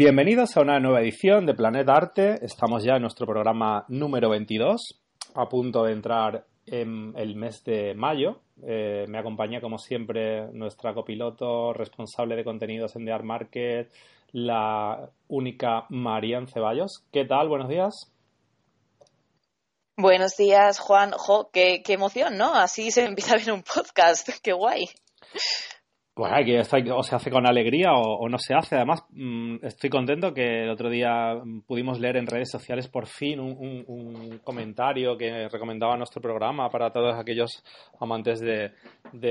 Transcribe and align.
Bienvenidos 0.00 0.56
a 0.56 0.60
una 0.60 0.78
nueva 0.78 1.00
edición 1.00 1.44
de 1.44 1.54
Planeta 1.54 1.92
Arte. 1.92 2.38
Estamos 2.42 2.84
ya 2.84 2.94
en 2.94 3.02
nuestro 3.02 3.26
programa 3.26 3.84
número 3.88 4.30
22, 4.30 4.94
a 5.34 5.48
punto 5.48 5.82
de 5.82 5.92
entrar 5.92 6.46
en 6.66 7.14
el 7.16 7.34
mes 7.34 7.64
de 7.64 7.94
mayo. 7.94 8.42
Eh, 8.62 9.06
me 9.08 9.18
acompaña, 9.18 9.60
como 9.60 9.76
siempre, 9.76 10.52
nuestra 10.52 10.94
copiloto 10.94 11.72
responsable 11.72 12.36
de 12.36 12.44
contenidos 12.44 12.94
en 12.94 13.06
The 13.06 13.10
Art 13.10 13.24
Market, 13.24 13.92
la 14.30 15.10
única 15.26 15.86
Marian 15.88 16.46
Ceballos. 16.46 17.04
¿Qué 17.12 17.24
tal? 17.24 17.48
Buenos 17.48 17.68
días. 17.68 18.12
Buenos 19.96 20.36
días, 20.36 20.78
Juan. 20.78 21.10
Jo, 21.10 21.50
qué, 21.52 21.82
qué 21.84 21.94
emoción, 21.94 22.38
¿no? 22.38 22.54
Así 22.54 22.92
se 22.92 23.04
empieza 23.04 23.34
a 23.34 23.38
ver 23.38 23.50
un 23.50 23.64
podcast. 23.64 24.28
Qué 24.44 24.52
guay. 24.52 24.84
Pues 26.18 26.32
que 26.44 26.58
esto 26.58 26.76
o 26.96 27.02
se 27.04 27.14
hace 27.14 27.30
con 27.30 27.46
alegría 27.46 27.92
o, 27.92 28.28
no 28.28 28.38
se 28.38 28.52
hace. 28.52 28.74
Además, 28.74 29.04
mm, 29.10 29.64
estoy 29.64 29.88
contento 29.88 30.34
que 30.34 30.64
el 30.64 30.70
otro 30.70 30.90
día 30.90 31.40
pudimos 31.64 32.00
leer 32.00 32.16
en 32.16 32.26
redes 32.26 32.50
sociales 32.50 32.88
por 32.88 33.06
fin 33.06 33.38
un, 33.38 34.40
comentario 34.42 35.16
que 35.16 35.48
recomendaba 35.48 35.96
nuestro 35.96 36.20
programa 36.20 36.70
para 36.70 36.90
todos 36.90 37.14
aquellos 37.16 37.62
amantes 38.00 38.40
de, 38.40 38.72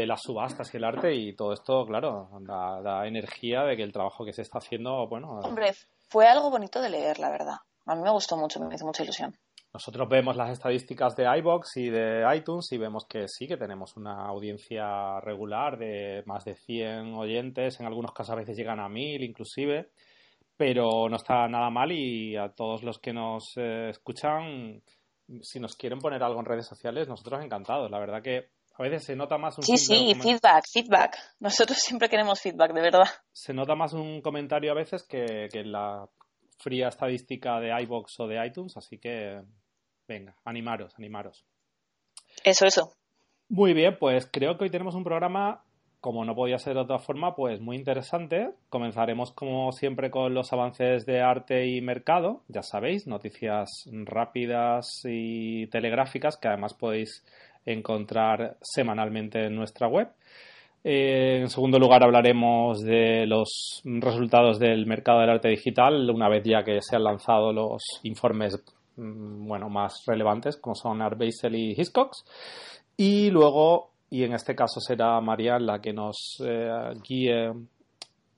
las 0.05 0.21
subastas 0.21 0.73
y 0.73 0.77
el 0.77 0.85
arte 0.85 1.13
y 1.13 1.35
todo 1.35 1.51
esto, 1.51 1.85
claro, 1.85 2.29
da, 2.39 2.81
da, 2.81 3.05
energía 3.05 3.63
de 3.63 3.75
que 3.75 3.83
el 3.83 3.91
trabajo 3.91 4.23
que 4.23 4.31
se 4.31 4.43
está 4.43 4.59
haciendo, 4.59 5.09
bueno... 5.09 5.41
Hombre, 5.43 5.73
fue 6.07 6.25
algo 6.25 6.49
bonito 6.49 6.79
de 6.79 6.89
leer, 6.89 7.19
la 7.19 7.29
verdad. 7.29 7.57
A 7.85 7.95
mí 7.95 8.01
me 8.01 8.11
gustó 8.11 8.37
mucho, 8.37 8.61
me 8.61 8.73
hizo 8.73 8.85
mucha 8.85 9.03
ilusión. 9.03 9.35
Nosotros 9.77 10.09
vemos 10.09 10.35
las 10.35 10.49
estadísticas 10.49 11.15
de 11.15 11.25
iBox 11.37 11.77
y 11.77 11.91
de 11.91 12.25
iTunes 12.35 12.71
y 12.71 12.79
vemos 12.79 13.05
que 13.05 13.27
sí, 13.27 13.47
que 13.47 13.57
tenemos 13.57 13.95
una 13.95 14.25
audiencia 14.25 15.19
regular 15.19 15.77
de 15.77 16.23
más 16.25 16.45
de 16.45 16.55
100 16.55 17.13
oyentes, 17.13 17.79
en 17.79 17.85
algunos 17.85 18.11
casos 18.11 18.33
a 18.33 18.37
veces 18.37 18.57
llegan 18.57 18.79
a 18.79 18.89
1000 18.89 19.21
inclusive, 19.21 19.91
pero 20.57 21.07
no 21.07 21.17
está 21.17 21.47
nada 21.47 21.69
mal 21.69 21.91
y 21.91 22.35
a 22.35 22.49
todos 22.49 22.81
los 22.81 22.97
que 22.97 23.13
nos 23.13 23.53
eh, 23.57 23.89
escuchan, 23.91 24.81
si 25.43 25.59
nos 25.59 25.75
quieren 25.75 25.99
poner 25.99 26.23
algo 26.23 26.39
en 26.39 26.47
redes 26.47 26.65
sociales, 26.65 27.07
nosotros 27.07 27.45
encantados. 27.45 27.91
La 27.91 27.99
verdad 27.99 28.23
que 28.23 28.47
a 28.79 28.81
veces 28.81 29.03
se 29.03 29.15
nota 29.15 29.37
más 29.37 29.59
un 29.59 29.63
Sí, 29.63 29.77
sí, 29.77 30.15
feedback, 30.15 30.63
feedback. 30.73 31.17
Nosotros 31.39 31.77
siempre 31.77 32.09
queremos 32.09 32.41
feedback, 32.41 32.73
de 32.73 32.81
verdad. 32.81 33.09
Se 33.31 33.53
nota 33.53 33.75
más 33.75 33.93
un 33.93 34.23
comentario 34.23 34.71
a 34.71 34.75
veces 34.75 35.03
que, 35.07 35.47
que 35.51 35.63
la 35.63 36.09
fría 36.57 36.87
estadística 36.87 37.59
de 37.59 37.79
iBox 37.83 38.19
o 38.21 38.27
de 38.27 38.43
iTunes, 38.43 38.75
así 38.75 38.97
que 38.97 39.39
Venga, 40.07 40.35
animaros, 40.45 40.93
animaros. 40.97 41.45
Eso, 42.43 42.65
eso. 42.65 42.93
Muy 43.49 43.73
bien, 43.73 43.97
pues 43.99 44.29
creo 44.31 44.57
que 44.57 44.65
hoy 44.65 44.69
tenemos 44.69 44.95
un 44.95 45.03
programa, 45.03 45.63
como 45.99 46.23
no 46.23 46.35
podía 46.35 46.57
ser 46.59 46.75
de 46.75 46.81
otra 46.81 46.99
forma, 46.99 47.35
pues 47.35 47.59
muy 47.59 47.75
interesante. 47.75 48.51
Comenzaremos 48.69 49.31
como 49.31 49.71
siempre 49.71 50.09
con 50.09 50.33
los 50.33 50.51
avances 50.53 51.05
de 51.05 51.21
arte 51.21 51.67
y 51.67 51.81
mercado, 51.81 52.43
ya 52.47 52.61
sabéis, 52.61 53.07
noticias 53.07 53.69
rápidas 54.05 55.01
y 55.05 55.67
telegráficas 55.67 56.37
que 56.37 56.47
además 56.47 56.73
podéis 56.73 57.25
encontrar 57.65 58.57
semanalmente 58.61 59.45
en 59.45 59.55
nuestra 59.55 59.87
web. 59.87 60.09
Eh, 60.83 61.39
en 61.41 61.49
segundo 61.49 61.79
lugar 61.79 62.03
hablaremos 62.03 62.81
de 62.81 63.25
los 63.25 63.81
resultados 63.83 64.57
del 64.59 64.85
mercado 64.85 65.19
del 65.19 65.31
arte 65.31 65.49
digital, 65.49 66.09
una 66.09 66.29
vez 66.29 66.43
ya 66.45 66.63
que 66.63 66.79
se 66.81 66.95
han 66.95 67.03
lanzado 67.03 67.51
los 67.51 67.81
informes 68.03 68.63
bueno, 68.97 69.69
más 69.69 70.03
relevantes, 70.05 70.57
como 70.57 70.75
son 70.75 71.01
Art 71.01 71.17
Basel 71.17 71.55
y 71.55 71.71
Hiscox. 71.77 72.25
Y 72.97 73.29
luego, 73.29 73.91
y 74.09 74.23
en 74.23 74.33
este 74.33 74.55
caso 74.55 74.79
será 74.79 75.21
María 75.21 75.59
la 75.59 75.79
que 75.79 75.93
nos 75.93 76.41
eh, 76.43 76.93
guíe 77.07 77.53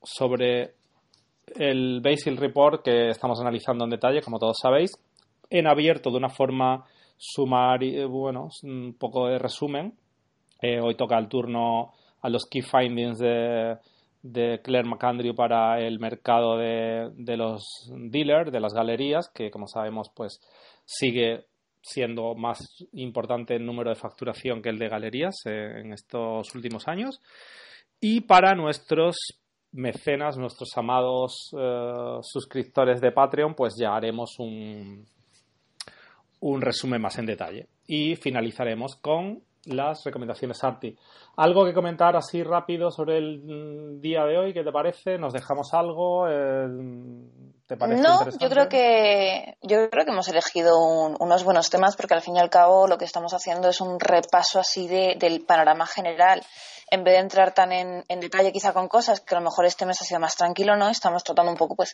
sobre 0.04 0.76
el 1.56 2.02
Basil 2.02 2.38
Report 2.38 2.84
que 2.84 3.10
estamos 3.10 3.40
analizando 3.40 3.86
en 3.86 3.90
detalle, 3.90 4.22
como 4.22 4.38
todos 4.38 4.58
sabéis, 4.62 4.92
en 5.50 5.68
abierto 5.68 6.12
de 6.12 6.18
una 6.18 6.30
forma 6.30 6.86
sumaria, 7.18 8.06
bueno, 8.06 8.50
un 8.64 8.96
poco 9.00 9.28
de 9.28 9.40
resumen. 9.40 9.94
Eh, 10.62 10.80
hoy 10.80 10.96
toca 10.96 11.18
el 11.18 11.28
turno 11.28 11.94
a 12.22 12.30
los 12.30 12.46
key 12.46 12.62
findings 12.62 13.18
de, 13.18 13.78
de 14.22 14.62
Claire 14.62 14.88
McAndrew 14.88 15.34
para 15.34 15.80
el 15.80 16.00
mercado 16.00 16.58
de, 16.58 17.10
de, 17.16 17.38
los 17.38 17.64
dealers, 17.90 18.52
de 18.52 18.60
las 18.60 18.74
galerías, 18.74 19.30
que 19.30 19.50
como 19.50 19.68
sabemos 19.68 20.12
pues 20.14 20.40
sigue 20.86 21.46
siendo 21.82 22.36
más 22.36 22.60
importante 22.94 23.56
el 23.56 23.66
número 23.66 23.90
de 23.90 23.96
facturación 23.96 24.62
que 24.62 24.70
el 24.70 24.80
de 24.80 24.90
galerías 24.90 25.36
eh, 25.46 25.80
en 25.82 25.94
estos 25.94 26.54
últimos 26.56 26.88
años. 26.88 27.22
Y 28.02 28.22
para 28.22 28.56
nuestros 28.56 29.16
mecenas, 29.72 30.38
nuestros 30.38 30.70
amados 30.76 31.52
eh, 31.58 32.18
suscriptores 32.22 33.02
de 33.02 33.12
Patreon, 33.12 33.56
pues 33.56 33.76
ya 33.80 33.96
haremos 33.96 34.36
un, 34.40 35.06
un 36.40 36.62
resumen 36.62 37.02
más 37.02 37.18
en 37.18 37.26
detalle. 37.26 37.68
Y 37.88 38.16
finalizaremos 38.16 38.96
con 38.96 39.44
las 39.66 40.04
recomendaciones 40.04 40.64
Arti. 40.64 40.98
¿Algo 41.38 41.66
que 41.66 41.74
comentar 41.74 42.16
así 42.16 42.44
rápido 42.44 42.92
sobre 42.92 43.18
el 43.18 43.40
mm, 43.44 44.02
día 44.02 44.24
de 44.26 44.38
hoy? 44.38 44.54
¿Qué 44.54 44.64
te 44.64 44.72
parece? 44.72 45.18
¿Nos 45.18 45.34
dejamos 45.34 45.74
algo? 45.74 46.28
Eh, 46.30 46.68
¿Te 47.68 47.78
parece 47.78 48.02
no, 48.02 48.30
yo 48.40 48.50
creo 48.50 48.68
que 48.68 49.58
yo 49.62 49.90
creo 49.90 50.06
que 50.06 50.12
hemos 50.12 50.28
elegido 50.28 50.78
unos 50.80 51.44
buenos 51.44 51.70
temas 51.70 51.96
porque 51.96 52.16
al 52.16 52.22
fin 52.22 52.36
y 52.36 52.40
al 52.40 52.50
cabo 52.50 52.88
lo 52.88 52.98
que 52.98 53.06
estamos 53.06 53.34
haciendo 53.34 53.70
es 53.70 53.82
un 53.82 54.00
repaso 54.00 54.60
así 54.60 54.88
de, 54.88 55.16
del 55.20 55.46
panorama 55.46 55.86
general. 55.86 56.42
En 56.92 57.04
vez 57.04 57.14
de 57.14 57.20
entrar 57.20 57.54
tan 57.54 57.72
en, 57.72 58.04
en, 58.08 58.20
detalle 58.20 58.52
quizá 58.52 58.74
con 58.74 58.88
cosas 58.88 59.22
que 59.22 59.36
a 59.36 59.38
lo 59.38 59.44
mejor 59.44 59.66
este 59.66 59.86
mes 59.86 60.02
ha 60.02 60.06
sido 60.06 60.20
más 60.20 60.36
tranquilo, 60.36 60.76
¿no? 60.76 60.90
Estamos 60.90 61.24
tratando 61.24 61.52
un 61.52 61.58
poco, 61.58 61.76
pues, 61.76 61.94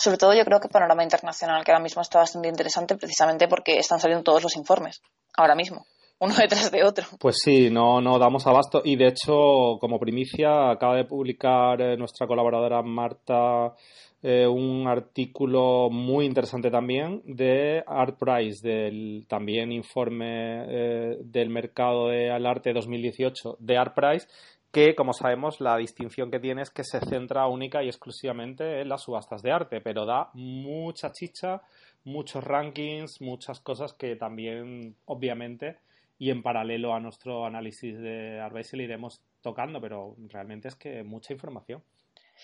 sobre 0.00 0.18
todo 0.18 0.34
yo 0.34 0.44
creo 0.44 0.58
que 0.58 0.66
panorama 0.68 1.04
internacional, 1.04 1.62
que 1.62 1.70
ahora 1.70 1.80
mismo 1.80 2.02
está 2.02 2.18
bastante 2.18 2.48
interesante 2.48 2.96
precisamente 2.96 3.46
porque 3.46 3.78
están 3.78 4.00
saliendo 4.00 4.24
todos 4.24 4.42
los 4.42 4.56
informes, 4.56 5.00
ahora 5.36 5.54
mismo 5.54 5.86
uno 6.22 6.34
detrás 6.36 6.70
de 6.70 6.84
otro. 6.84 7.04
Pues 7.18 7.36
sí, 7.42 7.68
no, 7.68 8.00
no 8.00 8.18
damos 8.18 8.46
abasto. 8.46 8.80
Y 8.84 8.94
de 8.94 9.08
hecho, 9.08 9.78
como 9.80 9.98
primicia, 9.98 10.70
acaba 10.70 10.96
de 10.96 11.04
publicar 11.04 11.80
eh, 11.80 11.96
nuestra 11.96 12.28
colaboradora 12.28 12.80
Marta 12.82 13.74
eh, 14.22 14.46
un 14.46 14.86
artículo 14.86 15.90
muy 15.90 16.26
interesante 16.26 16.70
también 16.70 17.22
de 17.24 17.82
Art 17.84 18.16
Price, 18.20 18.66
del 18.66 19.26
también 19.28 19.72
informe 19.72 20.64
eh, 20.68 21.16
del 21.24 21.50
mercado 21.50 22.06
del 22.06 22.46
arte 22.46 22.72
2018 22.72 23.56
de 23.58 23.76
Art 23.76 23.92
Price, 23.96 24.28
que, 24.70 24.94
como 24.94 25.12
sabemos, 25.14 25.60
la 25.60 25.76
distinción 25.76 26.30
que 26.30 26.38
tiene 26.38 26.62
es 26.62 26.70
que 26.70 26.84
se 26.84 27.00
centra 27.00 27.48
única 27.48 27.82
y 27.82 27.88
exclusivamente 27.88 28.80
en 28.80 28.88
las 28.88 29.02
subastas 29.02 29.42
de 29.42 29.50
arte, 29.50 29.80
pero 29.80 30.06
da 30.06 30.30
mucha 30.34 31.10
chicha, 31.10 31.60
muchos 32.04 32.44
rankings, 32.44 33.20
muchas 33.20 33.58
cosas 33.58 33.92
que 33.92 34.14
también, 34.14 34.94
obviamente, 35.06 35.78
y 36.22 36.30
en 36.30 36.40
paralelo 36.40 36.94
a 36.94 37.00
nuestro 37.00 37.44
análisis 37.46 37.98
de 37.98 38.40
Arbesel 38.40 38.82
iremos 38.82 39.20
tocando, 39.40 39.80
pero 39.80 40.14
realmente 40.28 40.68
es 40.68 40.76
que 40.76 41.02
mucha 41.02 41.32
información. 41.32 41.82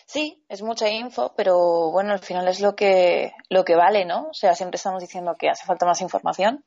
Sí, 0.04 0.42
es 0.48 0.62
mucha 0.62 0.90
info, 0.90 1.32
pero 1.36 1.92
bueno, 1.92 2.10
al 2.10 2.18
final 2.18 2.48
es 2.48 2.60
lo 2.60 2.74
que, 2.74 3.30
lo 3.48 3.64
que 3.64 3.76
vale, 3.76 4.04
¿no? 4.04 4.30
O 4.30 4.34
sea, 4.34 4.56
siempre 4.56 4.78
estamos 4.78 5.00
diciendo 5.00 5.36
que 5.38 5.48
hace 5.48 5.64
falta 5.64 5.86
más 5.86 6.00
información, 6.00 6.64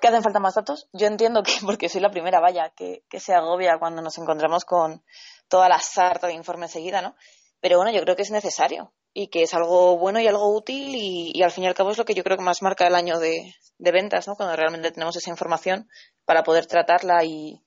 que 0.00 0.08
hacen 0.08 0.22
falta 0.22 0.40
más 0.40 0.54
datos. 0.54 0.88
Yo 0.94 1.08
entiendo 1.08 1.42
que, 1.42 1.52
porque 1.62 1.90
soy 1.90 2.00
la 2.00 2.10
primera, 2.10 2.40
vaya, 2.40 2.70
que, 2.74 3.02
que 3.10 3.20
se 3.20 3.34
agobia 3.34 3.76
cuando 3.78 4.00
nos 4.00 4.16
encontramos 4.16 4.64
con 4.64 5.04
toda 5.46 5.68
la 5.68 5.78
sarta 5.78 6.26
de 6.26 6.32
informes 6.32 6.70
seguida, 6.70 7.02
¿no? 7.02 7.16
Pero 7.60 7.76
bueno, 7.76 7.92
yo 7.92 8.00
creo 8.00 8.16
que 8.16 8.22
es 8.22 8.30
necesario 8.30 8.94
y 9.12 9.28
que 9.28 9.42
es 9.42 9.54
algo 9.54 9.98
bueno 9.98 10.20
y 10.20 10.26
algo 10.26 10.54
útil 10.54 10.94
y, 10.94 11.42
al 11.42 11.50
fin 11.50 11.64
y 11.64 11.66
al 11.66 11.74
cabo 11.74 11.90
es 11.90 11.98
lo 11.98 12.04
que 12.04 12.14
yo 12.14 12.22
creo 12.22 12.36
que 12.36 12.44
más 12.44 12.62
marca 12.62 12.86
el 12.86 12.94
año 12.94 13.18
de, 13.18 13.54
ventas, 13.78 14.28
¿no? 14.28 14.34
Cuando 14.34 14.54
realmente 14.56 14.92
tenemos 14.92 15.16
esa 15.16 15.30
información 15.30 15.88
para 16.24 16.42
poder 16.42 16.66
tratarla 16.66 17.24
y, 17.24 17.60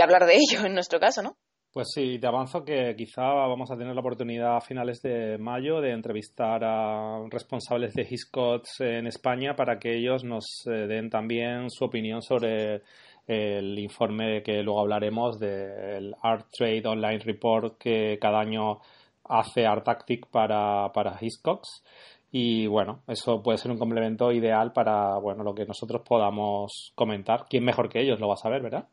hablar 0.00 0.26
de 0.26 0.36
ello 0.36 0.64
en 0.64 0.74
nuestro 0.74 1.00
caso, 1.00 1.22
¿no? 1.22 1.36
Pues 1.72 1.88
sí, 1.94 2.18
te 2.18 2.26
avanzo 2.26 2.62
que 2.64 2.94
quizá 2.94 3.22
vamos 3.22 3.70
a 3.70 3.78
tener 3.78 3.94
la 3.94 4.02
oportunidad 4.02 4.56
a 4.58 4.60
finales 4.60 5.00
de 5.00 5.38
mayo 5.38 5.80
de 5.80 5.92
entrevistar 5.92 6.62
a 6.62 7.26
responsables 7.30 7.94
de 7.94 8.06
Hiscots 8.08 8.80
en 8.80 9.06
España 9.06 9.56
para 9.56 9.78
que 9.78 9.96
ellos 9.96 10.22
nos 10.22 10.66
eh, 10.66 10.86
den 10.86 11.08
también 11.08 11.70
su 11.70 11.86
opinión 11.86 12.20
sobre 12.20 12.82
el 13.26 13.78
informe 13.78 14.42
que 14.42 14.62
luego 14.62 14.80
hablaremos 14.80 15.38
del 15.38 16.14
Art 16.22 16.48
Trade 16.52 16.86
Online 16.86 17.20
Report 17.20 17.78
que 17.78 18.18
cada 18.20 18.40
año 18.40 18.80
hace 19.24 19.66
Artactic 19.66 20.26
para, 20.28 20.92
para 20.92 21.18
Hiscox. 21.20 21.82
Y 22.30 22.66
bueno, 22.66 23.02
eso 23.08 23.42
puede 23.42 23.58
ser 23.58 23.70
un 23.70 23.78
complemento 23.78 24.32
ideal 24.32 24.72
para 24.72 25.18
bueno 25.18 25.44
lo 25.44 25.54
que 25.54 25.66
nosotros 25.66 26.02
podamos 26.04 26.92
comentar. 26.94 27.46
¿Quién 27.48 27.64
mejor 27.64 27.88
que 27.88 28.00
ellos 28.00 28.20
lo 28.20 28.28
va 28.28 28.34
a 28.34 28.38
saber, 28.38 28.62
verdad? 28.62 28.88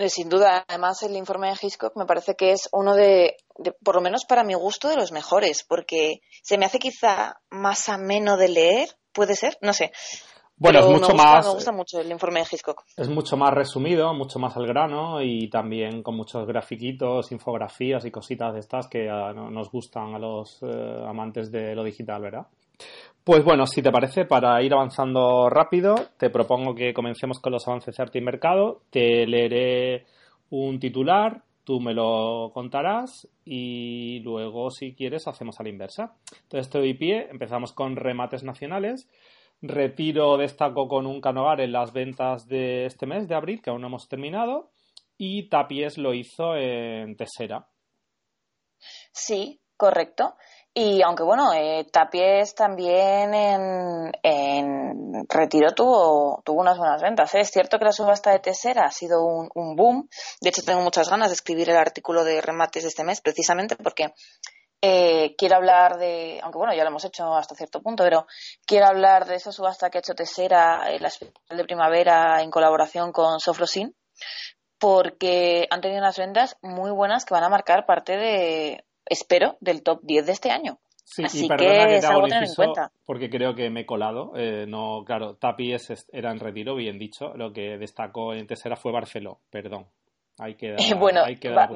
Pues 0.00 0.14
sin 0.14 0.30
duda, 0.30 0.64
además 0.66 1.02
el 1.02 1.14
informe 1.14 1.48
de 1.48 1.58
Hitchcock 1.60 1.94
me 1.94 2.06
parece 2.06 2.34
que 2.34 2.52
es 2.52 2.70
uno 2.72 2.94
de, 2.94 3.36
por 3.84 3.96
lo 3.96 4.00
menos 4.00 4.24
para 4.24 4.44
mi 4.44 4.54
gusto, 4.54 4.88
de 4.88 4.96
los 4.96 5.12
mejores, 5.12 5.62
porque 5.62 6.22
se 6.42 6.56
me 6.56 6.64
hace 6.64 6.78
quizá 6.78 7.40
más 7.50 7.86
ameno 7.90 8.38
de 8.38 8.48
leer, 8.48 8.88
puede 9.12 9.36
ser, 9.36 9.58
no 9.60 9.74
sé. 9.74 9.92
Bueno, 10.60 10.80
es 10.80 10.86
mucho 10.86 11.14
más. 11.14 11.46
Me 11.46 11.54
gusta 11.54 11.72
mucho 11.72 12.00
el 12.02 12.10
informe 12.10 12.40
de 12.40 12.46
Hitchcock. 12.52 12.84
Es 12.94 13.08
mucho 13.08 13.34
más 13.38 13.50
resumido, 13.50 14.12
mucho 14.12 14.38
más 14.38 14.54
al 14.58 14.66
grano 14.66 15.22
y 15.22 15.48
también 15.48 16.02
con 16.02 16.14
muchos 16.14 16.46
grafiquitos, 16.46 17.32
infografías 17.32 18.04
y 18.04 18.10
cositas 18.10 18.52
de 18.52 18.60
estas 18.60 18.86
que 18.86 19.06
nos 19.06 19.70
gustan 19.70 20.14
a 20.14 20.18
los 20.18 20.62
eh, 20.62 21.04
amantes 21.08 21.50
de 21.50 21.74
lo 21.74 21.82
digital, 21.82 22.20
¿verdad? 22.20 22.46
Pues 23.24 23.42
bueno, 23.42 23.66
si 23.66 23.80
te 23.80 23.90
parece, 23.90 24.26
para 24.26 24.62
ir 24.62 24.74
avanzando 24.74 25.48
rápido, 25.48 25.94
te 26.18 26.28
propongo 26.28 26.74
que 26.74 26.92
comencemos 26.92 27.40
con 27.40 27.52
los 27.52 27.66
avances 27.66 27.96
de 27.96 28.02
arte 28.02 28.18
y 28.18 28.22
mercado. 28.22 28.82
Te 28.90 29.26
leeré 29.26 30.04
un 30.50 30.78
titular, 30.78 31.42
tú 31.64 31.80
me 31.80 31.94
lo 31.94 32.50
contarás 32.52 33.26
y 33.46 34.20
luego, 34.20 34.70
si 34.70 34.94
quieres, 34.94 35.26
hacemos 35.26 35.58
a 35.58 35.62
la 35.62 35.70
inversa. 35.70 36.12
Entonces, 36.42 36.70
te 36.70 36.78
doy 36.78 36.92
pie, 36.92 37.28
empezamos 37.30 37.72
con 37.72 37.96
remates 37.96 38.44
nacionales. 38.44 39.08
Retiro 39.62 40.38
destaco 40.38 40.88
con 40.88 41.06
un 41.06 41.20
canogar 41.20 41.60
en 41.60 41.72
las 41.72 41.92
ventas 41.92 42.46
de 42.46 42.86
este 42.86 43.06
mes, 43.06 43.28
de 43.28 43.34
abril, 43.34 43.60
que 43.62 43.70
aún 43.70 43.82
no 43.82 43.88
hemos 43.88 44.08
terminado. 44.08 44.70
Y 45.18 45.48
Tapies 45.50 45.98
lo 45.98 46.14
hizo 46.14 46.56
en 46.56 47.16
Tesera. 47.16 47.68
Sí, 49.12 49.60
correcto. 49.76 50.36
Y 50.72 51.02
aunque 51.02 51.24
bueno, 51.24 51.52
eh, 51.52 51.84
Tapies 51.92 52.54
también 52.54 53.34
en, 53.34 54.12
en, 54.22 55.26
Retiro 55.28 55.72
tuvo, 55.74 56.42
tuvo 56.44 56.60
unas 56.60 56.78
buenas 56.78 57.02
ventas. 57.02 57.34
¿eh? 57.34 57.40
Es 57.40 57.50
cierto 57.50 57.78
que 57.78 57.84
la 57.84 57.92
subasta 57.92 58.30
de 58.30 58.38
Tesera 58.38 58.84
ha 58.84 58.90
sido 58.92 59.22
un, 59.24 59.50
un, 59.54 59.76
boom. 59.76 60.08
De 60.40 60.50
hecho, 60.50 60.62
tengo 60.62 60.80
muchas 60.80 61.10
ganas 61.10 61.28
de 61.28 61.34
escribir 61.34 61.68
el 61.68 61.76
artículo 61.76 62.24
de 62.24 62.40
remates 62.40 62.84
de 62.84 62.88
este 62.88 63.04
mes, 63.04 63.20
precisamente 63.20 63.76
porque 63.76 64.14
eh, 64.82 65.34
quiero 65.36 65.56
hablar 65.56 65.98
de, 65.98 66.40
aunque 66.42 66.58
bueno, 66.58 66.74
ya 66.74 66.84
lo 66.84 66.90
hemos 66.90 67.04
hecho 67.04 67.34
hasta 67.34 67.54
cierto 67.54 67.82
punto, 67.82 68.02
pero 68.02 68.26
quiero 68.66 68.86
hablar 68.86 69.26
de 69.26 69.34
esa 69.34 69.52
subasta 69.52 69.90
que 69.90 69.98
ha 69.98 70.00
hecho 70.00 70.14
Tesera, 70.14 70.90
en 70.90 71.02
la 71.02 71.08
especial 71.08 71.34
de 71.48 71.64
primavera, 71.64 72.42
en 72.42 72.50
colaboración 72.50 73.12
con 73.12 73.40
Sofrosin, 73.40 73.94
porque 74.78 75.66
han 75.70 75.82
tenido 75.82 76.00
unas 76.00 76.18
ventas 76.18 76.56
muy 76.62 76.90
buenas 76.90 77.24
que 77.24 77.34
van 77.34 77.44
a 77.44 77.50
marcar 77.50 77.84
parte 77.84 78.16
de, 78.16 78.84
espero, 79.04 79.58
del 79.60 79.82
top 79.82 80.00
10 80.02 80.26
de 80.26 80.32
este 80.32 80.50
año. 80.50 80.80
Sí, 81.04 81.24
Así 81.24 81.44
y 81.44 81.48
perdona 81.48 81.88
que, 81.88 81.96
es 81.96 82.04
algo 82.04 82.28
tener 82.28 82.44
en 82.44 82.54
cuenta. 82.54 82.92
Porque 83.04 83.28
creo 83.28 83.54
que 83.56 83.68
me 83.68 83.80
he 83.80 83.86
colado. 83.86 84.32
Eh, 84.36 84.64
no, 84.68 85.02
claro, 85.04 85.34
Tapi 85.34 85.74
era 86.12 86.30
en 86.30 86.38
retiro, 86.38 86.76
bien 86.76 87.00
dicho. 87.00 87.34
Lo 87.34 87.52
que 87.52 87.78
destacó 87.78 88.32
en 88.32 88.46
Tesera 88.46 88.76
fue 88.76 88.92
Barceló, 88.92 89.40
perdón. 89.50 89.88
Hay 90.40 90.54
que 90.54 90.74
bueno, 90.98 91.22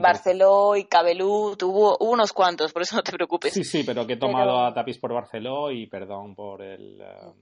Barceló 0.00 0.75
y 0.75 0.87
Cabelú 0.87 1.55
tuvo 1.55 1.99
unos 2.00 2.32
cuantos, 2.32 2.72
por 2.72 2.81
eso 2.81 2.96
no 2.96 3.02
te 3.02 3.12
preocupes. 3.12 3.52
Sí, 3.52 3.62
sí, 3.62 3.84
pero 3.84 4.06
que 4.06 4.14
he 4.14 4.16
tomado 4.16 4.64
a 4.64 4.72
Tapis 4.72 4.99
por 4.99 5.12
Barceló 5.12 5.70
y 5.70 5.87
perdón 5.87 6.34
por 6.34 6.62
el. 6.62 6.99
Um, 7.02 7.34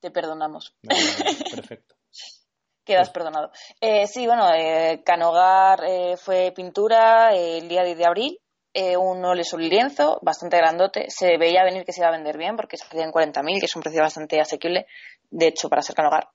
te 0.00 0.10
perdonamos. 0.10 0.74
perfecto. 0.82 1.96
Quedas 2.84 3.10
perdonado. 3.10 3.50
Eh, 3.78 4.06
sí, 4.06 4.26
bueno, 4.26 4.50
eh, 4.54 5.02
Canogar 5.04 5.84
eh, 5.84 6.16
fue 6.16 6.52
pintura 6.56 7.34
el 7.34 7.68
día 7.68 7.84
10 7.84 7.98
de 7.98 8.06
abril. 8.06 8.40
un 8.98 9.22
óleo 9.22 9.44
sobre 9.44 9.68
lienzo, 9.68 10.18
bastante 10.22 10.56
grandote. 10.56 11.10
Se 11.10 11.36
veía 11.36 11.64
venir 11.64 11.84
que 11.84 11.92
se 11.92 12.00
iba 12.00 12.08
a 12.08 12.12
vender 12.12 12.38
bien 12.38 12.56
porque 12.56 12.78
salía 12.78 13.04
en 13.04 13.12
40.000, 13.12 13.60
que 13.60 13.66
es 13.66 13.76
un 13.76 13.82
precio 13.82 14.00
bastante 14.00 14.40
asequible, 14.40 14.86
de 15.28 15.48
hecho, 15.48 15.68
para 15.68 15.82
ser 15.82 15.94
Canogar. 15.94 16.30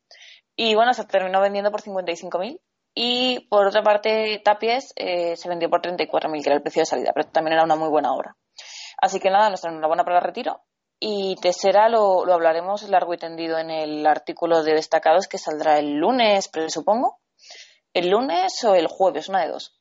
Y 0.56 0.76
bueno, 0.76 0.94
se 0.94 1.04
terminó 1.06 1.42
vendiendo 1.42 1.72
por 1.72 1.82
55.000 1.82 2.60
y 2.96 3.48
por 3.50 3.68
otra 3.68 3.82
parte, 3.82 4.42
Tapies 4.44 4.94
eh, 4.96 5.36
se 5.36 5.50
vendió 5.50 5.70
por 5.70 5.82
34.000, 5.82 6.44
que 6.44 6.50
era 6.50 6.56
el 6.56 6.62
precio 6.62 6.82
de 6.82 6.86
salida, 6.86 7.12
pero 7.14 7.28
también 7.30 7.54
era 7.54 7.64
una 7.64 7.76
muy 7.76 7.90
buena 7.90 8.14
obra. 8.14 8.36
Así 9.02 9.20
que 9.20 9.30
nada, 9.30 9.50
nuestra 9.50 9.72
enhorabuena 9.72 10.04
para 10.04 10.18
el 10.18 10.24
retiro. 10.24 10.62
Y 11.00 11.36
Tesera 11.42 11.90
lo, 11.90 12.26
lo 12.26 12.34
hablaremos 12.34 12.88
largo 12.90 13.14
y 13.14 13.18
tendido 13.18 13.58
en 13.58 13.70
el 13.70 14.06
artículo 14.06 14.64
de 14.64 14.76
destacados 14.76 15.28
que 15.28 15.38
saldrá 15.38 15.80
el 15.80 15.96
lunes, 15.96 16.50
supongo. 16.70 17.20
El 17.94 18.10
lunes 18.10 18.64
o 18.64 18.76
el 18.76 18.88
jueves, 18.88 19.28
una 19.28 19.42
de 19.42 19.52
dos. 19.52 19.78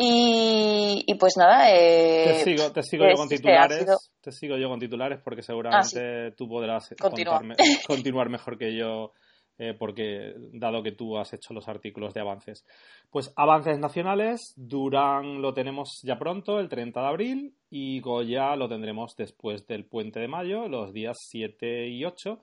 Y, 0.00 1.14
pues 1.18 1.36
nada. 1.36 1.70
Eh, 1.72 2.24
te 2.26 2.44
sigo, 2.44 2.72
te 2.72 2.82
sigo 2.82 3.04
yo 3.08 3.16
con 3.16 3.28
titulares. 3.28 4.12
Te 4.20 4.30
sigo 4.30 4.56
yo 4.56 4.68
con 4.68 4.78
titulares 4.78 5.20
porque 5.24 5.42
seguramente 5.42 6.28
ah, 6.28 6.34
tú 6.36 6.48
podrás 6.48 6.94
continuar 7.86 8.28
mejor 8.28 8.56
que 8.56 8.76
yo 8.76 9.12
eh, 9.58 9.74
porque 9.74 10.34
dado 10.52 10.82
que 10.82 10.92
tú 10.92 11.18
has 11.18 11.32
hecho 11.32 11.52
los 11.52 11.68
artículos 11.68 12.14
de 12.14 12.20
avances. 12.20 12.64
Pues 13.10 13.32
avances 13.36 13.78
nacionales, 13.78 14.52
Durán 14.56 15.42
lo 15.42 15.52
tenemos 15.52 16.00
ya 16.04 16.18
pronto, 16.18 16.60
el 16.60 16.68
30 16.68 17.00
de 17.00 17.06
abril, 17.06 17.54
y 17.68 18.00
Goya 18.00 18.54
lo 18.56 18.68
tendremos 18.68 19.16
después 19.16 19.66
del 19.66 19.84
puente 19.84 20.20
de 20.20 20.28
mayo, 20.28 20.68
los 20.68 20.92
días 20.92 21.16
7 21.20 21.88
y 21.88 22.04
8. 22.04 22.40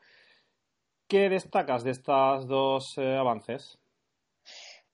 ¿Qué 1.08 1.30
destacas 1.30 1.84
de 1.84 1.92
estos 1.92 2.48
dos 2.48 2.98
eh, 2.98 3.16
avances? 3.16 3.78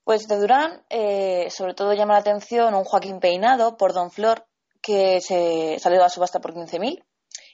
Pues 0.04 0.28
de 0.28 0.38
Durán, 0.38 0.82
eh, 0.90 1.48
sobre 1.50 1.74
todo 1.74 1.92
llama 1.94 2.14
la 2.14 2.20
atención 2.20 2.74
un 2.74 2.84
Joaquín 2.84 3.18
Peinado 3.18 3.76
por 3.76 3.92
Don 3.92 4.10
Flor, 4.10 4.46
que 4.80 5.20
se 5.20 5.78
salió 5.78 6.04
a 6.04 6.08
subasta 6.08 6.40
por 6.40 6.54
15.000, 6.54 7.02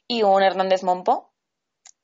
y 0.06 0.22
un 0.22 0.42
Hernández 0.42 0.82
Monpo, 0.82 1.27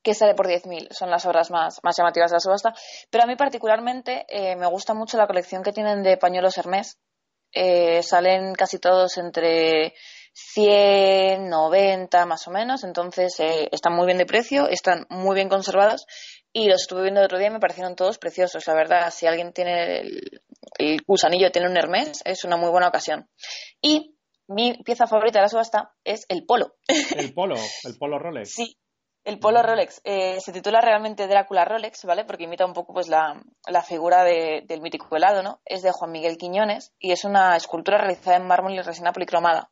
que 0.05 0.13
sale 0.13 0.35
por 0.35 0.47
10.000. 0.47 0.89
Son 0.91 1.09
las 1.09 1.25
obras 1.25 1.49
más, 1.49 1.79
más 1.83 1.97
llamativas 1.97 2.29
de 2.29 2.35
la 2.35 2.39
subasta. 2.39 2.73
Pero 3.09 3.23
a 3.23 3.27
mí 3.27 3.35
particularmente 3.35 4.25
eh, 4.29 4.55
me 4.55 4.67
gusta 4.67 4.93
mucho 4.93 5.17
la 5.17 5.25
colección 5.25 5.63
que 5.63 5.73
tienen 5.73 6.03
de 6.03 6.15
pañuelos 6.15 6.57
Hermès. 6.59 6.99
Eh, 7.51 8.03
salen 8.03 8.53
casi 8.53 8.77
todos 8.77 9.17
entre 9.17 9.95
100, 10.33 11.49
90 11.49 12.25
más 12.27 12.47
o 12.47 12.51
menos. 12.51 12.83
Entonces 12.83 13.39
eh, 13.39 13.67
están 13.71 13.95
muy 13.95 14.05
bien 14.05 14.19
de 14.19 14.27
precio, 14.27 14.69
están 14.69 15.07
muy 15.09 15.33
bien 15.33 15.49
conservados. 15.49 16.05
Y 16.53 16.69
los 16.69 16.83
estuve 16.83 17.01
viendo 17.01 17.21
el 17.21 17.25
otro 17.25 17.39
día 17.39 17.47
y 17.47 17.53
me 17.53 17.59
parecieron 17.59 17.95
todos 17.95 18.19
preciosos. 18.19 18.65
La 18.67 18.75
verdad, 18.75 19.11
si 19.11 19.25
alguien 19.25 19.53
tiene 19.53 20.01
el, 20.01 20.41
el 20.77 21.01
gusanillo, 21.05 21.51
tiene 21.51 21.67
un 21.67 21.77
Hermès, 21.77 22.21
es 22.25 22.43
una 22.43 22.57
muy 22.57 22.69
buena 22.69 22.89
ocasión. 22.89 23.27
Y 23.81 24.15
mi 24.47 24.73
pieza 24.83 25.07
favorita 25.07 25.39
de 25.39 25.45
la 25.45 25.49
subasta 25.49 25.95
es 26.03 26.25
el 26.29 26.45
polo. 26.45 26.75
El 26.87 27.33
polo, 27.33 27.55
el 27.55 27.97
polo 27.97 28.19
Rolex. 28.19 28.53
Sí, 28.53 28.77
el 29.25 29.39
polo 29.39 29.63
Rolex 29.63 30.01
eh, 30.03 30.39
se 30.39 30.51
titula 30.51 30.81
realmente 30.81 31.27
Drácula 31.27 31.65
Rolex, 31.65 32.05
¿vale? 32.05 32.25
Porque 32.25 32.43
imita 32.43 32.65
un 32.65 32.73
poco 32.73 32.93
pues 32.93 33.07
la, 33.07 33.41
figura 33.83 34.23
del 34.23 34.81
mítico 34.81 35.15
helado, 35.15 35.41
¿no? 35.41 35.59
Es 35.65 35.81
de 35.81 35.91
Juan 35.91 36.11
Miguel 36.11 36.37
Quiñones 36.37 36.93
y 36.99 37.11
es 37.11 37.25
una 37.25 37.55
escultura 37.55 37.97
realizada 37.97 38.37
en 38.37 38.47
mármol 38.47 38.73
y 38.73 38.81
resina 38.81 39.11
policromada. 39.11 39.71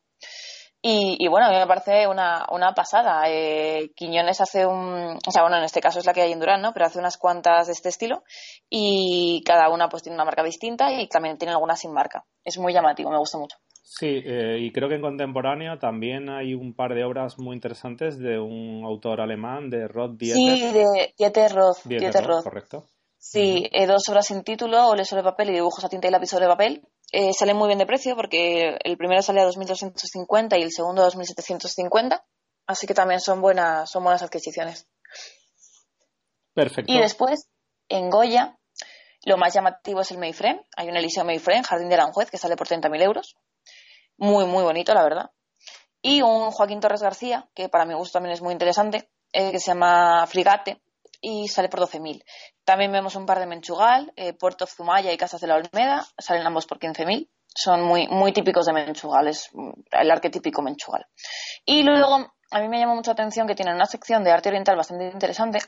Y, 0.86 1.28
bueno, 1.28 1.46
a 1.46 1.50
mí 1.50 1.56
me 1.56 1.66
parece 1.66 2.06
una, 2.06 2.72
pasada. 2.76 3.22
Eh, 3.28 3.92
Quiñones 3.96 4.42
hace 4.42 4.66
un. 4.66 5.16
O 5.26 5.30
sea, 5.30 5.40
bueno, 5.40 5.56
en 5.56 5.64
este 5.64 5.80
caso 5.80 5.98
es 5.98 6.04
la 6.04 6.12
que 6.12 6.20
hay 6.20 6.32
en 6.32 6.38
Durán, 6.38 6.60
¿no? 6.60 6.74
Pero 6.74 6.84
hace 6.84 6.98
unas 6.98 7.16
cuantas 7.16 7.68
de 7.68 7.72
este 7.72 7.88
estilo 7.88 8.22
y 8.68 9.42
cada 9.46 9.70
una 9.70 9.88
pues 9.88 10.02
tiene 10.02 10.16
una 10.16 10.26
marca 10.26 10.44
distinta 10.44 10.92
y 10.92 11.08
también 11.08 11.38
tiene 11.38 11.52
alguna 11.52 11.74
sin 11.74 11.94
marca. 11.94 12.26
Es 12.44 12.58
muy 12.58 12.74
llamativo, 12.74 13.10
me 13.10 13.16
gusta 13.16 13.38
mucho. 13.38 13.56
Sí, 13.82 14.22
eh, 14.26 14.58
y 14.60 14.72
creo 14.72 14.90
que 14.90 14.96
en 14.96 15.00
contemporáneo 15.00 15.78
también 15.78 16.28
hay 16.28 16.52
un 16.52 16.74
par 16.74 16.94
de 16.94 17.02
obras 17.02 17.38
muy 17.38 17.54
interesantes 17.54 18.18
de 18.18 18.38
un 18.38 18.84
autor 18.84 19.22
alemán, 19.22 19.70
de 19.70 19.88
Roth 19.88 20.18
Dieter. 20.18 20.36
Sí, 20.36 20.72
de 20.72 21.14
Dieter 21.16 21.52
Roth. 21.52 21.78
Dieter, 21.84 22.26
Roth, 22.26 22.44
correcto. 22.44 22.84
Sí, 23.16 23.70
eh, 23.72 23.86
dos 23.86 24.06
obras 24.10 24.26
sin 24.26 24.44
título, 24.44 24.86
óleo 24.86 25.06
sobre 25.06 25.22
papel 25.22 25.48
y 25.48 25.54
dibujos 25.54 25.82
a 25.82 25.88
tinta 25.88 26.08
y 26.08 26.10
lápiz 26.10 26.26
sobre 26.26 26.46
papel. 26.46 26.82
Eh, 27.16 27.32
salen 27.32 27.56
muy 27.56 27.68
bien 27.68 27.78
de 27.78 27.86
precio 27.86 28.16
porque 28.16 28.76
el 28.82 28.96
primero 28.96 29.22
sale 29.22 29.40
a 29.40 29.46
2.250 29.46 30.58
y 30.58 30.62
el 30.62 30.72
segundo 30.72 31.04
a 31.04 31.08
2.750. 31.08 32.20
Así 32.66 32.88
que 32.88 32.94
también 32.94 33.20
son 33.20 33.40
buenas, 33.40 33.88
son 33.88 34.02
buenas 34.02 34.24
adquisiciones. 34.24 34.88
Perfecto. 36.54 36.92
Y 36.92 36.98
después, 36.98 37.48
en 37.88 38.10
Goya, 38.10 38.58
lo 39.26 39.36
más 39.36 39.54
llamativo 39.54 40.00
es 40.00 40.10
el 40.10 40.18
Mayframe. 40.18 40.64
Hay 40.76 40.88
un 40.88 40.96
Eliseo 40.96 41.24
Mayframe, 41.24 41.62
Jardín 41.62 41.88
de 41.88 41.94
Aranjuez, 41.94 42.32
que 42.32 42.38
sale 42.38 42.56
por 42.56 42.66
30.000 42.66 43.02
euros 43.02 43.36
muy, 44.16 44.46
muy 44.46 44.64
bonito, 44.64 44.92
la 44.92 45.04
verdad. 45.04 45.30
Y 46.02 46.22
un 46.22 46.50
Joaquín 46.50 46.80
Torres 46.80 47.02
García, 47.02 47.48
que 47.54 47.68
para 47.68 47.84
mi 47.84 47.94
gusto 47.94 48.14
también 48.14 48.34
es 48.34 48.42
muy 48.42 48.52
interesante, 48.52 49.08
eh, 49.32 49.52
que 49.52 49.60
se 49.60 49.68
llama 49.68 50.26
Frigate 50.26 50.82
y 51.24 51.48
sale 51.48 51.70
por 51.70 51.80
12.000. 51.80 52.22
También 52.64 52.92
vemos 52.92 53.16
un 53.16 53.24
par 53.24 53.38
de 53.38 53.46
Menchugal, 53.46 54.12
eh, 54.14 54.34
Puerto 54.34 54.66
Zumaya 54.66 55.10
y 55.10 55.16
Casas 55.16 55.40
de 55.40 55.46
la 55.46 55.56
Olmeda, 55.56 56.06
salen 56.18 56.46
ambos 56.46 56.66
por 56.66 56.78
15.000. 56.78 57.30
Son 57.56 57.82
muy, 57.82 58.08
muy 58.08 58.32
típicos 58.32 58.66
de 58.66 58.72
Menchugal, 58.72 59.28
es 59.28 59.48
el 59.90 60.10
arquetípico 60.10 60.60
Menchugal. 60.60 61.06
Y 61.64 61.82
luego, 61.82 62.34
a 62.50 62.60
mí 62.60 62.68
me 62.68 62.78
llama 62.78 62.94
mucha 62.94 63.12
atención 63.12 63.46
que 63.46 63.54
tienen 63.54 63.74
una 63.74 63.86
sección 63.86 64.22
de 64.22 64.32
arte 64.32 64.50
oriental 64.50 64.76
bastante 64.76 65.08
interesante, 65.08 65.60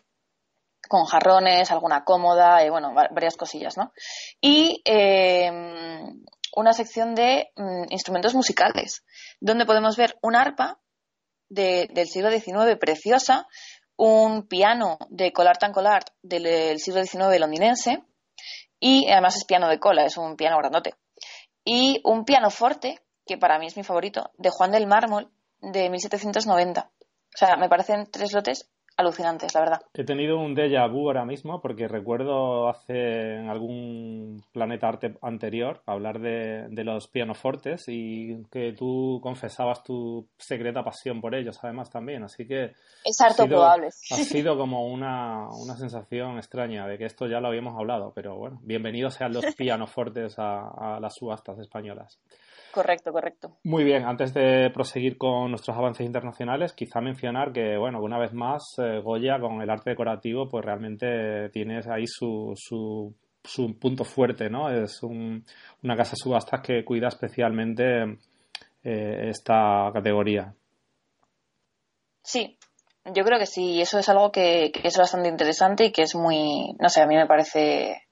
con 0.89 1.05
jarrones, 1.05 1.71
alguna 1.71 2.05
cómoda, 2.05 2.63
y 2.65 2.69
bueno, 2.69 2.93
varias 2.93 3.37
cosillas, 3.37 3.77
¿no? 3.77 3.93
Y 4.41 4.83
eh, 4.85 5.51
una 6.55 6.73
sección 6.73 7.15
de 7.15 7.51
mm, 7.57 7.85
instrumentos 7.91 8.35
musicales, 8.35 9.05
donde 9.41 9.65
podemos 9.65 9.97
ver 9.97 10.19
un 10.23 10.37
arpa 10.37 10.81
del 11.49 12.09
siglo 12.09 12.31
XIX 12.31 12.77
preciosa, 12.79 13.47
un 13.97 14.47
piano 14.47 14.99
de 15.09 15.33
Collard 15.33 15.63
and 15.63 15.75
Collard 15.75 16.05
del, 16.23 16.79
siglo 16.79 17.03
XIX 17.03 17.41
londinense, 17.41 18.05
y 18.79 19.09
además 19.11 19.37
es 19.37 19.45
piano 19.45 19.69
de 19.69 19.79
cola, 19.79 20.05
es 20.05 20.17
un 20.17 20.37
piano 20.37 20.59
grandote, 20.59 20.95
y 21.65 22.01
un 22.05 22.25
piano 22.25 22.51
forte, 22.51 23.01
que 23.27 23.39
para 23.39 23.59
mí 23.59 23.67
es 23.67 23.77
mi 23.77 23.83
favorito, 23.83 24.31
de 24.37 24.51
Juan 24.51 24.71
del 24.71 24.87
Mármol 24.87 25.33
de 25.61 25.91
1790. 25.91 26.91
O 26.91 27.39
sea, 27.39 27.57
me 27.57 27.69
parecen 27.69 28.09
tres 28.11 28.33
lotes 28.33 28.71
alucinantes, 28.97 29.55
la 29.55 29.61
verdad. 29.61 29.81
He 29.95 30.05
tenido 30.05 30.39
un 30.39 30.55
déjà 30.55 30.87
vu 30.89 31.09
ahora 31.09 31.25
mismo 31.25 31.61
porque 31.61 31.89
recuerdo 31.89 32.69
hace 32.69 33.37
en 33.37 33.49
algún 33.49 34.43
Planeta 34.53 34.89
Arte 34.89 35.15
anterior 35.23 35.83
hablar 35.87 36.21
de, 36.21 36.67
de 36.69 36.85
los 36.85 37.09
pianofortes 37.09 37.85
y 37.89 38.45
que 38.51 38.73
tú 38.73 39.21
confesabas 39.23 39.83
tu 39.83 40.27
secreta 40.39 40.83
pasión 40.83 41.21
por 41.21 41.35
ellos 41.35 41.59
además 41.63 41.91
también, 41.91 42.25
así 42.25 42.47
que... 42.47 42.73
Es 43.05 43.21
harto 43.21 43.47
probable. 43.47 43.89
Ha 43.89 43.91
sido 44.17 44.57
como 44.57 44.87
una, 44.87 45.49
una 45.51 45.77
sensación 45.77 46.39
extraña 46.39 46.87
de 46.87 46.99
que 46.99 47.05
esto 47.05 47.27
ya 47.27 47.41
lo 47.41 47.49
habíamos 47.49 47.79
hablado, 47.79 48.13
pero 48.15 48.37
bueno, 48.37 48.61
bienvenidos 48.63 49.15
sean 49.15 49.33
los 49.33 49.45
pianofortes 49.57 50.39
a, 50.39 50.97
a 50.97 51.01
las 51.01 51.15
subastas 51.15 51.59
españolas. 51.59 52.19
Correcto, 52.77 53.11
correcto. 53.11 53.57
Muy 53.65 53.85
bien, 53.85 54.05
antes 54.05 54.35
de 54.35 54.69
proseguir 54.69 55.17
con 55.17 55.49
nuestros 55.49 55.75
avances 55.75 56.05
internacionales, 56.05 56.75
quizá 56.75 57.01
mencionar 57.01 57.51
que, 57.51 57.79
bueno, 57.79 58.03
una 58.03 58.19
vez 58.19 58.35
más, 58.35 58.75
eh, 58.77 59.01
Goya 59.03 59.41
con 59.41 59.63
el 59.63 59.71
arte 59.71 59.89
decorativo, 59.89 60.47
pues 60.47 60.63
realmente 60.63 61.49
tiene 61.55 61.81
ahí 61.91 62.07
su, 62.07 62.53
su, 62.55 63.15
su 63.43 63.79
punto 63.79 64.05
fuerte, 64.05 64.51
¿no? 64.51 64.69
Es 64.69 65.03
una 65.03 65.97
casa 65.97 66.17
subastas 66.17 66.61
que 66.61 66.85
cuida 66.85 67.09
especialmente 67.09 68.19
eh, 68.85 69.29
esta 69.31 69.91
categoría. 69.95 70.53
Sí, 72.23 72.59
yo 73.07 73.25
creo 73.25 73.39
que 73.39 73.47
sí, 73.47 73.81
eso 73.81 73.99
es 73.99 74.09
algo 74.11 74.31
que, 74.31 74.71
que 74.71 74.87
es 74.87 74.99
bastante 74.99 75.31
interesante 75.31 75.87
y 75.87 75.93
que 75.93 76.03
es 76.03 76.15
muy, 76.15 76.75
no 76.79 76.91
sé, 76.91 77.01
a 77.01 77.07
mí 77.07 77.17
me 77.17 77.27
parece 77.27 78.06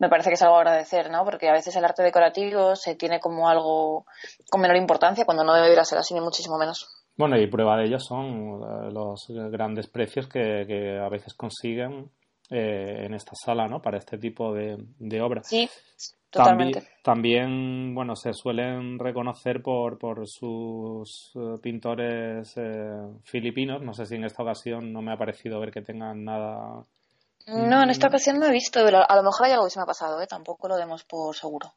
me 0.00 0.08
parece 0.08 0.30
que 0.30 0.34
es 0.34 0.42
algo 0.42 0.56
a 0.56 0.60
agradecer, 0.60 1.10
¿no? 1.10 1.24
Porque 1.24 1.48
a 1.48 1.52
veces 1.52 1.76
el 1.76 1.84
arte 1.84 2.02
decorativo 2.02 2.74
se 2.74 2.96
tiene 2.96 3.20
como 3.20 3.48
algo 3.48 4.06
con 4.50 4.62
menor 4.62 4.78
importancia 4.78 5.26
cuando 5.26 5.44
no 5.44 5.54
debería 5.54 5.84
ser 5.84 5.98
así, 5.98 6.14
ni 6.14 6.20
muchísimo 6.20 6.58
menos. 6.58 6.88
Bueno, 7.16 7.38
y 7.38 7.46
prueba 7.48 7.76
de 7.76 7.84
ello 7.84 7.98
son 7.98 8.62
eh, 8.62 8.90
los 8.90 9.26
grandes 9.28 9.88
precios 9.88 10.26
que, 10.26 10.98
a 10.98 11.08
veces 11.10 11.34
consiguen 11.34 12.10
eh, 12.48 13.02
en 13.04 13.12
esta 13.12 13.32
sala, 13.34 13.68
¿no? 13.68 13.82
Para 13.82 13.98
este 13.98 14.16
tipo 14.16 14.54
de, 14.54 14.78
de 14.98 15.20
obras. 15.20 15.46
Sí, 15.46 15.68
totalmente. 16.30 16.82
También, 17.02 17.94
bueno, 17.94 18.16
se 18.16 18.32
suelen 18.32 18.98
reconocer 18.98 19.60
por, 19.60 19.98
por 19.98 20.26
sus 20.26 21.32
eh, 21.34 21.58
pintores 21.62 22.54
filipinos. 23.24 23.82
No 23.82 23.92
sé 23.92 24.06
si 24.06 24.14
en 24.14 24.24
esta 24.24 24.42
ocasión 24.42 24.94
no 24.94 25.02
me 25.02 25.12
ha 25.12 25.18
parecido 25.18 25.60
ver 25.60 25.70
que 25.70 25.82
tengan 25.82 26.24
nada 26.24 26.86
no, 27.46 27.82
en 27.82 27.90
esta 27.90 28.06
mm. 28.06 28.10
ocasión 28.10 28.38
no 28.38 28.46
he 28.46 28.52
visto, 28.52 28.80
pero 28.84 28.98
a 29.08 29.16
lo 29.16 29.22
mejor 29.22 29.46
hay 29.46 29.52
algo 29.52 29.64
que 29.64 29.70
se 29.70 29.78
me 29.78 29.84
ha 29.84 29.86
pasado, 29.86 30.20
¿eh? 30.20 30.26
tampoco 30.26 30.68
lo 30.68 30.76
demos 30.76 31.04
por 31.04 31.34
seguro. 31.34 31.72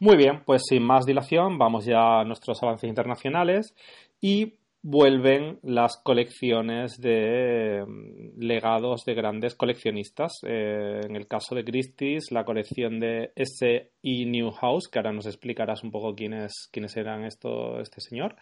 Muy 0.00 0.16
bien, 0.16 0.42
pues 0.44 0.62
sin 0.68 0.82
más 0.82 1.04
dilación, 1.04 1.58
vamos 1.58 1.84
ya 1.84 2.20
a 2.20 2.24
nuestros 2.24 2.62
avances 2.62 2.88
internacionales 2.88 3.74
y 4.20 4.54
vuelven 4.82 5.60
las 5.62 5.96
colecciones 6.02 7.00
de 7.00 7.84
mm, 7.86 8.40
legados 8.40 9.04
de 9.04 9.14
grandes 9.14 9.54
coleccionistas. 9.54 10.32
Eh, 10.42 11.00
en 11.04 11.14
el 11.14 11.28
caso 11.28 11.54
de 11.54 11.64
Christie's, 11.64 12.32
la 12.32 12.44
colección 12.44 12.98
de 12.98 13.32
S.E. 13.36 13.92
Newhouse, 14.02 14.88
que 14.88 14.98
ahora 14.98 15.12
nos 15.12 15.26
explicarás 15.26 15.84
un 15.84 15.92
poco 15.92 16.14
quiénes, 16.14 16.68
quiénes 16.72 16.96
eran 16.96 17.24
esto, 17.24 17.78
este 17.80 18.00
señor, 18.00 18.34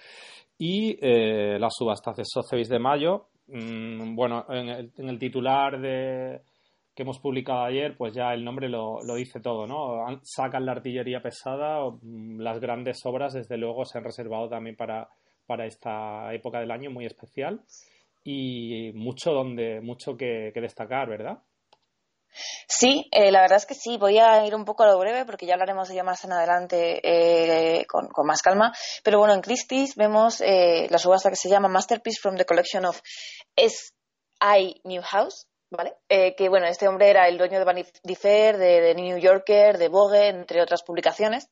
y 0.59 0.97
eh, 1.01 1.59
las 1.59 1.75
subastas 1.77 2.17
de 2.17 2.25
Sotheby's 2.25 2.69
de 2.69 2.79
mayo, 2.79 3.29
Mm, 3.53 4.15
bueno, 4.15 4.47
en 4.49 5.09
el, 5.09 5.19
titular 5.19 5.81
de, 5.81 6.41
que 6.95 7.03
hemos 7.03 7.19
publicado 7.19 7.65
ayer, 7.65 7.97
pues 7.97 8.15
ya 8.15 8.33
el 8.33 8.45
nombre 8.45 8.69
lo, 8.69 9.01
dice 9.17 9.41
todo, 9.41 9.67
¿no? 9.67 10.21
Sacan 10.23 10.67
la 10.67 10.73
artillería 10.73 11.23
pesada, 11.23 11.81
mm, 11.91 12.41
las 12.41 12.61
grandes 12.61 13.05
obras, 13.05 13.33
desde 13.35 13.57
luego, 13.57 13.85
se 13.85 13.99
han 13.99 14.05
reservado 14.05 14.49
también 14.49 14.77
para, 14.77 15.09
para 15.47 15.67
esta 15.67 16.33
época 16.33 16.61
del 16.61 16.71
año 16.71 16.91
muy 16.91 17.07
especial 17.07 17.61
y 18.23 18.93
mucho 18.95 19.33
donde 19.33 19.81
mucho 19.81 20.17
que 20.17 20.53
destacar, 20.55 21.09
¿verdad? 21.09 21.39
Sí, 22.33 23.09
eh, 23.11 23.31
la 23.31 23.41
verdad 23.41 23.59
es 23.59 23.67
que 23.67 23.75
sí. 23.75 23.97
Voy 23.99 24.19
a 24.19 24.47
ir 24.47 24.55
un 24.55 24.65
poco 24.65 24.85
a 24.85 24.87
lo 24.87 24.99
breve 24.99 25.25
porque 25.25 25.47
ya 25.47 25.55
hablaremos 25.55 25.89
de 25.89 25.95
ello 25.95 26.05
más 26.05 26.25
en 26.25 26.33
adelante 26.33 27.01
eh, 27.03 27.85
con, 27.87 28.09
más 28.25 28.43
calma. 28.43 28.73
Pero 29.03 29.19
bueno, 29.19 29.35
en 29.35 29.41
Christie's 29.41 29.97
vemos 29.97 30.41
eh, 30.41 30.87
la 30.89 30.99
subasta 30.99 31.31
que 31.31 31.37
se 31.37 31.49
llama 31.49 31.69
Masterpiece 31.69 32.21
from 32.21 32.37
the 32.37 32.45
Collection 32.45 32.85
of 32.85 33.01
S.I. 33.65 34.81
Newhouse, 34.85 35.47
¿vale? 35.71 35.95
que 36.09 36.49
bueno, 36.49 36.67
este 36.67 36.89
hombre 36.89 37.11
era 37.11 37.29
el 37.29 37.39
dueño 37.39 37.59
de 37.59 37.65
Vanity 37.65 38.15
Fair, 38.15 38.57
de, 38.57 38.95
New 38.95 39.19
Yorker, 39.19 39.79
de 39.79 39.89
Vogue, 39.89 40.29
entre 40.29 40.63
otras 40.63 40.83
publicaciones. 40.83 41.49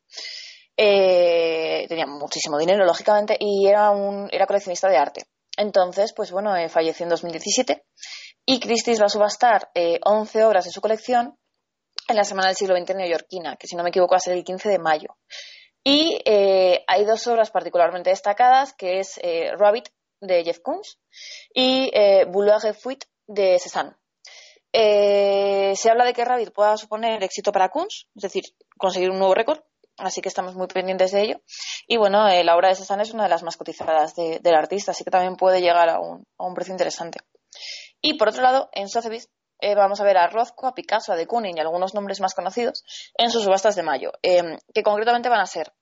tenía 0.76 2.06
muchísimo 2.06 2.58
dinero, 2.58 2.84
lógicamente, 2.84 3.36
y 3.38 3.66
era 3.66 3.90
un 3.90 4.28
era 4.32 4.46
coleccionista 4.46 4.88
de 4.88 4.96
arte. 4.96 5.26
Entonces, 5.58 6.12
pues 6.14 6.30
bueno, 6.30 6.54
falleció 6.68 7.04
en 7.04 7.10
2017 7.10 7.84
y 8.46 8.60
Christie's 8.60 9.00
va 9.00 9.06
a 9.06 9.10
subastar 9.10 9.70
11 9.74 10.38
eh, 10.38 10.44
obras 10.44 10.64
de 10.64 10.70
su 10.70 10.80
colección 10.80 11.36
en 12.08 12.16
la 12.16 12.24
Semana 12.24 12.46
del 12.46 12.56
Siglo 12.56 12.74
XX 12.76 12.94
neoyorquina, 12.94 13.56
que 13.56 13.66
si 13.66 13.76
no 13.76 13.82
me 13.82 13.90
equivoco 13.90 14.12
va 14.12 14.16
a 14.16 14.20
ser 14.20 14.38
el 14.38 14.44
15 14.44 14.70
de 14.70 14.78
mayo. 14.78 15.18
Y 15.84 16.18
eh, 16.24 16.82
hay 16.86 17.04
dos 17.04 17.26
obras 17.26 17.50
particularmente 17.50 18.08
destacadas, 18.08 18.72
que 18.72 19.00
es 19.00 19.18
eh, 19.22 19.50
Rabbit 19.58 19.90
de 20.20 20.44
Jeff 20.44 20.60
Koons 20.60 20.98
y 21.52 21.90
eh, 21.92 22.25
Boulevard 22.26 22.75
Fuit 22.75 23.04
de 23.26 23.58
Cézanne. 23.58 23.96
se 24.72 25.90
habla 25.90 26.04
de 26.04 26.12
que 26.12 26.25
Rabbit 26.25 26.52
pueda 26.52 26.76
suponer 26.76 27.22
éxito 27.22 27.52
para 27.52 27.68
Koons, 27.68 28.08
es 28.14 28.22
decir, 28.22 28.44
conseguir 28.76 29.10
un 29.10 29.18
nuevo 29.18 29.34
récord, 29.34 29.60
así 29.96 30.20
que 30.20 30.28
estamos 30.28 30.54
muy 30.54 30.66
pendientes 30.66 31.12
de 31.12 31.22
ello. 31.22 31.40
Y 31.87 31.96
bueno, 31.96 32.26
la 32.28 32.56
obra 32.56 32.68
de 32.68 32.75
Cézanne 32.75 33.02
es 33.02 33.12
una 33.12 33.25
de 33.25 33.30
las 33.30 33.42
más 33.42 33.56
cotizadas 33.56 34.14
del 34.14 34.54
artista, 34.54 34.92
así 34.92 35.04
que 35.04 35.10
también 35.10 35.37
puede 35.37 35.60
llegar 35.60 35.88
a 35.88 35.98
un 36.00 36.54
precio 36.54 36.72
interesante. 36.72 37.18
Y 38.00 38.14
por 38.14 38.28
otro 38.28 38.42
lado, 38.42 38.68
en 38.72 38.88
Sotheby's 38.88 39.28
eh, 39.60 39.75
vamos 39.75 40.00
a 40.00 40.04
ver 40.04 40.16
a 40.18 40.28
Rothko, 40.28 40.68
a 40.68 40.75
Picasso, 40.75 41.12
a 41.12 41.16
de 41.16 41.26
Kooning 41.26 41.56
y 41.56 41.60
algunos 41.60 41.94
nombres 41.94 42.20
más 42.20 42.34
conocidos 42.34 42.84
en 43.16 43.30
sus 43.30 43.42
subastas 43.42 43.75
de 43.75 43.82
mayo, 43.82 44.12
que 44.22 44.82
concretamente 44.84 45.28
van 45.28 45.40
a 45.40 45.46
ser 45.46 45.72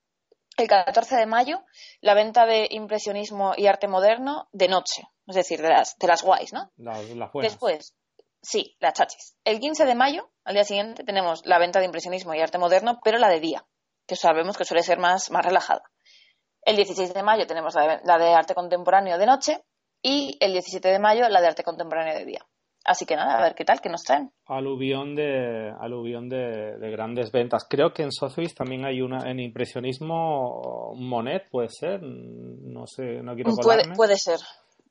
el 0.56 0.68
14 0.68 1.16
de 1.16 1.26
mayo 1.26 1.64
la 2.00 2.14
venta 2.14 2.46
de 2.46 2.68
impresionismo 2.70 3.52
y 3.56 3.66
arte 3.66 3.88
moderno 3.88 4.48
de 4.52 4.68
noche, 4.68 5.08
es 5.26 5.36
decir, 5.36 5.60
de 5.60 5.68
las, 5.68 5.96
de 5.98 6.06
las 6.06 6.22
guays, 6.22 6.52
¿no? 6.52 6.70
Después, 7.42 7.94
sí, 8.40 8.76
las 8.80 8.94
chachis. 8.94 9.36
El 9.44 9.60
15 9.60 9.84
de 9.84 9.94
mayo, 9.94 10.30
al 10.44 10.54
día 10.54 10.64
siguiente, 10.64 11.04
tenemos 11.04 11.44
la 11.44 11.58
venta 11.58 11.78
de 11.78 11.86
impresionismo 11.86 12.34
y 12.34 12.40
arte 12.40 12.58
moderno, 12.58 13.00
pero 13.04 13.18
la 13.18 13.28
de 13.28 13.40
día, 13.40 13.66
que 14.06 14.16
sabemos 14.16 14.56
que 14.56 14.64
suele 14.64 14.82
ser 14.82 14.98
más, 14.98 15.30
más 15.30 15.44
relajada. 15.44 15.82
El 16.62 16.76
16 16.76 17.14
de 17.14 17.22
mayo 17.22 17.46
tenemos 17.46 17.74
la 17.74 18.18
de 18.18 18.34
arte 18.34 18.54
contemporáneo 18.54 19.18
de 19.18 19.26
noche 19.26 19.62
y 20.02 20.36
el 20.40 20.52
17 20.52 20.88
de 20.88 20.98
mayo 20.98 21.28
la 21.28 21.40
de 21.40 21.46
arte 21.46 21.62
contemporáneo 21.62 22.14
de 22.14 22.24
día. 22.24 22.46
Así 22.86 23.04
que 23.04 23.16
nada, 23.16 23.38
a 23.38 23.42
ver 23.42 23.54
qué 23.54 23.64
tal, 23.64 23.80
qué 23.80 23.88
nos 23.88 24.02
traen. 24.02 24.30
Aluvión 24.46 25.14
de, 25.14 25.72
aluvión 25.80 26.28
de, 26.28 26.76
grandes 26.90 27.32
ventas. 27.32 27.66
Creo 27.68 27.92
que 27.92 28.02
en 28.02 28.12
Sotheby's 28.12 28.54
también 28.54 28.84
hay 28.84 29.02
una, 29.02 29.30
en 29.30 29.40
impresionismo, 29.40 30.94
Monet, 30.96 31.48
puede 31.50 31.68
ser, 31.68 32.02
no 32.02 32.86
sé, 32.86 33.22
no 33.22 33.34
quiero 33.34 33.52
puede, 33.56 33.84
puede 33.94 34.16
ser, 34.16 34.38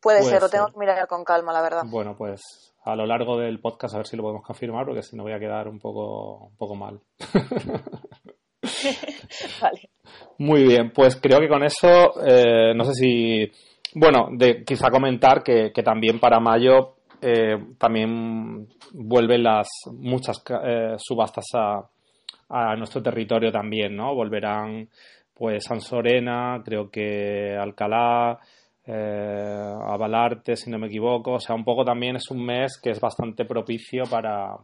puede, 0.02 0.24
ser, 0.24 0.42
lo 0.42 0.50
tengo 0.50 0.68
que 0.68 0.80
mirar 0.80 1.08
con 1.08 1.24
calma, 1.24 1.54
la 1.54 1.62
verdad. 1.62 1.84
Bueno, 1.86 2.16
pues 2.18 2.42
a 2.84 2.96
lo 2.96 3.06
largo 3.06 3.38
del 3.38 3.60
podcast 3.60 3.96
a 3.96 3.98
ver 3.98 4.08
si 4.08 4.18
lo 4.18 4.24
podemos 4.24 4.46
confirmar, 4.46 4.86
porque 4.86 5.04
si 5.04 5.16
no 5.16 5.24
voy 5.24 5.34
a 5.34 5.40
quedar 5.40 5.68
un 5.68 5.80
poco, 5.80 6.48
un 6.48 6.58
poco 6.58 6.76
mal. 6.76 7.00
vale. 9.62 9.90
Muy 10.38 10.64
bien, 10.64 10.92
pues 10.92 11.16
creo 11.16 11.40
que 11.40 11.48
con 11.48 11.64
eso, 11.64 12.22
eh, 12.26 12.74
no 12.76 12.84
sé 12.84 12.94
si 12.94 13.52
bueno, 13.96 14.28
de 14.32 14.64
quizá 14.64 14.92
comentar 14.92 15.42
que, 15.42 15.72
también 15.84 16.20
para 16.20 16.40
mayo 16.40 16.98
eh, 17.22 17.58
también 17.78 18.68
vuelven 18.94 19.44
las 19.44 19.68
muchas 19.92 20.44
eh, 20.64 20.96
subastas 20.98 21.46
a, 21.54 22.76
nuestro 22.78 23.02
territorio 23.02 23.52
también, 23.52 23.96
¿no? 23.96 24.14
Volverán 24.14 24.88
pues 25.34 25.64
San 25.64 25.82
Sorena, 25.82 26.62
creo 26.64 26.90
que 26.90 27.58
Alcalá, 27.60 28.40
eh, 28.86 29.74
Avalarte, 29.82 30.56
si 30.56 30.70
no 30.70 30.78
me 30.78 30.88
equivoco. 30.88 31.34
O 31.34 31.40
sea, 31.40 31.56
un 31.56 31.66
poco 31.66 31.84
también 31.84 32.16
es 32.18 32.30
un 32.30 32.46
mes 32.46 32.80
que 32.82 32.92
es 32.92 33.00
bastante 33.00 33.46
propicio 33.46 34.04
para, 34.10 34.56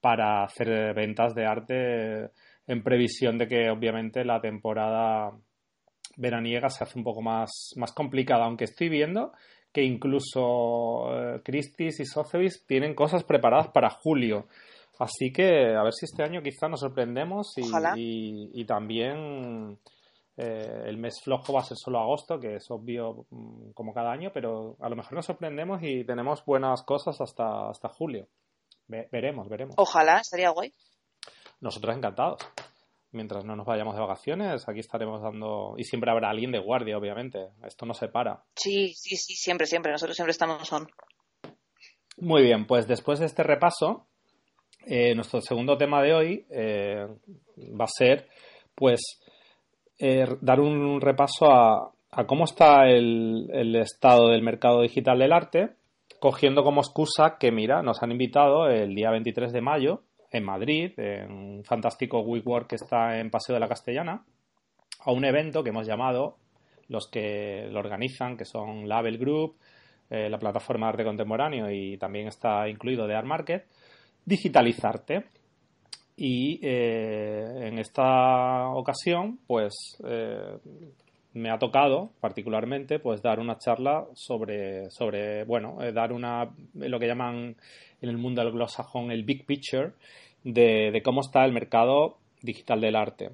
para 0.00 0.44
hacer 0.44 0.94
ventas 0.94 1.34
de 1.34 1.46
arte 1.46 2.30
en 2.66 2.82
previsión 2.82 3.38
de 3.38 3.48
que 3.48 3.70
obviamente 3.70 4.24
la 4.24 4.40
temporada 4.40 5.32
veraniega 6.16 6.68
se 6.68 6.84
hace 6.84 6.98
un 6.98 7.04
poco 7.04 7.22
más, 7.22 7.72
más 7.76 7.92
complicada, 7.92 8.44
aunque 8.44 8.64
estoy 8.64 8.88
viendo 8.88 9.32
que 9.72 9.82
incluso 9.82 11.08
eh, 11.10 11.40
Christie's 11.42 12.00
y 12.00 12.04
Sotheby's 12.04 12.64
tienen 12.66 12.94
cosas 12.94 13.24
preparadas 13.24 13.68
para 13.68 13.90
julio. 13.90 14.46
Así 14.98 15.32
que 15.32 15.74
a 15.74 15.82
ver 15.82 15.92
si 15.92 16.04
este 16.04 16.22
año 16.22 16.42
quizá 16.42 16.68
nos 16.68 16.80
sorprendemos 16.80 17.54
y, 17.56 18.50
y, 18.52 18.64
también 18.66 19.78
eh, 20.36 20.82
el 20.84 20.98
mes 20.98 21.20
flojo 21.24 21.54
va 21.54 21.60
a 21.60 21.64
ser 21.64 21.76
solo 21.76 21.98
agosto, 21.98 22.38
que 22.38 22.56
es 22.56 22.70
obvio 22.70 23.26
mm, 23.30 23.70
como 23.72 23.94
cada 23.94 24.12
año, 24.12 24.30
pero 24.32 24.76
a 24.80 24.88
lo 24.88 24.96
mejor 24.96 25.14
nos 25.14 25.26
sorprendemos 25.26 25.82
y 25.82 26.04
tenemos 26.04 26.44
buenas 26.44 26.82
cosas 26.82 27.20
hasta, 27.20 27.70
hasta 27.70 27.88
julio. 27.88 28.28
veremos, 28.86 29.48
veremos. 29.48 29.74
Ojalá, 29.78 30.18
estaría 30.18 30.50
guay. 30.50 30.72
Nosotros 31.60 31.96
encantados 31.96 32.38
mientras 33.12 33.44
no 33.44 33.54
nos 33.54 33.66
vayamos 33.66 33.94
de 33.94 34.00
vacaciones, 34.00 34.68
aquí 34.68 34.80
estaremos 34.80 35.22
dando. 35.22 35.74
Y 35.76 35.84
siempre 35.84 36.10
habrá 36.10 36.30
alguien 36.30 36.50
de 36.50 36.58
guardia, 36.58 36.98
obviamente. 36.98 37.50
Esto 37.64 37.86
no 37.86 37.94
se 37.94 38.08
para. 38.08 38.42
Sí, 38.56 38.92
sí, 38.94 39.16
sí, 39.16 39.34
siempre, 39.34 39.66
siempre. 39.66 39.92
Nosotros 39.92 40.16
siempre 40.16 40.32
estamos 40.32 40.72
on. 40.72 40.88
Muy 42.18 42.42
bien, 42.42 42.66
pues 42.66 42.86
después 42.86 43.18
de 43.20 43.26
este 43.26 43.42
repaso, 43.42 44.06
eh, 44.86 45.14
nuestro 45.14 45.40
segundo 45.40 45.76
tema 45.78 46.02
de 46.02 46.14
hoy 46.14 46.46
eh, 46.50 47.06
va 47.58 47.84
a 47.84 47.88
ser, 47.88 48.28
pues, 48.74 49.20
eh, 49.98 50.26
dar 50.40 50.60
un 50.60 51.00
repaso 51.00 51.50
a, 51.50 51.92
cómo 52.26 52.44
está 52.44 52.88
el, 52.88 53.48
el, 53.52 53.76
estado 53.76 54.28
del 54.28 54.42
mercado 54.42 54.82
digital 54.82 55.18
del 55.18 55.32
arte, 55.32 55.70
cogiendo 56.20 56.62
como 56.62 56.82
excusa 56.82 57.38
que, 57.38 57.50
mira, 57.50 57.82
nos 57.82 58.02
han 58.02 58.12
invitado 58.12 58.68
el 58.68 58.94
día 58.94 59.10
23 59.10 59.52
de 59.52 59.60
mayo 59.60 60.02
en 60.32 60.44
Madrid, 60.44 60.92
en 60.98 61.30
un 61.30 61.64
fantástico 61.64 62.20
WeWork 62.20 62.68
que 62.68 62.76
está 62.76 63.18
en 63.20 63.30
Paseo 63.30 63.54
de 63.54 63.60
la 63.60 63.68
Castellana, 63.68 64.24
a 65.04 65.12
un 65.12 65.24
evento 65.24 65.62
que 65.62 65.70
hemos 65.70 65.86
llamado, 65.86 66.38
los 66.88 67.08
que 67.08 67.68
lo 67.70 67.80
organizan, 67.80 68.36
que 68.36 68.44
son 68.44 68.88
Label 68.88 69.18
Group, 69.18 69.56
eh, 70.10 70.28
la 70.28 70.38
plataforma 70.38 70.86
de 70.86 70.90
arte 70.90 71.04
contemporáneo 71.04 71.70
y 71.70 71.96
también 71.96 72.28
está 72.28 72.68
incluido 72.68 73.06
de 73.06 73.14
Art 73.14 73.26
Market, 73.26 73.66
digitalizarte. 74.24 75.24
Y 76.16 76.60
eh, 76.62 77.68
en 77.68 77.78
esta 77.78 78.68
ocasión, 78.68 79.38
pues 79.46 79.72
eh, 80.06 80.58
me 81.32 81.50
ha 81.50 81.58
tocado 81.58 82.10
particularmente 82.20 82.98
pues 82.98 83.22
dar 83.22 83.40
una 83.40 83.56
charla 83.56 84.06
sobre, 84.12 84.90
sobre 84.90 85.44
bueno, 85.44 85.78
dar 85.94 86.12
una, 86.12 86.50
lo 86.74 86.98
que 87.00 87.06
llaman 87.06 87.56
en 88.02 88.08
el 88.10 88.18
mundo 88.18 88.42
anglosajón 88.42 89.10
el 89.10 89.24
big 89.24 89.46
picture 89.46 89.92
de, 90.44 91.00
cómo 91.04 91.20
está 91.20 91.44
el 91.44 91.52
mercado 91.52 92.18
digital 92.42 92.80
del 92.80 92.96
arte. 92.96 93.30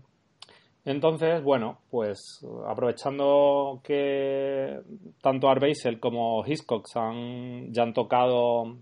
Entonces, 0.85 1.43
bueno, 1.43 1.79
pues 1.91 2.47
aprovechando 2.67 3.81
que 3.83 4.79
tanto 5.21 5.49
Art 5.49 5.63
como 6.01 6.45
Hiscox 6.47 6.97
han, 6.97 7.73
ya 7.73 7.83
han 7.83 7.93
tocado 7.93 8.77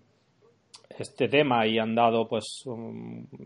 este 0.99 1.29
tema 1.29 1.67
y 1.67 1.79
han 1.79 1.95
dado 1.95 2.29
pues 2.29 2.65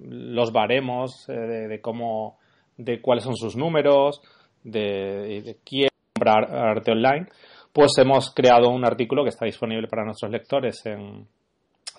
los 0.08 0.52
baremos 0.52 1.28
eh, 1.28 1.32
de, 1.32 1.80
cómo 1.80 2.38
de 2.76 3.00
cuáles 3.00 3.24
son 3.24 3.36
sus 3.36 3.56
números 3.56 4.20
de, 4.62 5.42
de 5.42 5.56
quién 5.64 5.88
comprar 6.14 6.54
arte 6.54 6.92
online 6.92 7.26
pues 7.72 7.92
hemos 7.98 8.32
creado 8.34 8.68
un 8.68 8.84
artículo 8.84 9.22
que 9.22 9.30
está 9.30 9.46
disponible 9.46 9.88
para 9.88 10.04
nuestros 10.04 10.30
lectores 10.30 10.84
en, 10.86 11.26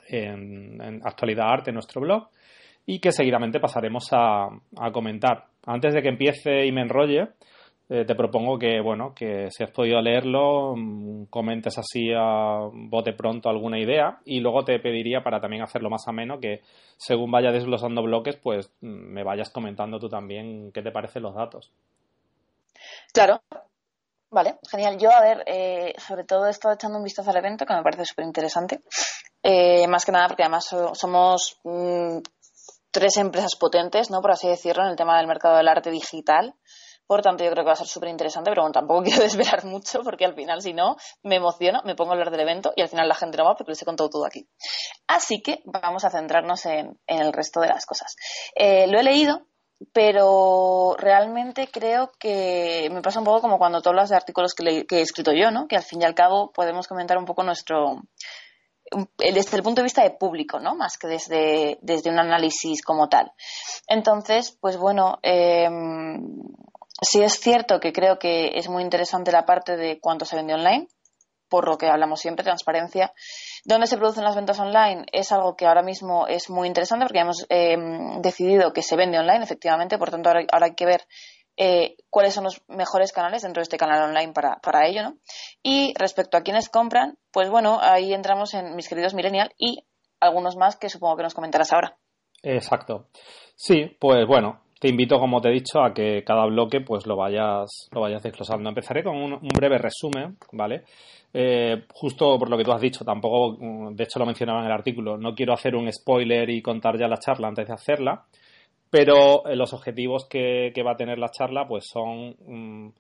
en, 0.07 1.01
Actualidad 1.03 1.49
Arte, 1.49 1.71
en 1.71 1.75
nuestro 1.75 2.01
blog, 2.01 2.27
y 2.85 2.99
que 2.99 3.11
seguidamente 3.11 3.59
pasaremos 3.59 4.09
a, 4.11 4.49
comentar. 4.91 5.45
Antes 5.65 5.93
de 5.93 6.01
que 6.01 6.09
empiece 6.09 6.65
y 6.65 6.71
me 6.71 6.81
enrolle, 6.81 7.29
eh, 7.89 8.05
te 8.05 8.15
propongo 8.15 8.57
que, 8.57 8.79
bueno, 8.79 9.13
que 9.13 9.49
si 9.51 9.63
has 9.63 9.71
podido 9.71 10.01
leerlo, 10.01 10.75
mm, 10.75 11.25
comentes 11.25 11.77
así 11.77 12.11
a 12.15 12.69
bote 12.71 13.13
pronto 13.13 13.49
alguna 13.49 13.79
idea 13.79 14.19
y 14.25 14.39
luego 14.39 14.63
te 14.63 14.79
pediría 14.79 15.23
para 15.23 15.41
también 15.41 15.61
hacerlo 15.61 15.89
más 15.89 16.07
ameno 16.07 16.39
que 16.39 16.61
según 16.97 17.31
vaya 17.31 17.51
desglosando 17.51 18.01
bloques, 18.01 18.37
pues 18.37 18.73
mm, 18.81 19.13
me 19.13 19.23
vayas 19.23 19.49
comentando 19.49 19.99
tú 19.99 20.07
también 20.07 20.71
qué 20.71 20.81
te 20.81 20.91
parecen 20.91 21.23
los 21.23 21.35
datos. 21.35 21.71
Claro, 23.13 23.41
Vale, 24.31 24.59
genial. 24.69 24.97
Yo, 24.97 25.11
a 25.11 25.21
ver, 25.21 25.43
eh, 25.45 25.93
sobre 25.97 26.23
todo 26.23 26.47
he 26.47 26.51
estado 26.51 26.73
echando 26.73 26.97
un 26.97 27.03
vistazo 27.03 27.29
al 27.29 27.37
evento 27.37 27.65
que 27.65 27.73
me 27.73 27.83
parece 27.83 28.05
súper 28.05 28.25
interesante. 28.25 28.81
Eh, 29.43 29.85
más 29.87 30.05
que 30.05 30.13
nada 30.13 30.27
porque 30.27 30.43
además 30.43 30.73
somos 30.93 31.59
mm, 31.65 32.19
tres 32.91 33.17
empresas 33.17 33.57
potentes, 33.57 34.09
¿no? 34.09 34.21
Por 34.21 34.31
así 34.31 34.47
decirlo, 34.47 34.83
en 34.83 34.91
el 34.91 34.95
tema 34.95 35.17
del 35.17 35.27
mercado 35.27 35.57
del 35.57 35.67
arte 35.67 35.91
digital. 35.91 36.55
Por 37.05 37.21
tanto, 37.21 37.43
yo 37.43 37.51
creo 37.51 37.65
que 37.65 37.67
va 37.67 37.73
a 37.73 37.75
ser 37.75 37.87
súper 37.87 38.07
interesante, 38.07 38.51
pero 38.51 38.61
bueno, 38.61 38.71
tampoco 38.71 39.03
quiero 39.03 39.21
desvelar 39.21 39.65
mucho 39.65 39.99
porque 40.01 40.23
al 40.23 40.33
final, 40.33 40.61
si 40.61 40.71
no, 40.71 40.95
me 41.23 41.35
emociono, 41.35 41.81
me 41.83 41.95
pongo 41.95 42.11
a 42.11 42.13
hablar 42.13 42.31
del 42.31 42.39
evento 42.39 42.71
y 42.73 42.83
al 42.83 42.87
final 42.87 43.09
la 43.09 43.15
gente 43.15 43.37
no 43.37 43.43
va 43.43 43.55
porque 43.55 43.71
les 43.71 43.81
he 43.81 43.85
contado 43.85 44.09
todo 44.09 44.25
aquí. 44.25 44.47
Así 45.07 45.41
que 45.41 45.61
vamos 45.65 46.05
a 46.05 46.09
centrarnos 46.09 46.65
en, 46.67 46.97
el 47.05 47.33
resto 47.33 47.59
de 47.59 47.67
las 47.67 47.85
cosas. 47.85 48.15
Eh, 48.55 48.87
lo 48.87 48.97
he 48.97 49.03
leído, 49.03 49.45
pero 49.93 50.95
realmente 50.97 51.69
creo 51.71 52.11
que 52.19 52.89
me 52.91 53.01
pasa 53.01 53.19
un 53.19 53.25
poco 53.25 53.41
como 53.41 53.57
cuando 53.57 53.81
tú 53.81 53.89
hablas 53.89 54.09
de 54.09 54.15
artículos 54.15 54.53
que, 54.53 54.85
he 54.89 55.01
escrito 55.01 55.31
yo, 55.33 55.51
¿no? 55.51 55.67
Que 55.67 55.75
al 55.75 55.83
fin 55.83 56.01
y 56.01 56.05
al 56.05 56.15
cabo 56.15 56.51
podemos 56.51 56.87
comentar 56.87 57.17
un 57.17 57.25
poco 57.25 57.43
nuestro 57.43 58.01
desde 59.17 59.55
el 59.55 59.63
punto 59.63 59.81
de 59.81 59.85
vista 59.85 60.03
de 60.03 60.11
público, 60.11 60.59
¿no? 60.59 60.75
Más 60.75 60.97
que 60.97 61.07
desde, 61.07 61.79
desde 61.81 62.09
un 62.09 62.19
análisis 62.19 62.81
como 62.83 63.07
tal. 63.07 63.31
Entonces, 63.87 64.57
pues 64.59 64.75
bueno, 64.77 65.17
eh, 65.23 65.69
sí 67.01 67.21
es 67.21 67.39
cierto 67.39 67.79
que 67.79 67.93
creo 67.93 68.19
que 68.19 68.51
es 68.55 68.67
muy 68.67 68.83
interesante 68.83 69.31
la 69.31 69.45
parte 69.45 69.77
de 69.77 69.99
cuánto 70.01 70.25
se 70.25 70.35
vende 70.35 70.53
online, 70.53 70.87
por 71.51 71.67
lo 71.67 71.77
que 71.77 71.87
hablamos 71.87 72.21
siempre, 72.21 72.45
transparencia. 72.45 73.13
¿Dónde 73.65 73.85
se 73.85 73.97
producen 73.97 74.23
las 74.23 74.37
ventas 74.37 74.57
online? 74.57 75.03
Es 75.11 75.33
algo 75.33 75.57
que 75.57 75.67
ahora 75.67 75.83
mismo 75.83 76.25
es 76.27 76.49
muy 76.49 76.69
interesante 76.69 77.05
porque 77.05 77.19
hemos 77.19 77.45
eh, 77.49 77.75
decidido 78.21 78.71
que 78.71 78.81
se 78.81 78.95
vende 78.95 79.19
online, 79.19 79.43
efectivamente, 79.43 79.97
por 79.97 80.09
tanto 80.09 80.29
ahora, 80.29 80.45
hay 80.49 80.75
que 80.75 80.85
ver 80.85 81.01
eh, 81.57 81.97
cuáles 82.09 82.33
son 82.33 82.45
los 82.45 82.63
mejores 82.69 83.11
canales 83.11 83.41
dentro 83.41 83.59
de 83.59 83.63
este 83.63 83.77
canal 83.77 84.01
online 84.01 84.31
para, 84.31 84.61
para 84.61 84.87
ello, 84.87 85.03
¿no? 85.03 85.17
Y 85.61 85.93
respecto 85.99 86.37
a 86.37 86.41
quienes 86.41 86.69
compran, 86.69 87.17
pues 87.31 87.49
bueno, 87.49 87.79
ahí 87.81 88.13
entramos 88.13 88.53
en 88.53 88.73
mis 88.77 88.87
queridos 88.87 89.13
millennial 89.13 89.53
y 89.57 89.85
algunos 90.21 90.55
más 90.55 90.77
que 90.77 90.87
supongo 90.87 91.17
que 91.17 91.23
nos 91.23 91.33
comentarás 91.33 91.73
ahora. 91.73 91.97
Exacto. 92.43 93.09
Sí, 93.55 93.97
pues 93.99 94.25
bueno, 94.25 94.61
te 94.81 94.89
invito, 94.89 95.19
como 95.19 95.39
te 95.39 95.49
he 95.49 95.51
dicho, 95.51 95.79
a 95.79 95.93
que 95.93 96.23
cada 96.23 96.47
bloque 96.47 96.81
pues 96.81 97.05
lo 97.05 97.15
vayas, 97.15 97.87
lo 97.91 98.01
vayas 98.01 98.23
desglosando. 98.23 98.67
Empezaré 98.67 99.03
con 99.03 99.15
un, 99.15 99.39
breve 99.55 99.77
resumen, 99.77 100.37
¿vale? 100.53 100.85
Eh, 101.31 101.83
justo 101.93 102.39
por 102.39 102.49
lo 102.49 102.57
que 102.57 102.63
tú 102.63 102.71
has 102.71 102.81
dicho, 102.81 103.05
tampoco, 103.05 103.57
mm, 103.59 103.93
de 103.93 104.03
hecho 104.03 104.17
lo 104.17 104.25
mencionaba 104.25 104.61
en 104.61 104.65
el 104.65 104.71
artículo, 104.71 105.19
no 105.19 105.35
quiero 105.35 105.53
hacer 105.53 105.75
un 105.75 105.91
spoiler 105.93 106.49
y 106.49 106.63
contar 106.63 106.97
ya 106.97 107.07
la 107.07 107.19
charla 107.19 107.47
antes 107.47 107.67
de 107.67 107.73
hacerla, 107.75 108.25
pero 108.89 109.45
eh, 109.47 109.55
los 109.55 109.71
objetivos 109.71 110.25
que, 110.27 110.73
va 110.83 110.93
a 110.93 110.97
tener 110.97 111.19
la 111.19 111.29
charla 111.29 111.67
pues 111.67 111.85
son 111.87 112.35
mm, 112.43 112.91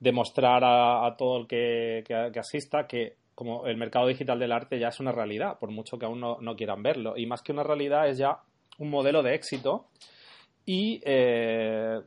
demostrar 0.00 0.64
a, 0.64 1.14
todo 1.16 1.38
el 1.38 1.46
que, 1.46 2.02
asista 2.36 2.88
que 2.88 3.14
como 3.36 3.64
el 3.66 3.76
mercado 3.76 4.08
digital 4.08 4.40
del 4.40 4.50
arte 4.50 4.80
ya 4.80 4.88
es 4.88 4.98
una 4.98 5.12
realidad, 5.12 5.56
por 5.60 5.70
mucho 5.70 5.98
que 5.98 6.06
aún 6.06 6.18
no, 6.18 6.38
no 6.40 6.56
quieran 6.56 6.82
verlo. 6.82 7.16
Y 7.16 7.26
más 7.26 7.42
que 7.42 7.52
una 7.52 7.62
realidad 7.62 8.08
es 8.08 8.18
ya 8.18 8.40
un 8.80 8.90
modelo 8.90 9.22
de 9.22 9.36
éxito 9.36 9.86
y 10.68 11.00
eh, 11.06 11.98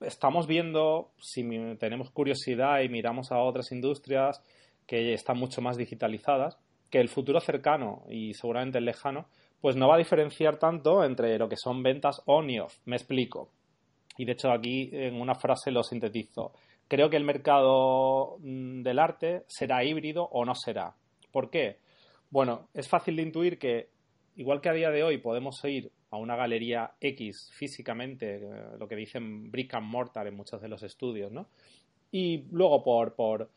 estamos 0.00 0.46
viendo, 0.46 1.10
si 1.18 1.42
tenemos 1.76 2.12
curiosidad 2.12 2.80
y 2.82 2.88
miramos 2.88 3.32
a 3.32 3.38
otras 3.40 3.72
industrias 3.72 4.40
que 4.86 5.12
están 5.12 5.38
mucho 5.38 5.60
más 5.60 5.76
digitalizadas, 5.76 6.56
que 6.88 7.00
el 7.00 7.08
futuro 7.08 7.40
cercano 7.40 8.04
y 8.08 8.32
seguramente 8.34 8.78
el 8.78 8.84
lejano, 8.84 9.26
pues 9.60 9.74
no 9.74 9.88
va 9.88 9.96
a 9.96 9.98
diferenciar 9.98 10.56
tanto 10.56 11.02
entre 11.02 11.36
lo 11.36 11.48
que 11.48 11.56
son 11.56 11.82
ventas 11.82 12.22
on 12.26 12.48
y 12.48 12.60
off. 12.60 12.78
Me 12.84 12.94
explico. 12.94 13.50
Y 14.16 14.24
de 14.24 14.32
hecho 14.34 14.52
aquí 14.52 14.88
en 14.92 15.20
una 15.20 15.34
frase 15.34 15.72
lo 15.72 15.82
sintetizo. 15.82 16.52
Creo 16.86 17.10
que 17.10 17.16
el 17.16 17.24
mercado 17.24 18.36
mm, 18.38 18.82
del 18.82 19.00
arte 19.00 19.42
será 19.48 19.82
híbrido 19.82 20.28
o 20.30 20.44
no 20.44 20.54
será. 20.54 20.94
¿Por 21.32 21.50
qué? 21.50 21.78
Bueno, 22.30 22.68
es 22.72 22.88
fácil 22.88 23.16
de 23.16 23.22
intuir 23.22 23.58
que 23.58 23.88
igual 24.36 24.60
que 24.60 24.68
a 24.68 24.74
día 24.74 24.90
de 24.90 25.02
hoy 25.02 25.18
podemos 25.18 25.60
ir 25.64 25.90
a 26.10 26.16
una 26.16 26.36
galería 26.36 26.92
X 27.00 27.50
físicamente, 27.52 28.36
eh, 28.36 28.76
lo 28.78 28.86
que 28.86 28.96
dicen 28.96 29.50
brick 29.50 29.74
and 29.74 29.86
mortar 29.86 30.26
en 30.26 30.34
muchos 30.34 30.60
de 30.60 30.68
los 30.68 30.82
estudios, 30.82 31.32
¿no? 31.32 31.48
Y 32.10 32.44
luego 32.50 32.82
por, 32.82 33.14
por 33.14 33.50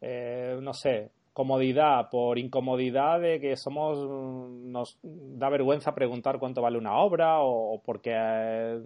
eh, 0.00 0.58
no 0.60 0.72
sé, 0.74 1.10
comodidad, 1.32 2.08
por 2.10 2.38
incomodidad 2.38 3.20
de 3.20 3.40
que 3.40 3.56
somos, 3.56 3.98
mm, 3.98 4.70
nos 4.70 4.98
da 5.02 5.48
vergüenza 5.48 5.94
preguntar 5.94 6.38
cuánto 6.38 6.62
vale 6.62 6.78
una 6.78 6.96
obra 6.96 7.40
o, 7.40 7.82
porque 7.84 8.12
eh, 8.14 8.80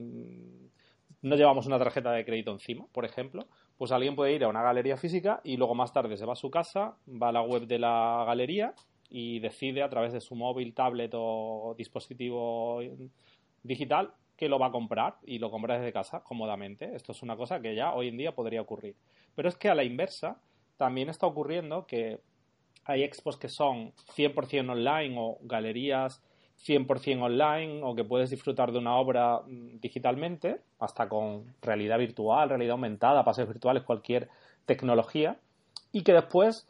no 1.22 1.36
llevamos 1.36 1.66
una 1.66 1.78
tarjeta 1.78 2.12
de 2.12 2.24
crédito 2.24 2.50
encima, 2.52 2.86
por 2.92 3.04
ejemplo, 3.04 3.46
pues 3.76 3.92
alguien 3.92 4.16
puede 4.16 4.34
ir 4.34 4.44
a 4.44 4.48
una 4.48 4.62
galería 4.62 4.96
física 4.96 5.40
y 5.44 5.56
luego 5.56 5.74
más 5.74 5.92
tarde 5.92 6.16
se 6.16 6.26
va 6.26 6.32
a 6.32 6.36
su 6.36 6.50
casa, 6.50 6.96
va 7.06 7.28
a 7.28 7.32
la 7.32 7.42
web 7.42 7.66
de 7.66 7.78
la 7.78 8.24
galería 8.26 8.74
y 9.10 9.40
decide 9.40 9.82
a 9.82 9.90
través 9.90 10.12
de 10.12 10.20
su 10.20 10.34
móvil, 10.34 10.72
tablet 10.72 11.12
o 11.14 11.74
dispositivo 11.76 12.80
digital 13.62 14.14
que 14.36 14.48
lo 14.48 14.58
va 14.58 14.66
a 14.66 14.72
comprar 14.72 15.16
y 15.24 15.38
lo 15.38 15.50
compra 15.50 15.78
desde 15.78 15.92
casa 15.92 16.22
cómodamente. 16.22 16.94
Esto 16.94 17.12
es 17.12 17.22
una 17.22 17.36
cosa 17.36 17.60
que 17.60 17.74
ya 17.74 17.92
hoy 17.92 18.08
en 18.08 18.16
día 18.16 18.34
podría 18.34 18.62
ocurrir. 18.62 18.96
Pero 19.34 19.48
es 19.48 19.56
que 19.56 19.68
a 19.68 19.74
la 19.74 19.84
inversa 19.84 20.40
también 20.78 21.10
está 21.10 21.26
ocurriendo 21.26 21.86
que 21.86 22.20
hay 22.84 23.02
expos 23.02 23.36
que 23.36 23.48
son 23.48 23.92
100% 24.16 24.70
online 24.70 25.14
o 25.18 25.38
galerías 25.42 26.22
100% 26.66 27.22
online 27.22 27.80
o 27.82 27.94
que 27.94 28.04
puedes 28.04 28.30
disfrutar 28.30 28.72
de 28.72 28.78
una 28.78 28.96
obra 28.96 29.40
mm, 29.46 29.80
digitalmente, 29.80 30.60
hasta 30.78 31.08
con 31.08 31.54
realidad 31.62 31.98
virtual, 31.98 32.48
realidad 32.48 32.72
aumentada, 32.72 33.24
pases 33.24 33.46
virtuales, 33.48 33.82
cualquier 33.82 34.28
tecnología, 34.66 35.38
y 35.92 36.02
que 36.02 36.12
después 36.12 36.68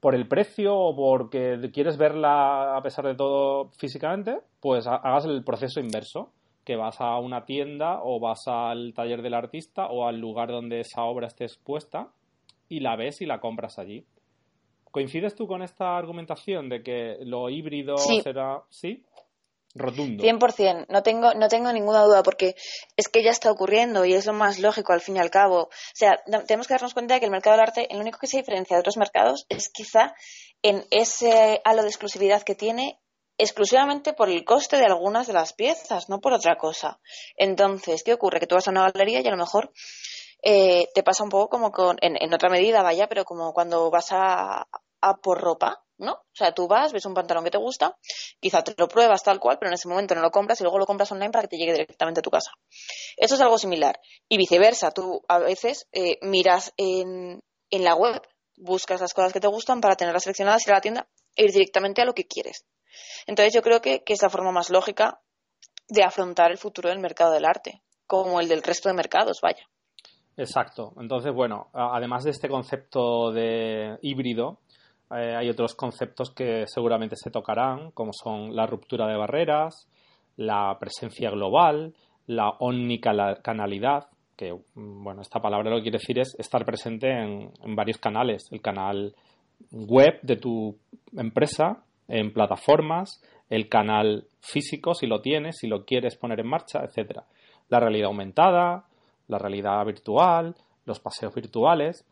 por 0.00 0.14
el 0.14 0.28
precio 0.28 0.76
o 0.76 0.94
porque 0.94 1.70
quieres 1.72 1.96
verla 1.96 2.76
a 2.76 2.82
pesar 2.82 3.06
de 3.06 3.14
todo 3.14 3.70
físicamente, 3.78 4.40
pues 4.60 4.86
hagas 4.86 5.24
el 5.24 5.42
proceso 5.44 5.80
inverso, 5.80 6.32
que 6.64 6.76
vas 6.76 7.00
a 7.00 7.18
una 7.18 7.44
tienda 7.44 8.00
o 8.02 8.20
vas 8.20 8.46
al 8.46 8.92
taller 8.94 9.22
del 9.22 9.34
artista 9.34 9.86
o 9.86 10.06
al 10.06 10.20
lugar 10.20 10.50
donde 10.50 10.80
esa 10.80 11.02
obra 11.04 11.26
esté 11.26 11.44
expuesta 11.44 12.10
y 12.68 12.80
la 12.80 12.96
ves 12.96 13.20
y 13.22 13.26
la 13.26 13.40
compras 13.40 13.78
allí. 13.78 14.04
¿Coincides 14.90 15.34
tú 15.34 15.46
con 15.46 15.62
esta 15.62 15.96
argumentación 15.96 16.68
de 16.68 16.82
que 16.82 17.18
lo 17.22 17.50
híbrido 17.50 17.96
será... 17.96 18.62
¿Sí? 18.68 19.04
Rotundo. 19.78 20.22
100%, 20.22 20.86
no 20.88 21.02
tengo, 21.02 21.34
no 21.34 21.48
tengo 21.48 21.72
ninguna 21.72 22.02
duda, 22.02 22.22
porque 22.22 22.56
es 22.96 23.08
que 23.08 23.22
ya 23.22 23.30
está 23.30 23.50
ocurriendo 23.50 24.04
y 24.04 24.14
es 24.14 24.26
lo 24.26 24.32
más 24.32 24.58
lógico 24.58 24.92
al 24.92 25.00
fin 25.00 25.16
y 25.16 25.20
al 25.20 25.30
cabo. 25.30 25.62
O 25.62 25.70
sea, 25.94 26.22
tenemos 26.46 26.66
que 26.66 26.74
darnos 26.74 26.94
cuenta 26.94 27.14
de 27.14 27.20
que 27.20 27.26
el 27.26 27.32
mercado 27.32 27.56
del 27.56 27.66
arte, 27.66 27.92
el 27.92 28.00
único 28.00 28.18
que 28.18 28.26
se 28.26 28.38
diferencia 28.38 28.76
de 28.76 28.80
otros 28.80 28.96
mercados 28.96 29.46
es 29.48 29.68
quizá 29.68 30.14
en 30.62 30.84
ese 30.90 31.60
halo 31.64 31.82
de 31.82 31.88
exclusividad 31.88 32.42
que 32.42 32.54
tiene 32.54 33.00
exclusivamente 33.38 34.12
por 34.12 34.28
el 34.28 34.44
coste 34.44 34.76
de 34.78 34.86
algunas 34.86 35.28
de 35.28 35.32
las 35.32 35.52
piezas, 35.52 36.08
no 36.08 36.20
por 36.20 36.32
otra 36.32 36.56
cosa. 36.56 37.00
Entonces, 37.36 38.02
¿qué 38.02 38.12
ocurre? 38.12 38.40
Que 38.40 38.46
tú 38.46 38.56
vas 38.56 38.66
a 38.66 38.72
una 38.72 38.90
galería 38.90 39.20
y 39.20 39.26
a 39.28 39.30
lo 39.30 39.36
mejor 39.36 39.72
eh, 40.42 40.88
te 40.94 41.02
pasa 41.02 41.22
un 41.22 41.30
poco 41.30 41.48
como 41.48 41.70
con, 41.70 41.96
en, 42.00 42.34
otra 42.34 42.50
medida, 42.50 42.82
vaya, 42.82 43.08
pero 43.08 43.24
como 43.24 43.52
cuando 43.52 43.90
vas 43.90 44.08
a, 44.10 44.66
a 45.00 45.14
por 45.22 45.40
ropa, 45.40 45.84
¿no? 45.98 46.12
O 46.12 46.34
sea, 46.34 46.52
tú 46.52 46.66
vas, 46.66 46.92
ves 46.92 47.04
un 47.06 47.14
pantalón 47.14 47.44
que 47.44 47.50
te 47.50 47.58
gusta, 47.58 47.96
quizá 48.40 48.62
te 48.62 48.74
lo 48.76 48.88
pruebas 48.88 49.22
tal 49.22 49.38
cual, 49.40 49.58
pero 49.58 49.70
en 49.70 49.74
ese 49.74 49.88
momento 49.88 50.14
no 50.14 50.22
lo 50.22 50.30
compras 50.30 50.60
y 50.60 50.64
luego 50.64 50.78
lo 50.78 50.86
compras 50.86 51.12
online 51.12 51.30
para 51.30 51.42
que 51.42 51.48
te 51.48 51.56
llegue 51.56 51.72
directamente 51.72 52.20
a 52.20 52.22
tu 52.22 52.30
casa. 52.30 52.52
Eso 53.16 53.34
es 53.34 53.40
algo 53.40 53.58
similar. 53.58 54.00
Y 54.28 54.38
viceversa, 54.38 54.90
tú 54.90 55.22
a 55.28 55.38
veces 55.38 55.86
eh, 55.92 56.18
miras 56.22 56.72
en, 56.76 57.42
en 57.70 57.84
la 57.84 57.94
web, 57.94 58.22
buscas 58.56 59.00
las 59.00 59.14
cosas 59.14 59.32
que 59.32 59.40
te 59.40 59.48
gustan 59.48 59.80
para 59.80 59.96
tenerlas 59.96 60.22
seleccionadas, 60.24 60.66
ir 60.66 60.72
a 60.72 60.76
la 60.76 60.80
tienda 60.80 61.08
e 61.36 61.44
ir 61.44 61.52
directamente 61.52 62.02
a 62.02 62.04
lo 62.04 62.14
que 62.14 62.26
quieres. 62.26 62.66
Entonces 63.26 63.54
yo 63.54 63.62
creo 63.62 63.80
que, 63.80 64.02
es 64.06 64.22
la 64.22 64.30
forma 64.30 64.52
más 64.52 64.70
lógica 64.70 65.20
de 65.88 66.02
afrontar 66.02 66.50
el 66.50 66.58
futuro 66.58 66.88
del 66.88 66.98
mercado 66.98 67.32
del 67.32 67.44
arte, 67.44 67.82
como 68.06 68.40
el 68.40 68.48
del 68.48 68.62
resto 68.62 68.88
de 68.88 68.94
mercados, 68.94 69.40
vaya. 69.42 69.66
Exacto. 70.36 70.92
Entonces, 71.00 71.32
bueno, 71.32 71.68
además 71.72 72.24
de 72.24 72.30
este 72.30 72.48
concepto 72.48 73.32
de 73.32 73.98
híbrido, 74.02 74.60
eh, 75.10 75.34
hay 75.36 75.48
otros 75.48 75.74
conceptos 75.74 76.30
que 76.30 76.64
seguramente 76.66 77.16
se 77.16 77.30
tocarán, 77.30 77.90
como 77.92 78.12
son 78.12 78.54
la 78.54 78.66
ruptura 78.66 79.06
de 79.06 79.16
barreras, 79.16 79.88
la 80.36 80.76
presencia 80.78 81.30
global, 81.30 81.94
la 82.26 82.50
omnicanalidad, 82.60 84.08
que, 84.36 84.52
mm, 84.52 85.04
bueno, 85.04 85.22
esta 85.22 85.40
palabra 85.40 85.70
lo 85.70 85.76
que 85.76 85.82
quiere 85.82 85.98
decir 85.98 86.18
es 86.18 86.34
estar 86.38 86.64
presente 86.64 87.10
en 87.10 87.76
varios 87.76 87.98
canales. 87.98 88.48
El 88.50 88.60
canal 88.60 89.14
web 89.70 90.20
de 90.22 90.36
tu 90.36 90.76
empresa, 91.16 91.82
en 92.06 92.32
plataformas, 92.32 93.22
el 93.50 93.68
canal 93.68 94.26
físico 94.40 94.94
si 94.94 95.06
lo 95.06 95.20
tienes, 95.20 95.56
si 95.58 95.66
lo 95.66 95.84
quieres 95.84 96.16
poner 96.16 96.40
en 96.40 96.48
marcha, 96.48 96.80
etcétera. 96.84 97.24
La 97.68 97.80
realidad 97.80 98.08
aumentada, 98.08 98.84
la 99.26 99.38
realidad 99.38 99.84
virtual, 99.84 100.54
los 100.84 101.00
paseos 101.00 101.34
virtuales. 101.34 102.04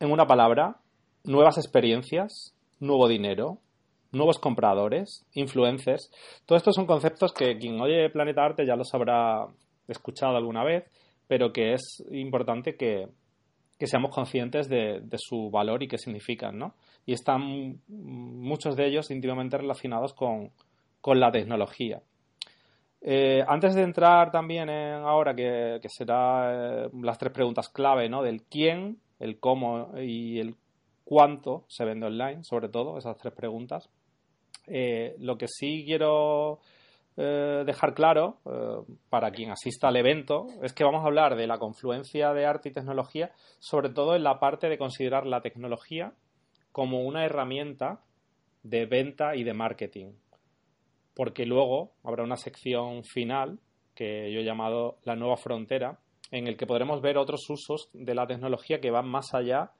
En 0.00 0.10
una 0.10 0.26
palabra, 0.26 0.76
nuevas 1.24 1.58
experiencias, 1.58 2.54
nuevo 2.80 3.08
dinero, 3.08 3.58
nuevos 4.12 4.38
compradores, 4.38 5.26
influencers. 5.32 6.10
Todos 6.46 6.60
estos 6.60 6.74
son 6.74 6.86
conceptos 6.86 7.32
que 7.32 7.56
quien 7.58 7.80
oye 7.80 8.08
Planeta 8.10 8.44
Arte 8.44 8.66
ya 8.66 8.76
los 8.76 8.92
habrá 8.94 9.46
escuchado 9.88 10.36
alguna 10.36 10.64
vez, 10.64 10.84
pero 11.26 11.52
que 11.52 11.72
es 11.74 12.04
importante 12.10 12.76
que, 12.76 13.08
que 13.78 13.86
seamos 13.86 14.14
conscientes 14.14 14.68
de, 14.68 15.02
su 15.16 15.50
valor 15.50 15.82
y 15.82 15.88
qué 15.88 15.98
significan, 15.98 16.58
¿no? 16.58 16.74
Y 17.06 17.12
están 17.12 17.80
muchos 17.88 18.76
de 18.76 18.86
ellos 18.86 19.10
íntimamente 19.10 19.58
relacionados 19.58 20.14
con, 20.14 20.52
la 21.06 21.30
tecnología. 21.30 22.00
Eh, 23.02 23.44
antes 23.46 23.74
de 23.74 23.82
entrar 23.82 24.30
también 24.30 24.70
en 24.70 25.02
ahora, 25.02 25.34
que, 25.34 25.78
que 25.82 25.88
será 25.90 26.84
eh, 26.84 26.88
las 27.02 27.18
tres 27.18 27.30
preguntas 27.30 27.68
clave, 27.68 28.08
¿no? 28.08 28.22
Del 28.22 28.42
quién, 28.44 28.98
el 29.18 29.38
cómo 29.38 29.90
y 30.00 30.38
el 30.40 30.56
cuánto 31.04 31.64
se 31.68 31.84
vende 31.84 32.06
online, 32.06 32.44
sobre 32.44 32.68
todo, 32.68 32.98
esas 32.98 33.16
tres 33.16 33.34
preguntas. 33.34 33.90
Eh, 34.66 35.14
lo 35.18 35.36
que 35.36 35.46
sí 35.48 35.84
quiero 35.86 36.60
eh, 37.16 37.62
dejar 37.64 37.94
claro 37.94 38.38
eh, 38.46 38.94
para 39.08 39.30
quien 39.30 39.50
asista 39.50 39.88
al 39.88 39.96
evento 39.96 40.46
es 40.62 40.72
que 40.72 40.84
vamos 40.84 41.04
a 41.04 41.06
hablar 41.06 41.36
de 41.36 41.46
la 41.46 41.58
confluencia 41.58 42.32
de 42.32 42.46
arte 42.46 42.70
y 42.70 42.72
tecnología, 42.72 43.30
sobre 43.60 43.90
todo 43.90 44.16
en 44.16 44.24
la 44.24 44.40
parte 44.40 44.68
de 44.68 44.78
considerar 44.78 45.26
la 45.26 45.40
tecnología 45.40 46.14
como 46.72 47.02
una 47.02 47.24
herramienta 47.24 48.00
de 48.64 48.86
venta 48.86 49.36
y 49.36 49.44
de 49.44 49.54
marketing. 49.54 50.12
Porque 51.14 51.46
luego 51.46 51.92
habrá 52.02 52.24
una 52.24 52.36
sección 52.36 53.04
final 53.04 53.60
que 53.94 54.32
yo 54.32 54.40
he 54.40 54.44
llamado 54.44 54.98
la 55.04 55.14
nueva 55.14 55.36
frontera, 55.36 56.00
en 56.32 56.48
el 56.48 56.56
que 56.56 56.66
podremos 56.66 57.00
ver 57.00 57.16
otros 57.16 57.48
usos 57.48 57.90
de 57.92 58.14
la 58.16 58.26
tecnología 58.26 58.80
que 58.80 58.90
van 58.90 59.06
más 59.06 59.34
allá 59.34 59.70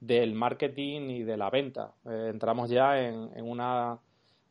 del 0.00 0.34
marketing 0.34 1.10
y 1.10 1.22
de 1.22 1.36
la 1.36 1.50
venta. 1.50 1.92
Eh, 2.06 2.30
entramos 2.32 2.70
ya 2.70 2.98
en 2.98 3.30
una 3.42 4.00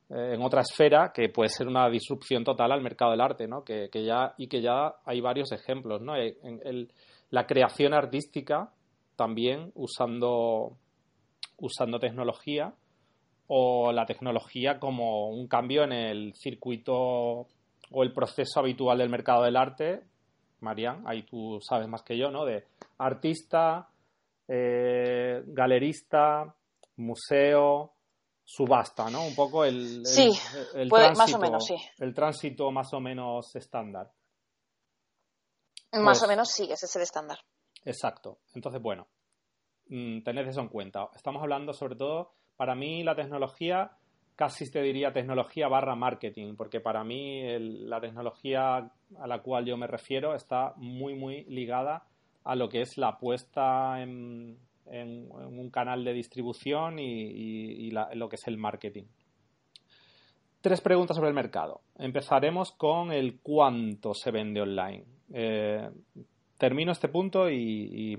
eh, 0.10 0.34
en 0.34 0.42
otra 0.42 0.62
esfera 0.62 1.12
que 1.14 1.30
puede 1.30 1.50
ser 1.50 1.68
una 1.68 1.88
disrupción 1.88 2.44
total 2.44 2.72
al 2.72 2.82
mercado 2.82 3.12
del 3.12 3.22
arte, 3.22 3.48
¿no? 3.48 3.64
Que, 3.64 3.90
ya, 3.94 4.34
y 4.38 4.48
que 4.48 4.62
ya 4.62 4.96
hay 5.06 5.22
varios 5.22 5.52
ejemplos, 5.52 6.02
¿no? 6.02 6.16
En 6.16 6.88
la 7.30 7.46
creación 7.46 7.94
artística 7.94 8.72
también 9.16 9.72
usando, 9.76 10.78
usando 11.58 12.00
tecnología 12.00 12.74
o 13.46 13.92
la 13.92 14.08
tecnología 14.08 14.80
como 14.80 15.30
un 15.30 15.48
cambio 15.48 15.84
en 15.84 15.92
el 15.92 16.34
circuito 16.34 16.96
o 17.92 18.04
el 18.04 18.12
proceso 18.12 18.60
habitual 18.60 18.98
del 18.98 19.10
mercado 19.10 19.44
del 19.44 19.58
arte. 19.58 20.02
Marian, 20.62 21.04
ahí 21.06 21.22
tú 21.22 21.60
sabes 21.62 21.88
más 21.88 22.02
que 22.02 22.18
yo, 22.18 22.32
¿no? 22.32 22.46
De 22.46 22.66
artista, 22.98 23.90
eh, 24.52 25.44
galerista, 25.46 26.56
museo, 26.96 27.94
subasta, 28.44 29.08
¿no? 29.12 29.24
Un 29.28 29.36
poco 29.36 29.64
el, 29.64 30.04
sí, 30.08 30.32
tránsito, 30.90 31.20
más 31.20 31.34
o 31.34 31.40
menos, 31.40 31.66
sí. 31.68 31.76
El 32.00 32.14
tránsito 32.16 32.72
más 32.72 32.92
o 32.94 33.00
menos 33.00 33.56
estándar. 33.56 34.12
Más 35.92 36.18
o 36.18 36.22
pues 36.22 36.30
menos 36.30 36.50
sí, 36.50 36.64
ese 36.64 36.88
es 36.88 36.96
el 36.96 37.04
estándar. 37.04 37.38
Exacto. 37.86 38.40
Entonces, 38.56 38.82
bueno, 38.82 39.08
mm, 39.90 40.22
tened 40.24 40.48
eso 40.48 40.62
en 40.62 40.70
cuenta. 40.70 41.10
Estamos 41.16 41.44
hablando 41.44 41.72
sobre 41.74 41.96
todo, 41.96 42.34
para 42.58 42.74
mí 42.74 43.04
la 43.04 43.16
tecnología, 43.16 43.92
casi 44.36 44.72
te 44.72 44.82
diría 44.82 45.14
tecnología 45.14 45.68
barra 45.68 45.96
marketing, 45.96 46.56
porque 46.56 46.80
para 46.80 47.04
mí 47.04 47.44
la 47.60 48.02
tecnología 48.02 48.78
a 48.78 49.28
la 49.28 49.42
cual 49.44 49.66
yo 49.66 49.78
me 49.78 49.86
refiero 49.86 50.34
está 50.34 50.74
muy, 50.78 51.14
muy 51.14 51.44
ligada 51.46 52.09
a 52.44 52.56
lo 52.56 52.70
que 52.70 52.82
es 52.82 52.98
la 52.98 53.18
puesta 53.18 54.02
en, 54.02 54.58
en, 54.92 55.30
un 55.32 55.70
canal 55.70 56.04
de 56.04 56.14
distribución 56.14 57.00
y, 57.00 57.92
lo 57.92 58.30
que 58.30 58.36
es 58.36 58.48
el 58.48 58.58
marketing. 58.58 59.04
Tres 60.62 60.82
preguntas 60.82 61.16
sobre 61.16 61.30
el 61.30 61.36
mercado. 61.36 61.82
Empezaremos 61.98 62.72
con 62.72 63.12
el 63.12 63.40
cuánto 63.42 64.14
se 64.14 64.32
vende 64.32 64.62
online. 64.62 65.06
Eh, 65.34 65.90
termino 66.58 66.92
este 66.92 67.08
punto 67.08 67.50
y, 67.50 68.18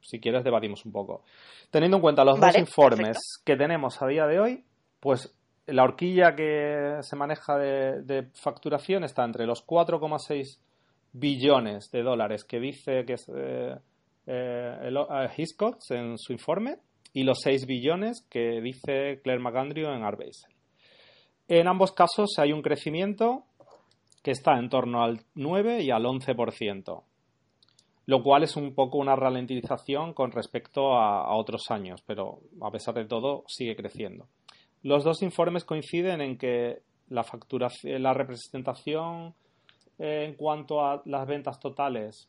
si 0.00 0.20
quieres 0.20 0.44
debatimos 0.44 0.84
un 0.84 0.92
poco. 0.92 1.24
Teniendo 1.70 1.96
en 1.96 2.02
cuenta 2.02 2.24
los 2.24 2.38
dos 2.38 2.58
informes 2.58 3.18
que 3.44 3.56
tenemos 3.56 4.00
a 4.02 4.06
día 4.06 4.26
de 4.26 4.38
hoy, 4.38 4.64
pues 5.00 5.34
la 5.66 5.84
horquilla 5.84 6.34
que 6.34 6.98
se 7.00 7.16
maneja 7.16 7.56
de, 7.58 8.28
facturación 8.34 9.04
está 9.04 9.24
entre 9.24 9.46
los 9.46 9.66
4,6 9.66 10.58
billones 11.12 11.90
de 11.90 12.02
dólares 12.02 12.44
que 12.44 12.60
dice 12.60 13.04
que 13.04 13.14
es 13.14 13.30
eh, 13.34 13.76
eh, 14.26 15.28
Hiscox 15.36 15.90
en 15.90 16.18
su 16.18 16.32
informe 16.32 16.78
y 17.12 17.24
los 17.24 17.38
6 17.42 17.66
billones 17.66 18.26
que 18.28 18.60
dice 18.60 19.20
Claire 19.22 19.42
McAndrew 19.42 19.90
en 19.90 20.04
Art 20.04 20.20
En 21.48 21.66
ambos 21.66 21.92
casos 21.92 22.38
hay 22.38 22.52
un 22.52 22.62
crecimiento 22.62 23.44
que 24.22 24.32
está 24.32 24.58
en 24.58 24.68
torno 24.68 25.02
al 25.02 25.20
9 25.34 25.82
y 25.82 25.90
al 25.90 26.04
11%, 26.04 27.02
lo 28.06 28.22
cual 28.22 28.42
es 28.42 28.56
un 28.56 28.74
poco 28.74 28.98
una 28.98 29.16
ralentización 29.16 30.12
con 30.12 30.32
respecto 30.32 30.94
a, 30.94 31.34
otros 31.34 31.70
años, 31.70 32.02
pero 32.06 32.40
a 32.60 32.70
pesar 32.70 32.94
de 32.94 33.06
todo 33.06 33.44
sigue 33.46 33.76
creciendo. 33.76 34.26
Los 34.82 35.04
dos 35.04 35.22
informes 35.22 35.64
coinciden 35.64 36.20
en 36.20 36.36
que 36.36 36.82
la, 37.08 37.24
facturación, 37.24 38.02
la 38.02 38.12
representación 38.12 39.34
eh, 39.98 40.24
en 40.26 40.34
cuanto 40.34 40.84
a 40.84 41.02
las 41.04 41.26
ventas 41.26 41.58
totales 41.58 42.28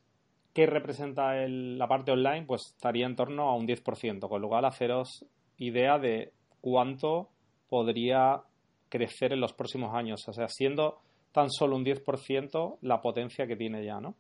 ¿Qué 0.54 0.66
representa 0.66 1.34
la 1.48 1.88
parte 1.88 2.12
online? 2.12 2.46
Pues 2.46 2.74
estaría 2.76 3.06
en 3.06 3.16
torno 3.16 3.50
a 3.50 3.56
un 3.56 3.68
10%, 3.68 4.28
con 4.28 4.42
lo 4.42 4.48
cual 4.48 4.66
haceros 4.66 5.26
idea 5.58 6.00
de 6.00 6.34
cuánto 6.60 7.30
podría 7.70 8.42
crecer 8.90 9.34
en 9.34 9.42
los 9.42 9.54
próximos 9.54 9.94
años. 9.94 10.28
O 10.28 10.34
sea, 10.34 10.48
siendo 10.48 11.00
tan 11.32 11.52
solo 11.52 11.76
un 11.76 11.86
10% 11.86 12.80
la 12.82 13.00
potencia 13.00 13.46
que 13.46 13.56
tiene 13.56 13.86
ya, 13.86 14.00
¿no? 14.00 14.16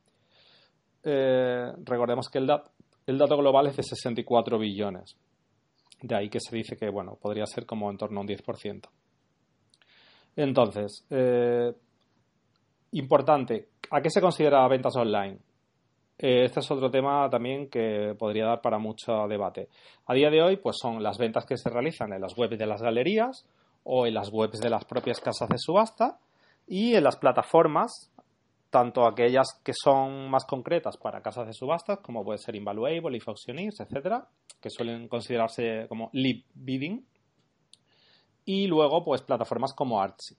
Eh, 1.03 1.71
recordemos 1.83 2.29
que 2.29 2.37
el, 2.37 2.49
el 3.07 3.17
dato 3.17 3.35
global 3.35 3.67
es 3.67 3.77
de 3.77 3.83
64 3.83 4.59
billones. 4.59 5.17
De 6.01 6.15
ahí 6.15 6.29
que 6.29 6.39
se 6.39 6.55
dice 6.55 6.77
que, 6.77 6.89
bueno, 6.89 7.17
podría 7.19 7.45
ser 7.47 7.65
como 7.65 7.89
en 7.89 7.97
torno 7.97 8.19
a 8.19 8.21
un 8.21 8.27
10%. 8.27 8.87
Entonces, 10.35 11.05
eh, 11.09 11.73
importante, 12.91 13.69
¿a 13.91 14.01
qué 14.01 14.09
se 14.09 14.21
considera 14.21 14.67
ventas 14.67 14.95
online? 14.95 15.39
eh, 16.19 16.43
este 16.43 16.59
es 16.59 16.69
otro 16.69 16.91
tema 16.91 17.29
también 17.29 17.69
que 17.69 18.13
podría 18.19 18.45
dar 18.45 18.61
para 18.61 18.77
mucho 18.77 19.25
debate. 19.27 19.69
A 20.05 20.13
día 20.13 20.29
de 20.29 20.41
hoy, 20.41 20.57
pues 20.57 20.75
son 20.77 21.01
las 21.01 21.17
ventas 21.17 21.45
que 21.45 21.57
se 21.57 21.69
realizan 21.69 22.11
en 22.11 22.21
las 22.21 22.37
webs 22.37 22.59
de 22.59 22.65
las 22.65 22.81
galerías 22.81 23.45
o 23.85 24.05
en 24.05 24.13
las 24.13 24.29
webs 24.29 24.59
de 24.59 24.69
las 24.69 24.83
propias 24.83 25.21
casas 25.21 25.47
de 25.47 25.57
subasta 25.57 26.19
y 26.67 26.93
en 26.93 27.05
las 27.05 27.15
plataformas, 27.15 28.11
tanto 28.69 29.07
aquellas 29.07 29.61
que 29.63 29.71
son 29.73 30.29
más 30.29 30.43
concretas 30.43 30.97
para 30.97 31.21
casas 31.21 31.47
de 31.47 31.53
subastas, 31.53 31.99
como 31.99 32.25
puede 32.25 32.37
ser 32.37 32.55
Invaluable, 32.55 33.19
Auctioneers, 33.25 33.79
etcétera, 33.79 34.27
que 34.61 34.69
suelen 34.69 35.07
considerarse 35.07 35.85
como 35.87 36.09
lead 36.11 36.43
bidding, 36.53 37.05
y 38.45 38.67
luego, 38.67 39.03
pues, 39.03 39.21
plataformas 39.21 39.73
como 39.73 40.01
Artsy. 40.01 40.35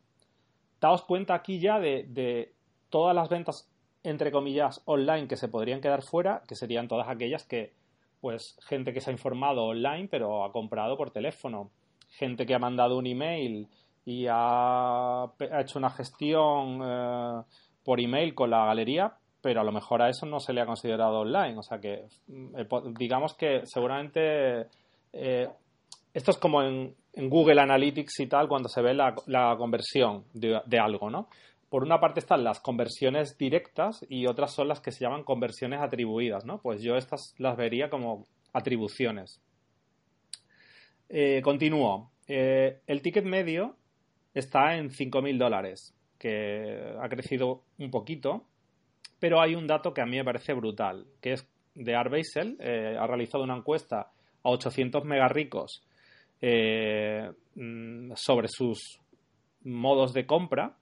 Daos 0.81 1.03
cuenta 1.03 1.35
aquí 1.35 1.59
ya 1.59 1.79
de, 1.79 2.53
todas 2.89 3.15
las 3.15 3.29
ventas 3.29 3.71
entre 4.03 4.33
comillas, 4.33 4.81
online 4.87 5.29
que 5.29 5.37
se 5.37 5.49
podrían 5.49 5.83
quedar 5.83 6.03
fuera, 6.03 6.43
que 6.49 6.55
serían 6.55 6.89
todas 6.89 7.09
aquellas 7.09 7.45
que, 7.45 7.75
pues, 8.23 8.59
gente 8.63 8.95
que 8.95 9.03
se 9.03 9.11
ha 9.11 9.13
informado 9.13 9.65
online, 9.65 10.09
pero 10.11 10.43
ha 10.43 10.53
comprado 10.53 10.97
por 10.97 11.11
teléfono, 11.11 11.71
gente 12.09 12.47
que 12.47 12.55
ha 12.55 12.59
mandado 12.59 12.97
un 12.97 13.07
email 13.07 13.69
y 14.07 14.27
ha, 14.31 15.31
hecho 15.59 15.79
una 15.79 15.91
gestión 15.91 16.81
eh, 16.83 17.43
por 17.85 18.01
email 18.01 18.35
con 18.35 18.49
la 18.49 18.65
galería, 18.65 19.15
pero 19.43 19.61
a 19.61 19.65
lo 19.65 19.73
mejor 19.73 20.03
a 20.03 20.09
eso 20.09 20.27
no 20.27 20.41
se 20.41 20.53
le 20.53 20.61
ha 20.61 20.67
considerado 20.67 21.21
online. 21.21 21.59
O 21.59 21.63
sea 21.63 21.79
que, 21.79 22.07
eh, 22.29 22.69
digamos 22.99 23.35
que 23.35 23.67
seguramente 23.67 24.67
eh, 25.13 25.49
esto 26.13 26.31
es 26.31 26.39
como 26.39 26.63
en, 26.63 26.95
Google 27.15 27.61
Analytics 27.61 28.21
y 28.21 28.27
tal, 28.27 28.49
cuando 28.49 28.69
se 28.69 28.83
ve 28.83 28.95
la, 28.95 29.57
conversión 29.59 30.25
de, 30.33 30.61
de, 30.67 30.79
algo, 30.79 31.11
¿no? 31.11 31.29
por 31.71 31.85
una 31.85 32.01
parte 32.01 32.19
están 32.19 32.43
las 32.43 32.61
conversiones 32.61 33.39
directas 33.39 34.05
y 34.09 34.27
otras 34.27 34.53
son 34.53 34.69
las 34.69 34.81
que 34.81 34.91
se 34.91 35.05
llaman 35.05 35.23
conversiones 35.23 35.81
atribuidas, 35.81 36.45
¿no? 36.45 36.61
Pues 36.61 36.83
yo 36.83 36.97
estas 36.97 37.33
las 37.39 37.57
vería 37.57 37.89
como 37.89 38.27
atribuciones. 38.53 39.41
Eh, 41.09 41.41
continúo. 41.43 42.11
Eh, 42.27 42.81
el 42.89 43.03
ticket 43.03 43.25
medio 43.25 43.77
está 44.35 44.77
en 44.77 44.91
5.000 44.91 45.39
dólares, 45.39 45.95
que 46.19 46.93
ha 47.01 47.09
crecido 47.09 47.63
un 47.79 47.93
poquito, 47.93 48.47
pero 49.21 49.41
hay 49.41 49.55
un 49.55 49.69
dato 49.69 49.95
que 49.95 50.01
a 50.01 50.07
mí 50.07 50.17
me 50.17 50.25
parece 50.25 50.55
brutal, 50.55 51.07
que 51.21 51.35
es 51.35 51.49
de 51.77 51.95
Art 51.95 52.11
Basel, 52.11 52.57
eh, 52.59 52.97
ha 52.99 53.07
realizado 53.07 53.45
una 53.45 53.57
encuesta 53.57 54.11
a 54.43 54.51
800 54.51 55.05
megarricos 55.05 55.85
mm, 56.43 58.13
sobre 58.15 58.49
sus 58.49 59.01
modos 59.63 60.13
de 60.13 60.27
compra 60.27 60.77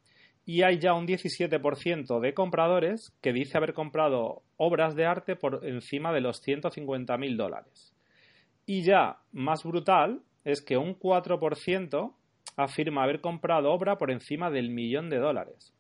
y 0.49 0.62
hay 0.62 0.79
ya 0.79 0.94
un 0.94 1.07
17% 1.07 2.21
de 2.21 2.33
compradores 2.33 3.12
que 3.21 3.35
dice 3.35 3.59
haber 3.59 3.75
comprado 3.75 4.42
obras 4.57 4.94
de 4.97 5.05
arte 5.05 5.37
por 5.37 5.66
encima 5.66 6.11
de 6.12 6.23
los 6.23 6.42
150.000 6.42 7.37
dólares. 7.37 7.94
Y 8.64 8.83
ya 8.83 9.18
más 9.33 9.62
brutal 9.62 10.23
es 10.44 10.62
que 10.62 10.79
un 10.79 10.99
4% 10.99 12.14
afirma 12.57 13.05
haber 13.05 13.21
comprado 13.21 13.71
obra 13.71 13.99
por 13.99 14.11
encima 14.11 14.51
del 14.51 14.71
millón 14.71 15.11
de 15.11 15.18
dólares. 15.18 15.75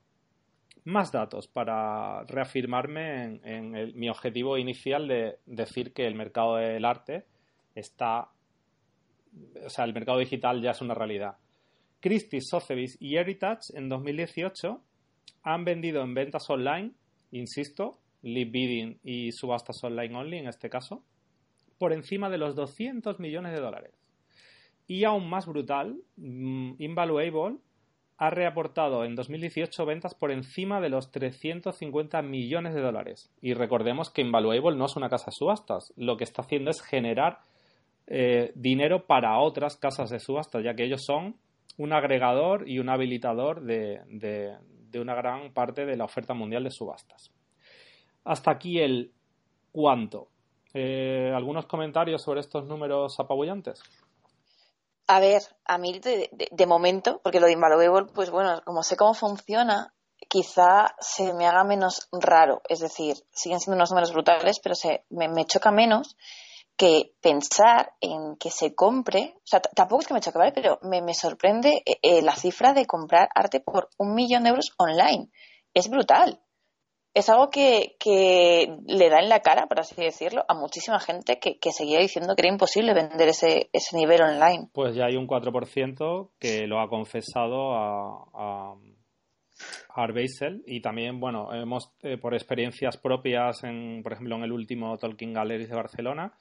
Más 0.84 1.12
datos 1.12 1.48
para 1.48 2.24
reafirmarme 2.24 3.40
en, 3.44 3.98
mi 3.98 4.10
objetivo 4.10 4.58
inicial 4.58 5.08
de 5.08 5.38
decir 5.46 5.94
que 5.94 6.06
el 6.06 6.14
mercado 6.14 6.56
del 6.56 6.84
arte 6.84 7.24
está, 7.74 8.28
o 9.64 9.70
sea, 9.70 9.84
el 9.84 9.94
mercado 9.94 10.18
digital 10.18 10.60
ya 10.62 10.72
es 10.72 10.80
una 10.80 10.94
realidad. 10.94 11.36
Christie's, 12.00 12.48
Sotheby's 12.48 12.96
y 13.00 13.16
Heritage 13.16 13.76
en 13.76 13.88
2018 13.88 14.80
han 15.42 15.64
vendido 15.64 16.02
en 16.02 16.14
ventas 16.14 16.48
online, 16.48 16.92
insisto, 17.32 17.98
lead 18.22 18.50
bidding 18.50 18.98
y 19.02 19.32
subastas 19.32 19.82
online 19.82 20.14
only 20.14 20.38
en 20.38 20.48
este 20.48 20.70
caso, 20.70 21.02
por 21.78 21.92
encima 21.92 22.28
de 22.28 22.38
los 22.38 22.54
200 22.54 23.18
millones 23.20 23.52
de 23.52 23.60
dólares. 23.60 23.92
Y 24.86 25.04
aún 25.04 25.28
más 25.28 25.46
brutal, 25.46 26.00
mm, 26.16 26.74
Invaluable 26.78 27.58
ha 28.16 28.30
reaportado 28.30 29.04
en 29.04 29.14
2018 29.14 29.86
ventas 29.86 30.14
por 30.14 30.32
encima 30.32 30.80
de 30.80 30.88
los 30.88 31.12
350 31.12 32.20
millones 32.22 32.74
de 32.74 32.80
dólares. 32.80 33.30
Y 33.40 33.54
recordemos 33.54 34.10
que 34.10 34.22
Invaluable 34.22 34.76
no 34.76 34.86
es 34.86 34.96
una 34.96 35.08
casa 35.08 35.26
de 35.26 35.36
subastas, 35.36 35.92
lo 35.96 36.16
que 36.16 36.24
está 36.24 36.42
haciendo 36.42 36.70
es 36.70 36.82
generar 36.82 37.40
eh, 38.10 38.52
dinero 38.54 39.06
para 39.06 39.38
otras 39.38 39.76
casas 39.76 40.08
de 40.08 40.18
subastas, 40.18 40.64
ya 40.64 40.74
que 40.74 40.84
ellos 40.84 41.04
son 41.04 41.36
un 41.76 41.92
agregador 41.92 42.66
y 42.66 42.78
un 42.78 42.88
habilitador 42.88 43.60
de, 43.60 44.56
una 44.94 45.14
gran 45.14 45.52
parte 45.52 45.84
de 45.84 45.94
la 45.94 46.06
oferta 46.06 46.32
mundial 46.32 46.64
de 46.64 46.70
subastas. 46.70 47.30
Hasta 48.24 48.50
aquí 48.50 48.78
el 48.78 49.12
cuánto. 49.72 50.28
Eh, 50.72 51.30
¿Algunos 51.34 51.66
comentarios 51.66 52.22
sobre 52.22 52.40
estos 52.40 52.64
números 52.64 53.20
apabullantes? 53.20 53.82
A 55.06 55.20
ver, 55.20 55.42
a 55.66 55.76
mí 55.76 56.00
de, 56.00 56.66
momento, 56.66 57.20
porque 57.22 57.40
lo 57.40 57.46
de 57.46 57.52
Invaluable, 57.52 58.10
pues 58.14 58.30
bueno, 58.30 58.62
como 58.64 58.82
sé 58.82 58.96
cómo 58.96 59.12
funciona, 59.12 59.92
quizá 60.28 60.94
se 60.98 61.34
me 61.34 61.46
haga 61.46 61.62
menos 61.64 62.08
raro. 62.10 62.62
Es 62.70 62.80
decir, 62.80 63.16
siguen 63.32 63.60
siendo 63.60 63.76
unos 63.76 63.90
números 63.90 64.12
brutales, 64.14 64.60
pero 64.60 64.74
se, 64.74 65.04
me 65.10 65.44
choca 65.44 65.70
menos 65.70 66.16
que 66.78 67.12
pensar 67.20 67.92
en 68.00 68.36
que 68.36 68.50
se 68.50 68.74
compre, 68.74 69.34
o 69.36 69.46
sea, 69.46 69.60
tampoco 69.60 70.02
es 70.02 70.06
que 70.06 70.14
me 70.14 70.20
choque, 70.20 70.38
¿vale? 70.38 70.52
Pero 70.52 70.78
me, 70.82 71.12
sorprende 71.12 71.82
eh, 71.84 71.98
eh, 72.02 72.22
la 72.22 72.36
cifra 72.36 72.72
de 72.72 72.86
comprar 72.86 73.28
arte 73.34 73.60
por 73.60 73.90
un 73.98 74.14
millón 74.14 74.44
de 74.44 74.50
euros 74.50 74.72
online. 74.78 75.28
Es 75.74 75.90
brutal. 75.90 76.40
Es 77.12 77.28
algo 77.28 77.50
que, 77.50 77.96
le 78.86 79.10
da 79.10 79.18
en 79.18 79.28
la 79.28 79.40
cara, 79.40 79.66
por 79.66 79.80
así 79.80 79.96
decirlo, 79.96 80.44
a 80.48 80.54
muchísima 80.54 81.00
gente 81.00 81.40
que, 81.40 81.72
seguía 81.72 81.98
diciendo 81.98 82.36
que 82.36 82.42
era 82.42 82.52
imposible 82.52 82.94
vender 82.94 83.28
ese, 83.28 83.70
ese 83.72 83.96
nivel 83.96 84.22
online. 84.22 84.68
Pues 84.72 84.94
ya 84.94 85.06
hay 85.06 85.16
un 85.16 85.26
4% 85.26 86.30
que 86.38 86.68
lo 86.68 86.80
ha 86.80 86.88
confesado 86.88 87.74
a, 87.74 88.24
a 88.34 88.74
Art 89.96 90.14
Basel 90.14 90.62
y 90.64 90.80
también, 90.80 91.18
bueno, 91.18 91.52
hemos 91.52 91.92
eh, 92.02 92.18
por 92.18 92.34
experiencias 92.34 92.96
propias, 92.98 93.64
en, 93.64 94.02
por 94.04 94.12
ejemplo, 94.12 94.36
en 94.36 94.44
el 94.44 94.52
último 94.52 94.96
Talking 94.96 95.32
Galleries 95.32 95.68
de 95.68 95.74
Barcelona, 95.74 96.32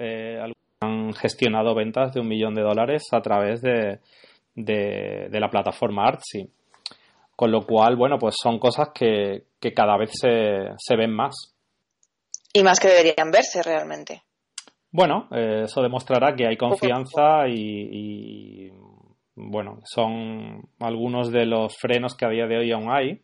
eh, 0.00 0.40
han 0.80 1.12
gestionado 1.12 1.74
ventas 1.74 2.14
de 2.14 2.20
un 2.20 2.28
millón 2.28 2.54
de 2.54 2.62
dólares 2.62 3.02
a 3.12 3.20
través 3.20 3.60
de, 3.60 4.00
de, 4.54 5.28
la 5.40 5.50
plataforma 5.50 6.06
Artsy. 6.06 6.50
Con 7.36 7.50
lo 7.50 7.66
cual, 7.66 7.96
bueno, 7.96 8.18
pues 8.18 8.34
son 8.42 8.58
cosas 8.58 8.88
que, 8.94 9.44
cada 9.74 9.98
vez 9.98 10.10
se, 10.12 10.70
se, 10.78 10.96
ven 10.96 11.12
más. 11.12 11.54
Y 12.52 12.62
más 12.62 12.80
que 12.80 12.88
deberían 12.88 13.30
verse 13.30 13.62
realmente. 13.62 14.22
Bueno, 14.90 15.28
eh, 15.32 15.62
eso 15.64 15.82
demostrará 15.82 16.34
que 16.34 16.46
hay 16.46 16.56
confianza 16.56 17.46
y, 17.46 18.70
bueno, 19.36 19.80
son 19.84 20.68
algunos 20.80 21.30
de 21.30 21.46
los 21.46 21.76
frenos 21.76 22.16
que 22.16 22.24
a 22.24 22.30
día 22.30 22.46
de 22.46 22.58
hoy 22.58 22.72
aún 22.72 22.90
hay 22.90 23.22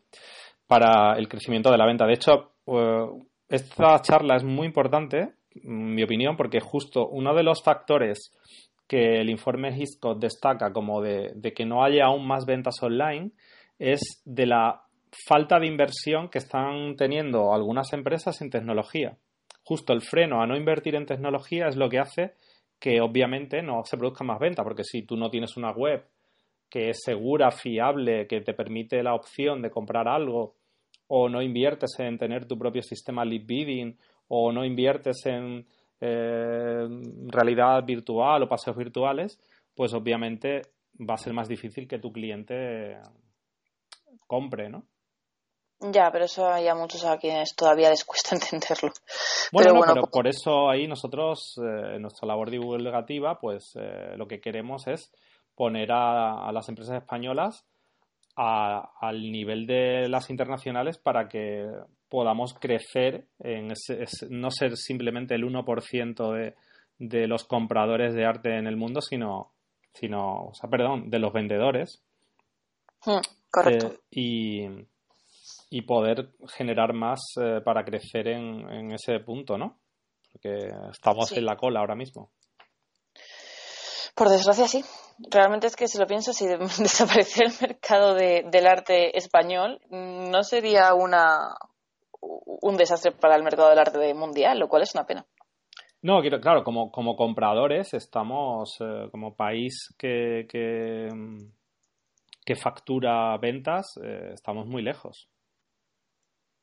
para 0.67 1.17
el 1.19 1.29
crecimiento 1.29 1.71
de 1.71 1.79
la 1.79 1.87
venta. 1.87 2.07
De 2.07 2.15
hecho, 2.15 2.53
eh, 2.67 3.07
esta 3.49 4.01
charla 4.03 4.37
es 4.37 4.45
muy 4.45 4.67
importante 4.67 5.37
mi 5.63 6.03
opinión, 6.03 6.37
porque 6.37 6.61
justo 6.61 7.09
uno 7.09 7.35
de 7.35 7.43
los 7.43 7.63
factores 7.63 8.33
que 8.87 9.21
el 9.21 9.31
informe 9.31 9.77
Hiscox 9.77 10.21
destaca 10.21 10.73
como 10.73 11.03
de, 11.03 11.35
que 11.55 11.67
no 11.67 11.85
haya 11.85 12.07
aún 12.07 12.27
más 12.27 12.47
ventas 12.47 12.83
online 12.83 13.33
es 13.79 14.23
de 14.25 14.47
la 14.47 14.83
falta 15.27 15.59
de 15.59 15.67
inversión 15.67 16.29
que 16.29 16.39
están 16.39 16.97
teniendo 16.97 17.53
algunas 17.53 17.93
empresas 17.93 18.41
en 18.43 18.51
tecnología. 18.51 19.17
Justo 19.65 19.93
el 19.93 20.03
freno 20.03 20.41
a 20.41 20.47
no 20.47 20.57
invertir 20.57 20.95
en 20.95 21.07
tecnología 21.07 21.67
es 21.69 21.77
lo 21.77 21.89
que 21.89 21.99
hace 21.99 22.35
que 22.79 23.01
obviamente 23.01 23.63
no 23.63 23.85
se 23.85 23.97
produzca 23.97 24.23
más 24.23 24.39
venta, 24.39 24.63
porque 24.63 24.85
si 24.85 25.03
tú 25.03 25.17
no 25.17 25.31
tienes 25.31 25.57
una 25.57 25.73
web 25.73 26.07
que 26.69 26.91
es 26.91 26.99
segura, 27.03 27.51
fiable, 27.51 28.27
que 28.27 28.41
te 28.41 28.53
permite 28.53 29.03
la 29.03 29.15
opción 29.15 29.63
de 29.63 29.71
comprar 29.71 30.09
algo, 30.09 30.56
o 31.09 31.29
no 31.29 31.43
inviertes 31.43 31.99
en 31.99 32.19
tener 32.19 32.47
tu 32.47 32.59
propio 32.59 32.83
sistema 32.83 33.25
lead 33.25 33.47
bidding, 33.47 33.97
o 34.29 34.53
no 34.53 34.65
inviertes 34.65 35.25
en 35.27 35.67
eh, 36.01 36.87
realidad 37.29 37.85
virtual 37.85 38.43
o 38.43 38.49
paseos 38.49 38.77
virtuales, 38.77 39.41
pues 39.75 39.95
obviamente 39.95 40.63
va 40.99 41.15
a 41.15 41.19
ser 41.19 41.33
más 41.33 41.49
difícil 41.49 41.87
que 41.87 41.99
tu 41.99 42.13
cliente 42.13 42.99
compre, 44.27 44.69
¿no? 44.69 44.85
Ya, 45.79 46.11
pero 46.11 46.25
eso 46.25 46.49
hay 46.49 46.69
a 46.69 46.75
muchos 46.75 47.05
a 47.05 47.19
quienes 47.19 47.55
todavía 47.55 47.91
les 47.91 48.05
cuesta 48.05 48.35
entenderlo. 48.35 48.91
Bueno, 49.53 49.73
pero, 49.73 49.75
bueno, 49.75 50.03
por 50.11 50.27
eso 50.27 50.71
ahí 50.71 50.87
nosotros, 50.87 51.59
eh, 51.59 51.97
en 51.97 52.03
nuestra 52.03 52.27
labor 52.27 52.51
divulgativa, 52.51 53.39
pues 53.39 53.73
eh, 53.77 54.17
lo 54.17 54.27
que 54.27 54.41
queremos 54.41 54.87
es 54.87 55.13
poner 55.55 55.91
a, 55.93 56.51
las 56.53 56.69
empresas 56.69 56.97
españolas 56.97 57.67
al 58.37 59.33
nivel 59.33 59.67
de 59.67 60.09
las 60.09 60.29
internacionales 60.29 60.99
para 60.99 61.29
que 61.29 61.67
podamos 62.09 62.55
crecer 62.55 63.27
en 63.41 63.73
no 64.31 64.51
ser 64.51 64.77
simplemente 64.77 65.35
el 65.35 65.45
1% 65.45 66.33
de, 66.35 66.55
de 66.99 67.27
los 67.27 67.45
compradores 67.45 68.15
de 68.15 68.27
arte 68.27 68.57
en 68.57 68.67
el 68.67 68.77
mundo, 68.77 69.01
sino, 69.01 69.53
sino 69.95 70.49
o 70.49 70.55
sea, 70.55 70.69
perdón, 70.69 71.11
de 71.11 71.19
los 71.19 71.33
vendedores. 71.33 72.03
Hmm, 73.05 73.21
correcto. 73.51 73.87
Eh, 73.87 73.99
y, 74.11 74.67
y 75.71 75.83
poder 75.83 76.31
generar 76.49 76.93
más 76.93 77.21
eh, 77.41 77.61
para 77.65 77.85
crecer 77.85 78.29
en, 78.29 78.71
en, 78.71 78.93
ese 78.93 79.19
punto, 79.21 79.57
¿no? 79.57 79.79
Porque 80.33 80.71
estamos 80.91 81.33
en 81.33 81.47
la 81.47 81.57
cola 81.57 81.81
ahora 81.81 81.97
mismo. 81.97 82.31
Por 84.17 84.31
desgracia, 84.31 84.67
sí. 84.67 84.83
Realmente 85.31 85.67
es 85.67 85.77
que 85.77 85.89
si 85.89 85.99
lo 85.99 86.07
pienso, 86.07 86.33
si 86.33 86.47
desapareciera 86.79 87.51
el 87.51 87.69
mercado 87.69 88.15
del 88.15 88.67
arte 88.67 89.17
español, 89.17 89.79
no 89.91 90.43
sería 90.43 90.95
una, 90.95 91.55
un 92.23 92.77
desastre 92.79 93.13
para 93.13 93.37
el 93.37 93.43
mercado 93.43 93.69
del 93.69 93.79
arte 93.79 94.15
mundial, 94.15 94.59
lo 94.59 94.69
cual 94.69 94.83
es 94.83 94.95
una 94.95 95.05
pena. 95.05 95.27
No, 96.01 96.21
claro, 96.41 96.65
como, 96.65 96.91
como 96.91 97.15
compradores 97.15 97.93
estamos 97.93 98.79
eh, 98.81 99.09
como 99.11 99.37
país 99.37 99.95
que, 99.99 100.47
que, 100.49 101.09
que 102.45 102.55
factura 102.55 103.37
ventas, 103.37 103.99
eh, 104.03 104.31
estamos 104.33 104.67
muy 104.67 104.83
lejos. 104.83 105.29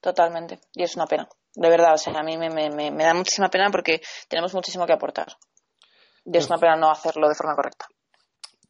Totalmente, 0.02 0.60
y 0.74 0.84
es 0.84 0.96
una 0.96 1.06
pena. 1.06 1.28
De 1.56 1.70
verdad, 1.70 1.94
o 1.94 1.98
sea, 1.98 2.14
a 2.14 2.24
mí 2.24 2.36
me, 2.36 2.50
me, 2.50 2.70
me 2.70 3.04
da 3.04 3.14
muchísima 3.14 3.50
pena 3.50 3.70
porque 3.70 4.02
tenemos 4.28 4.56
muchísimo 4.56 4.88
que 4.88 4.94
aportar. 4.94 5.28
Y 6.26 6.38
es 6.38 6.48
una 6.50 6.58
pena 6.58 6.76
no 6.76 6.90
hacerlo 6.90 7.28
de 7.28 7.36
forma 7.36 7.56
correcta. 7.56 7.86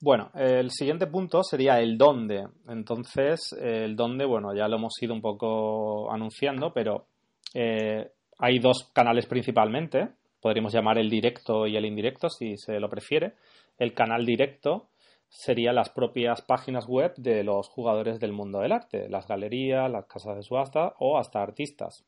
Bueno, 0.02 0.32
el 0.36 0.70
siguiente 0.70 1.08
punto 1.08 1.44
sería 1.44 1.80
el 1.80 1.98
dónde. 1.98 2.46
Entonces, 2.68 3.56
el 3.58 3.96
dónde, 3.96 4.26
bueno, 4.26 4.54
ya 4.54 4.68
lo 4.68 4.76
hemos 4.76 5.02
ido 5.02 5.14
un 5.14 5.22
poco 5.22 6.12
anunciando, 6.12 6.74
pero 6.74 7.06
eh, 7.54 8.12
hay 8.40 8.60
dos 8.60 8.90
canales 8.94 9.28
principalmente. 9.28 10.10
Podríamos 10.42 10.74
llamar 10.74 10.98
el 10.98 11.10
directo 11.10 11.68
y 11.68 11.78
el 11.78 11.86
indirecto, 11.86 12.30
si 12.30 12.58
se 12.58 12.82
lo 12.82 12.90
prefiere. 12.90 13.36
El 13.78 13.94
canal 13.94 14.26
directo 14.26 14.90
sería 15.30 15.72
las 15.72 15.90
propias 15.90 16.42
páginas 16.42 16.86
web 16.86 17.14
de 17.16 17.44
los 17.44 17.70
jugadores 17.70 18.20
del 18.20 18.34
mundo 18.34 18.60
del 18.60 18.74
arte, 18.74 19.08
las 19.10 19.28
galerías, 19.28 19.90
las 19.90 20.06
casas 20.06 20.36
de 20.36 20.44
subasta 20.44 20.96
o 21.00 21.18
hasta 21.18 21.42
artistas. 21.42 22.04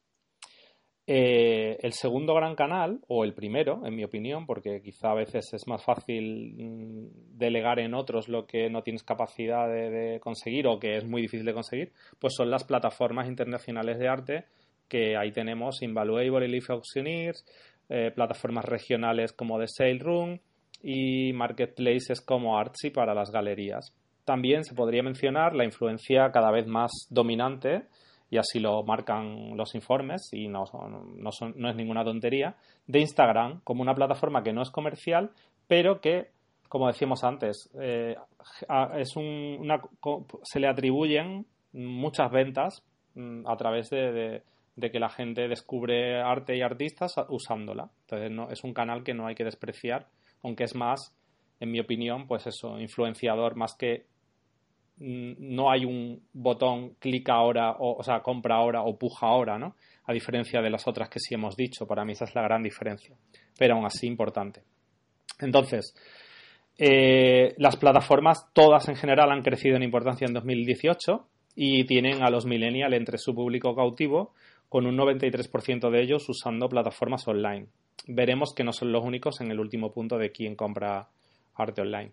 Eh, 1.07 1.77
el 1.83 1.93
segundo 1.93 2.33
gran 2.33 2.55
canal, 2.55 2.99
o 3.07 3.23
el 3.23 3.35
primero, 3.35 3.85
en 3.85 3.95
mi 3.95 4.03
opinión, 4.03 4.47
porque 4.47 4.81
quizá 4.81 5.11
a 5.11 5.15
veces 5.15 5.53
es 5.53 5.67
más 5.67 5.83
fácil 5.83 6.55
mm, 6.57 7.37
delegar 7.37 7.79
en 7.79 7.93
otros 7.93 8.27
lo 8.27 8.47
que 8.47 8.71
no 8.71 8.81
tienes 8.81 9.03
capacidad 9.03 9.67
de, 9.67 10.19
conseguir 10.19 10.65
o 10.67 10.79
que 10.79 10.97
es 10.97 11.05
muy 11.05 11.21
difícil 11.21 11.45
de 11.45 11.53
conseguir, 11.53 11.91
pues 12.19 12.33
son 12.35 12.49
las 12.49 12.63
plataformas 12.63 13.27
internacionales 13.27 13.99
de 13.99 14.07
arte 14.07 14.45
que 14.89 15.15
ahí 15.15 15.31
tenemos 15.31 15.81
Invaluable 15.83 16.47
y 16.47 16.49
Leaf 16.49 16.71
Auctioneers, 16.71 17.45
eh, 17.89 18.11
plataformas 18.13 18.65
regionales 18.65 19.31
como 19.31 19.59
The 19.59 19.67
Sale 19.67 19.99
Room 19.99 20.39
y 20.81 21.33
marketplaces 21.33 22.21
como 22.21 22.57
Artsy 22.57 22.89
para 22.89 23.13
las 23.13 23.31
galerías. 23.31 23.95
También 24.25 24.63
se 24.63 24.73
podría 24.73 25.03
mencionar 25.03 25.55
la 25.55 25.65
influencia 25.65 26.31
cada 26.31 26.51
vez 26.51 26.65
más 26.65 26.91
dominante 27.11 27.83
y 28.35 28.37
así 28.37 28.59
lo 28.59 28.83
marcan 28.83 29.55
los 29.55 29.75
informes 29.75 30.29
y 30.33 30.49
no, 30.49 30.65
no, 30.73 31.29
es 31.69 31.75
ninguna 31.75 32.03
tontería, 32.03 32.57
de 32.85 32.99
Instagram 32.99 33.61
como 33.63 33.81
una 33.81 33.95
plataforma 33.95 34.43
que 34.43 34.51
no 34.51 34.61
es 34.61 34.69
comercial, 34.71 35.31
pero 35.67 36.01
que, 36.01 36.31
como 36.67 36.87
decíamos 36.87 37.23
antes, 37.23 37.71
eh, 37.79 38.17
se 40.43 40.59
le 40.59 40.67
atribuyen 40.67 41.45
muchas 41.71 42.29
ventas 42.29 42.83
mm, 43.13 43.47
a 43.47 43.55
través 43.55 43.89
de, 43.89 44.43
de, 44.75 44.91
que 44.91 44.99
la 44.99 45.09
gente 45.09 45.47
descubre 45.47 46.21
arte 46.21 46.57
y 46.57 46.61
artistas 46.61 47.15
usándola. 47.29 47.89
Entonces 48.01 48.31
no, 48.31 48.49
es 48.49 48.65
un 48.65 48.73
canal 48.73 49.03
que 49.03 49.13
no 49.13 49.27
hay 49.27 49.35
que 49.35 49.45
despreciar, 49.45 50.07
aunque 50.43 50.65
es 50.65 50.75
más, 50.75 51.15
en 51.61 51.71
mi 51.71 51.79
opinión, 51.79 52.27
pues 52.27 52.45
eso, 52.47 52.81
influenciador 52.81 53.55
más 53.55 53.75
que 53.75 54.07
no 54.97 55.69
hay 55.69 55.86
un 55.86 56.21
botón 56.34 56.95
clic 56.99 57.29
ahora, 57.29 57.71
o, 57.71 57.97
o 57.97 58.03
sea, 58.03 58.21
compra 58.21 58.55
ahora 58.55 58.81
o 58.84 58.97
puja 58.97 59.27
ahora, 59.27 59.58
¿no? 59.58 59.75
A 60.05 60.13
diferencia 60.13 60.62
de 60.62 60.69
las 60.69 60.88
otras 60.88 61.10
que 61.10 61.19
sí 61.19 61.34
hemos 61.34 61.55
dicho. 61.55 61.86
Para 61.86 62.05
mí 62.05 62.13
esa 62.13 62.25
es 62.25 62.36
la 62.36 62.43
gran 62.43 62.63
diferencia. 62.63 63.15
Pero 63.58 63.75
aún 63.75 63.86
así 63.86 64.08
importante. 64.08 64.62
Entonces, 65.39 65.95
eh, 66.77 67.55
las 67.58 67.77
plataformas 67.77 68.51
todas 68.53 68.88
en 68.89 68.95
general 68.95 69.31
han 69.31 69.41
crecido 69.41 69.75
en 69.75 69.84
importancia 69.84 70.25
en 70.27 70.34
2018 70.34 71.27
y 71.55 71.86
tienen 71.86 72.21
a 72.23 72.29
los 72.29 72.45
millennials 72.45 72.95
entre 72.95 73.17
su 73.17 73.34
público 73.34 73.75
cautivo 73.75 74.34
con 74.67 74.86
un 74.86 74.97
93% 74.97 75.89
de 75.89 76.01
ellos 76.01 76.27
usando 76.27 76.67
plataformas 76.67 77.27
online. 77.27 77.67
Veremos 78.08 78.53
que 78.53 78.63
no 78.63 78.73
son 78.73 78.91
los 78.91 79.03
únicos 79.03 79.39
en 79.41 79.51
el 79.51 79.60
último 79.60 79.91
punto 79.91 80.17
de 80.17 80.31
quién 80.31 80.55
compra 80.55 81.08
arte 81.55 81.81
online. 81.81 82.12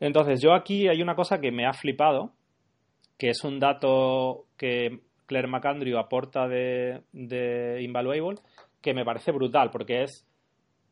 Entonces, 0.00 0.40
yo 0.40 0.54
aquí 0.54 0.88
hay 0.88 1.02
una 1.02 1.14
cosa 1.14 1.40
que 1.40 1.52
me 1.52 1.66
ha 1.66 1.72
flipado, 1.72 2.32
que 3.18 3.28
es 3.28 3.44
un 3.44 3.60
dato 3.60 4.46
que 4.56 5.00
Claire 5.26 5.46
McAndrew 5.46 5.98
aporta 5.98 6.48
de, 6.48 7.02
de 7.12 7.82
Invaluable, 7.82 8.40
que 8.80 8.94
me 8.94 9.04
parece 9.04 9.30
brutal, 9.30 9.70
porque 9.70 10.02
es 10.04 10.26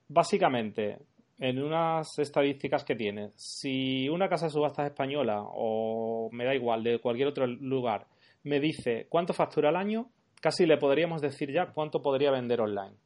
básicamente 0.08 0.98
en 1.38 1.62
unas 1.62 2.18
estadísticas 2.18 2.84
que 2.84 2.96
tiene, 2.96 3.30
si 3.36 4.08
una 4.08 4.28
casa 4.28 4.46
de 4.46 4.52
subastas 4.52 4.86
española 4.86 5.40
o 5.42 6.28
me 6.32 6.44
da 6.44 6.54
igual, 6.54 6.82
de 6.82 6.98
cualquier 6.98 7.28
otro 7.28 7.46
lugar, 7.46 8.06
me 8.42 8.60
dice 8.60 9.06
cuánto 9.08 9.32
factura 9.32 9.68
al 9.68 9.76
año, 9.76 10.10
casi 10.40 10.66
le 10.66 10.78
podríamos 10.78 11.22
decir 11.22 11.52
ya 11.52 11.66
cuánto 11.66 12.02
podría 12.02 12.30
vender 12.30 12.60
online. 12.60 12.96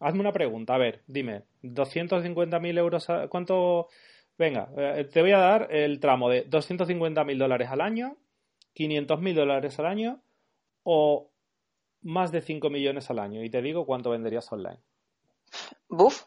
Hazme 0.00 0.20
una 0.20 0.32
pregunta, 0.32 0.74
a 0.74 0.78
ver, 0.78 1.02
dime, 1.06 1.42
250.000 1.62 2.78
euros, 2.78 3.06
¿cuánto 3.28 3.88
Venga, 4.38 4.68
eh, 4.76 5.04
te 5.12 5.20
voy 5.20 5.32
a 5.32 5.38
dar 5.38 5.68
el 5.74 5.98
tramo 5.98 6.30
de 6.30 6.48
250.000 6.48 7.36
dólares 7.36 7.68
al 7.70 7.80
año, 7.80 8.16
500.000 8.76 9.34
dólares 9.34 9.78
al 9.80 9.86
año 9.86 10.22
o 10.84 11.30
más 12.02 12.30
de 12.30 12.40
5 12.40 12.70
millones 12.70 13.10
al 13.10 13.18
año. 13.18 13.42
Y 13.42 13.50
te 13.50 13.60
digo 13.60 13.84
cuánto 13.84 14.10
venderías 14.10 14.50
online. 14.52 14.78
Buf. 15.88 16.22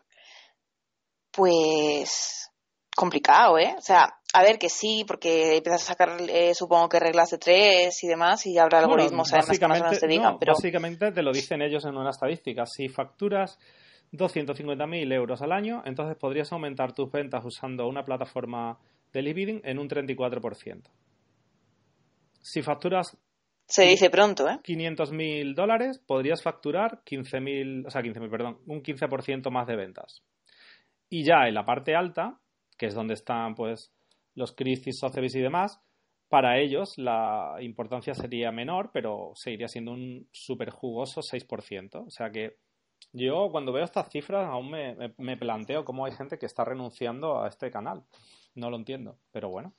Pues 1.31 2.51
complicado, 2.93 3.57
¿eh? 3.57 3.73
O 3.77 3.81
sea, 3.81 4.13
a 4.33 4.43
ver 4.43 4.59
que 4.59 4.67
sí, 4.67 5.05
porque 5.07 5.57
empiezas 5.57 5.83
a 5.83 5.85
sacar, 5.85 6.17
eh, 6.29 6.53
supongo 6.53 6.89
que 6.89 6.99
reglas 6.99 7.29
de 7.29 7.37
tres 7.37 8.03
y 8.03 8.07
demás, 8.07 8.45
y 8.45 8.57
habrá 8.57 8.79
algoritmos 8.79 9.31
además 9.31 9.57
que 9.57 9.67
más 9.67 9.99
te 9.99 10.07
digan. 10.07 10.37
pero... 10.37 10.53
Básicamente 10.53 11.11
te 11.13 11.23
lo 11.23 11.31
dicen 11.31 11.61
ellos 11.61 11.85
en 11.85 11.95
una 11.95 12.09
estadística. 12.09 12.65
Si 12.65 12.89
facturas 12.89 13.57
250.000 14.11 15.13
euros 15.13 15.41
al 15.41 15.51
año, 15.51 15.81
entonces 15.85 16.17
podrías 16.17 16.51
aumentar 16.51 16.93
tus 16.93 17.11
ventas 17.11 17.43
usando 17.45 17.87
una 17.87 18.03
plataforma 18.03 18.77
de 19.13 19.19
e 19.19 19.61
en 19.71 19.79
un 19.79 19.89
34%. 19.89 20.83
Si 22.41 22.61
facturas 22.61 23.17
se 23.71 23.85
dice 23.85 24.09
pronto, 24.09 24.49
¿eh? 24.49 24.59
500.000 24.63 25.55
dólares, 25.55 25.97
podrías 26.05 26.43
facturar 26.43 27.03
15.000, 27.05 27.87
o 27.87 27.89
sea, 27.89 28.01
15.000, 28.01 28.29
perdón, 28.29 28.57
un 28.67 28.83
15% 28.83 29.49
más 29.49 29.65
de 29.65 29.77
ventas. 29.77 30.23
Y 31.09 31.23
ya 31.23 31.47
en 31.47 31.53
la 31.53 31.65
parte 31.65 31.95
alta, 31.95 32.37
que 32.77 32.87
es 32.87 32.93
donde 32.93 33.13
están 33.13 33.55
pues 33.55 33.93
los 34.35 34.53
Christie's, 34.53 34.99
Sotheby's 34.99 35.35
y 35.35 35.41
demás, 35.41 35.79
para 36.27 36.59
ellos 36.59 36.97
la 36.97 37.57
importancia 37.61 38.13
sería 38.13 38.51
menor, 38.51 38.89
pero 38.91 39.31
seguiría 39.35 39.67
siendo 39.67 39.91
un 39.91 40.27
súper 40.31 40.69
jugoso 40.69 41.21
6%. 41.21 42.07
O 42.07 42.09
sea 42.09 42.29
que 42.29 42.57
yo 43.13 43.49
cuando 43.51 43.73
veo 43.73 43.83
estas 43.83 44.09
cifras 44.09 44.47
aún 44.47 44.71
me, 44.71 45.37
planteo 45.37 45.83
cómo 45.83 46.05
hay 46.05 46.13
gente 46.13 46.37
que 46.37 46.45
está 46.45 46.63
renunciando 46.63 47.41
a 47.41 47.47
este 47.47 47.69
canal. 47.69 48.03
No 48.55 48.69
lo 48.69 48.77
entiendo, 48.77 49.17
pero 49.31 49.49
bueno. 49.49 49.73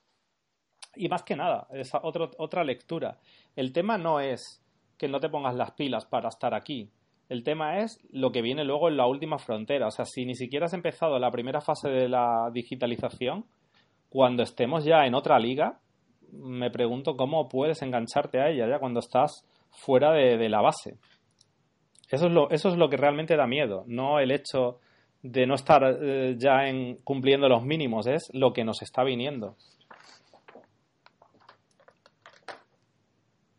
Y 0.95 1.09
más 1.09 1.23
que 1.23 1.35
nada, 1.35 1.67
esa 1.71 1.99
otra 2.03 2.63
lectura. 2.63 3.19
El 3.55 3.73
tema 3.73 3.97
no 3.97 4.19
es 4.19 4.63
que 4.97 5.07
no 5.07 5.19
te 5.19 5.29
pongas 5.29 5.55
las 5.55 5.71
pilas 5.71 6.05
para 6.05 6.29
estar 6.29 6.53
aquí. 6.53 6.91
El 7.29 7.43
tema 7.43 7.79
es 7.79 7.99
lo 8.11 8.31
que 8.31 8.43
viene 8.43 8.63
luego 8.63 8.89
en 8.89 8.97
la 8.97 9.07
última 9.07 9.39
frontera. 9.39 9.87
O 9.87 9.91
sea, 9.91 10.05
si 10.05 10.25
ni 10.25 10.35
siquiera 10.35 10.67
has 10.67 10.73
empezado 10.73 11.17
la 11.17 11.31
primera 11.31 11.61
fase 11.61 11.89
de 11.89 12.07
la 12.07 12.51
digitalización, 12.53 13.45
cuando 14.09 14.43
estemos 14.43 14.85
ya 14.85 15.05
en 15.05 15.15
otra 15.15 15.39
liga, 15.39 15.79
me 16.31 16.69
pregunto 16.69 17.15
cómo 17.15 17.49
puedes 17.49 17.81
engancharte 17.81 18.39
a 18.39 18.49
ella 18.49 18.67
ya 18.67 18.79
cuando 18.79 18.99
estás 18.99 19.47
fuera 19.71 20.11
de 20.11 20.49
la 20.49 20.61
base. 20.61 20.99
Eso 22.13 22.27
es 22.27 22.31
lo, 22.31 22.47
eso 22.51 22.69
es 22.69 22.77
lo 22.77 22.89
que 22.91 22.97
realmente 22.97 23.35
da 23.35 23.47
miedo, 23.47 23.85
no 23.87 24.19
el 24.19 24.29
hecho 24.29 24.79
de 25.23 25.47
no 25.47 25.55
estar 25.55 25.81
eh, 25.83 26.35
ya 26.37 26.67
en, 26.67 26.97
cumpliendo 26.97 27.49
los 27.49 27.63
mínimos, 27.63 28.05
es 28.05 28.29
lo 28.33 28.53
que 28.53 28.63
nos 28.63 28.83
está 28.83 29.03
viniendo. 29.03 29.55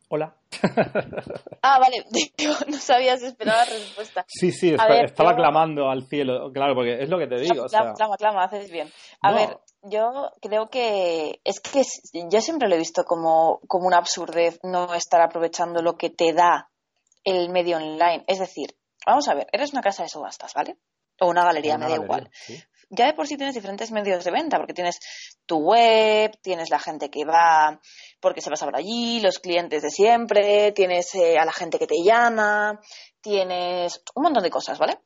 Hola. 0.09 0.37
Ah, 1.67 1.79
vale, 1.81 2.05
no 2.69 2.77
sabías 2.77 3.23
esperar 3.23 3.57
la 3.57 3.65
respuesta. 3.65 4.25
Sí, 4.29 4.53
sí, 4.53 4.75
estaba 4.75 5.35
clamando 5.35 5.89
al 5.89 6.07
cielo, 6.07 6.53
claro, 6.53 6.75
porque 6.75 7.03
es 7.03 7.09
lo 7.09 7.19
que 7.19 7.27
te 7.27 7.41
digo. 7.41 7.67
Clama, 7.67 7.95
clama, 7.95 8.17
clama, 8.19 8.45
haces 8.45 8.71
bien. 8.71 8.93
A 9.23 9.33
ver, 9.33 9.59
yo 9.83 10.31
creo 10.43 10.69
que 10.69 11.41
es 11.43 11.59
que 11.61 11.83
yo 12.31 12.41
siempre 12.43 12.69
lo 12.69 12.75
he 12.75 12.79
visto 12.79 13.05
como, 13.05 13.61
como 13.67 13.87
una 13.87 13.97
absurdez 13.97 14.61
no 14.63 14.93
estar 14.95 15.23
aprovechando 15.23 15.81
lo 15.81 15.97
que 15.97 16.11
te 16.11 16.35
da 16.35 16.69
el 17.25 17.49
medio 17.51 17.77
online. 17.77 18.25
Es 18.27 18.39
decir, 18.39 18.77
vamos 19.07 19.29
a 19.29 19.35
ver, 19.35 19.47
eres 19.53 19.73
una 19.73 19.83
casa 19.83 20.03
de 20.03 20.09
subastas, 20.09 20.53
¿vale? 20.55 20.77
O 21.21 21.29
una 21.29 21.45
galería, 21.45 21.79
me 21.79 21.89
da 21.89 21.95
igual. 21.95 22.31
Ya 22.91 23.07
de 23.07 23.15
por 23.15 23.27
sí 23.27 23.37
tienes 23.37 23.55
diferentes 23.55 23.91
medios 23.91 24.25
de 24.25 24.31
venta, 24.31 24.59
porque 24.59 24.75
tienes 24.75 25.01
tu 25.47 25.59
web, 25.59 26.39
tienes 26.43 26.71
la 26.71 26.79
gente 26.79 27.11
que 27.11 27.25
va 27.25 27.81
porque 28.21 28.41
se 28.41 28.51
pasa 28.51 28.65
por 28.65 28.77
allí, 28.77 29.21
los 29.21 29.39
clientes 29.39 29.83
de 29.83 29.91
siempre, 29.91 30.73
tienes 30.73 31.15
eh, 31.15 31.39
a 31.39 31.45
la 31.45 31.53
gente 31.53 31.79
que 31.79 31.87
te 31.87 32.03
llama, 32.03 32.81
tienes 33.21 34.03
un 34.15 34.23
montón 34.23 34.43
de 34.43 34.51
cosas, 34.51 34.79
¿vale? 34.79 34.99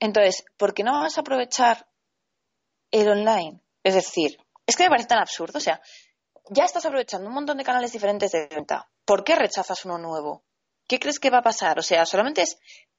Entonces, 0.00 0.44
¿por 0.56 0.74
qué 0.74 0.82
no 0.82 1.00
vas 1.00 1.18
a 1.18 1.22
aprovechar 1.22 1.86
el 2.90 3.08
online? 3.08 3.60
Es 3.82 3.94
decir, 3.94 4.38
es 4.66 4.76
que 4.76 4.84
me 4.84 4.90
parece 4.90 5.08
tan 5.08 5.18
absurdo, 5.18 5.58
o 5.58 5.60
sea, 5.60 5.80
ya 6.50 6.64
estás 6.64 6.84
aprovechando 6.86 7.28
un 7.28 7.34
montón 7.34 7.58
de 7.58 7.64
canales 7.64 7.92
diferentes 7.92 8.30
de 8.32 8.48
venta. 8.48 8.88
¿Por 9.04 9.24
qué 9.24 9.34
rechazas 9.36 9.84
uno 9.84 9.98
nuevo? 9.98 10.44
¿Qué 10.92 11.00
crees 11.00 11.18
que 11.18 11.30
va 11.30 11.38
a 11.38 11.42
pasar? 11.42 11.78
O 11.78 11.82
sea, 11.82 12.04
solamente 12.04 12.44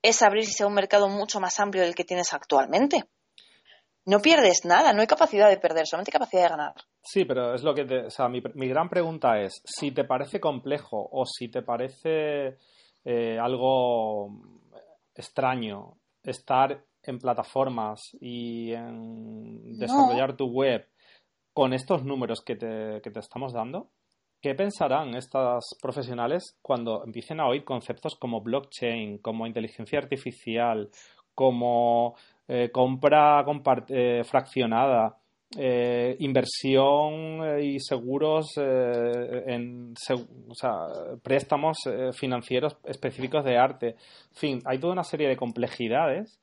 es, 0.02 0.22
abrirse 0.24 0.64
a 0.64 0.66
un 0.66 0.74
mercado 0.74 1.08
mucho 1.10 1.40
más 1.40 1.60
amplio 1.60 1.84
del 1.84 1.94
que 1.94 2.04
tienes 2.04 2.34
actualmente. 2.34 3.04
No 4.04 4.20
pierdes 4.20 4.66
nada, 4.66 4.94
no 4.94 5.02
hay 5.02 5.06
capacidad 5.06 5.48
de 5.48 5.60
perder, 5.60 5.86
solamente 5.86 6.10
hay 6.10 6.14
capacidad 6.14 6.42
de 6.42 6.50
ganar. 6.50 6.74
Sí, 7.04 7.24
pero 7.24 7.54
es 7.54 7.62
lo 7.62 7.76
que 7.76 7.86
te, 7.86 8.08
o 8.08 8.10
sea, 8.10 8.30
mi, 8.30 8.68
gran 8.68 8.90
pregunta 8.90 9.40
es, 9.40 9.62
si 9.64 9.92
te 9.92 10.06
parece 10.06 10.40
complejo 10.40 11.08
o 11.12 11.24
si 11.28 11.50
te 11.50 11.62
parece 11.62 12.58
eh, 13.06 13.38
algo 13.40 14.42
extraño 15.14 16.00
estar 16.24 16.84
en 17.04 17.20
plataformas 17.20 18.02
y 18.20 18.72
en 18.74 19.78
desarrollar 19.78 20.36
tu 20.36 20.48
web 20.48 20.90
con 21.54 21.74
estos 21.74 22.04
números 22.04 22.42
que 22.42 22.56
te, 22.56 23.02
que 23.04 23.12
te 23.12 23.20
estamos 23.20 23.54
dando, 23.54 23.92
¿qué 24.44 24.56
pensarán 24.56 25.16
estas 25.16 25.64
profesionales 25.82 26.58
cuando 26.62 27.02
empiecen 27.06 27.40
a 27.40 27.48
oír 27.48 27.64
conceptos 27.64 28.16
como 28.16 28.42
blockchain, 28.42 29.20
como 29.20 29.48
inteligencia 29.48 30.00
artificial, 30.00 30.90
como 31.34 32.16
eh, 32.50 32.70
compra 32.70 33.46
eh, 33.88 34.22
fraccionada, 34.26 35.18
eh, 35.58 36.18
inversión 36.20 37.58
y 37.62 37.80
seguros 37.80 38.58
en 38.58 39.94
préstamos 41.24 41.78
financieros 42.12 42.76
específicos 42.84 43.46
de 43.46 43.58
arte. 43.58 43.88
En 44.32 44.36
fin, 44.36 44.62
hay 44.66 44.78
toda 44.78 44.92
una 44.92 45.06
serie 45.06 45.30
de 45.30 45.38
complejidades 45.38 46.42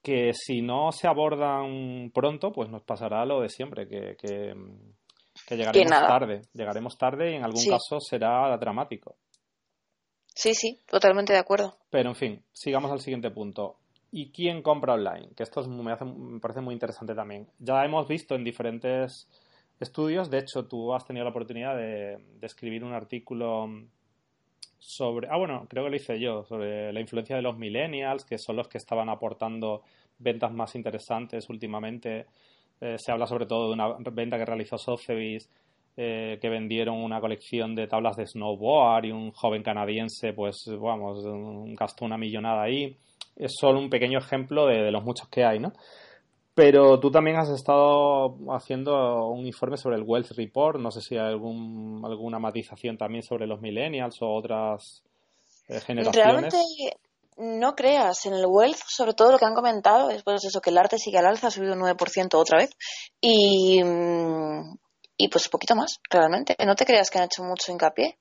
que 0.00 0.32
si 0.32 0.62
no 0.62 0.92
se 0.92 1.08
abordan 1.08 2.10
pronto, 2.12 2.52
pues 2.52 2.68
nos 2.68 2.82
pasará 2.82 3.24
lo 3.24 3.40
de 3.40 3.48
siempre, 3.48 3.88
que, 3.88 4.54
llegaremos 5.56 5.90
tarde. 5.90 6.42
Llegaremos 6.52 6.98
tarde 6.98 7.32
y 7.32 7.34
en 7.34 7.44
algún 7.44 7.64
caso 7.64 8.00
será 8.00 8.56
dramático. 8.56 9.16
Sí, 10.34 10.54
sí, 10.54 10.80
totalmente 10.86 11.32
de 11.32 11.38
acuerdo. 11.38 11.76
Pero 11.90 12.08
en 12.10 12.16
fin, 12.16 12.42
sigamos 12.52 12.90
al 12.90 13.00
siguiente 13.00 13.30
punto. 13.30 13.76
¿Y 14.10 14.30
quién 14.30 14.62
compra 14.62 14.94
online? 14.94 15.30
Que 15.36 15.42
esto 15.42 15.62
me, 15.68 15.94
me 15.94 16.40
parece 16.40 16.60
muy 16.60 16.74
interesante 16.74 17.14
también. 17.14 17.48
Ya 17.58 17.84
hemos 17.84 18.08
visto 18.08 18.34
en 18.34 18.44
diferentes 18.44 19.28
estudios, 19.80 20.30
de 20.30 20.38
hecho 20.38 20.66
tú 20.66 20.94
has 20.94 21.04
tenido 21.04 21.24
la 21.24 21.30
oportunidad 21.30 21.76
de, 21.76 22.18
de 22.38 22.46
escribir 22.46 22.84
un 22.84 22.92
artículo 22.92 23.68
sobre, 24.78 25.28
ah 25.30 25.36
bueno, 25.36 25.66
creo 25.68 25.84
que 25.84 25.90
lo 25.90 25.96
hice 25.96 26.18
yo, 26.18 26.44
sobre 26.44 26.92
la 26.92 27.00
influencia 27.00 27.36
de 27.36 27.42
los 27.42 27.56
millennials, 27.56 28.24
que 28.24 28.36
son 28.36 28.56
los 28.56 28.68
que 28.68 28.78
estaban 28.78 29.08
aportando 29.08 29.82
ventas 30.18 30.52
más 30.52 30.74
interesantes 30.74 31.48
últimamente. 31.48 32.26
Eh, 32.80 32.96
se 32.98 33.12
habla 33.12 33.26
sobre 33.26 33.46
todo 33.46 33.68
de 33.68 33.74
una 33.74 33.94
venta 34.12 34.38
que 34.38 34.44
realizó 34.44 34.78
Sotheby's, 34.78 35.48
eh, 35.96 36.38
que 36.40 36.48
vendieron 36.48 36.96
una 36.96 37.20
colección 37.20 37.74
de 37.74 37.86
tablas 37.86 38.16
de 38.16 38.26
snowboard 38.26 39.04
y 39.04 39.12
un 39.12 39.30
joven 39.32 39.62
canadiense, 39.62 40.32
pues 40.32 40.64
vamos, 40.80 41.22
gastó 41.76 42.04
una 42.04 42.16
millonada 42.16 42.62
ahí. 42.62 42.96
Es 43.36 43.52
solo 43.58 43.78
un 43.78 43.90
pequeño 43.90 44.18
ejemplo 44.18 44.66
de, 44.66 44.82
de 44.82 44.90
los 44.90 45.04
muchos 45.04 45.28
que 45.28 45.44
hay, 45.44 45.58
¿no? 45.58 45.72
Pero 46.54 47.00
tú 47.00 47.10
también 47.10 47.38
has 47.38 47.48
estado 47.48 48.36
haciendo 48.50 49.26
un 49.28 49.46
informe 49.46 49.78
sobre 49.78 49.96
el 49.96 50.02
Wealth 50.02 50.32
Report. 50.32 50.78
No 50.78 50.90
sé 50.90 51.00
si 51.00 51.16
hay 51.16 51.28
algún, 51.28 52.02
alguna 52.04 52.38
matización 52.38 52.98
también 52.98 53.22
sobre 53.22 53.46
los 53.46 53.62
millennials 53.62 54.20
o 54.20 54.28
otras 54.28 55.02
eh, 55.68 55.80
generaciones. 55.80 56.52
Realmente 56.52 56.56
no 57.36 57.74
creas. 57.74 58.26
En 58.26 58.34
el 58.34 58.46
Wealth, 58.46 58.80
sobre 58.86 59.14
todo 59.14 59.32
lo 59.32 59.38
que 59.38 59.44
han 59.44 59.54
comentado 59.54 60.10
es 60.10 60.22
pues 60.22 60.44
eso, 60.44 60.60
que 60.60 60.70
el 60.70 60.78
arte 60.78 60.98
sigue 60.98 61.18
al 61.18 61.26
alza, 61.26 61.48
ha 61.48 61.50
subido 61.50 61.74
un 61.74 61.80
9% 61.80 62.34
otra 62.34 62.58
vez. 62.58 62.70
Y, 63.20 63.82
mm, 63.82 64.78
y 65.16 65.28
pues 65.28 65.48
poquito 65.48 65.74
más, 65.74 66.00
realmente. 66.10 66.56
No 66.64 66.74
te 66.74 66.84
creas 66.84 67.10
que 67.10 67.18
han 67.18 67.24
hecho 67.24 67.42
mucho 67.42 67.72
hincapié. 67.72 68.18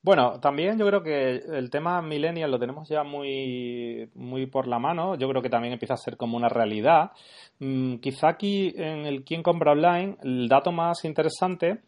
Bueno, 0.00 0.38
también 0.38 0.78
yo 0.78 0.86
creo 0.86 1.02
que 1.02 1.36
el 1.36 1.70
tema 1.70 2.00
millennial 2.00 2.52
lo 2.52 2.58
tenemos 2.58 2.88
ya 2.88 3.02
muy, 3.02 4.08
muy 4.14 4.46
por 4.46 4.68
la 4.68 4.78
mano. 4.78 5.16
Yo 5.16 5.28
creo 5.28 5.42
que 5.42 5.50
también 5.50 5.72
empieza 5.72 5.94
a 5.94 5.98
ser 5.98 6.16
como 6.16 6.36
una 6.36 6.48
realidad. 6.48 7.10
Mm, 7.58 7.96
quizá 7.96 8.28
aquí 8.28 8.72
en 8.76 9.06
el 9.06 9.24
quién 9.24 9.42
compra 9.42 9.72
online, 9.72 10.16
el 10.22 10.48
dato 10.48 10.70
más 10.70 11.04
interesante 11.04 11.80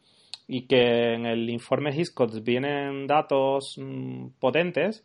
y 0.49 0.67
que 0.67 1.15
en 1.15 1.27
el 1.27 1.49
informe 1.49 1.95
Hiscox 1.95 2.43
vienen 2.43 3.07
datos 3.07 3.77
mm, 3.79 4.31
potentes 4.41 5.05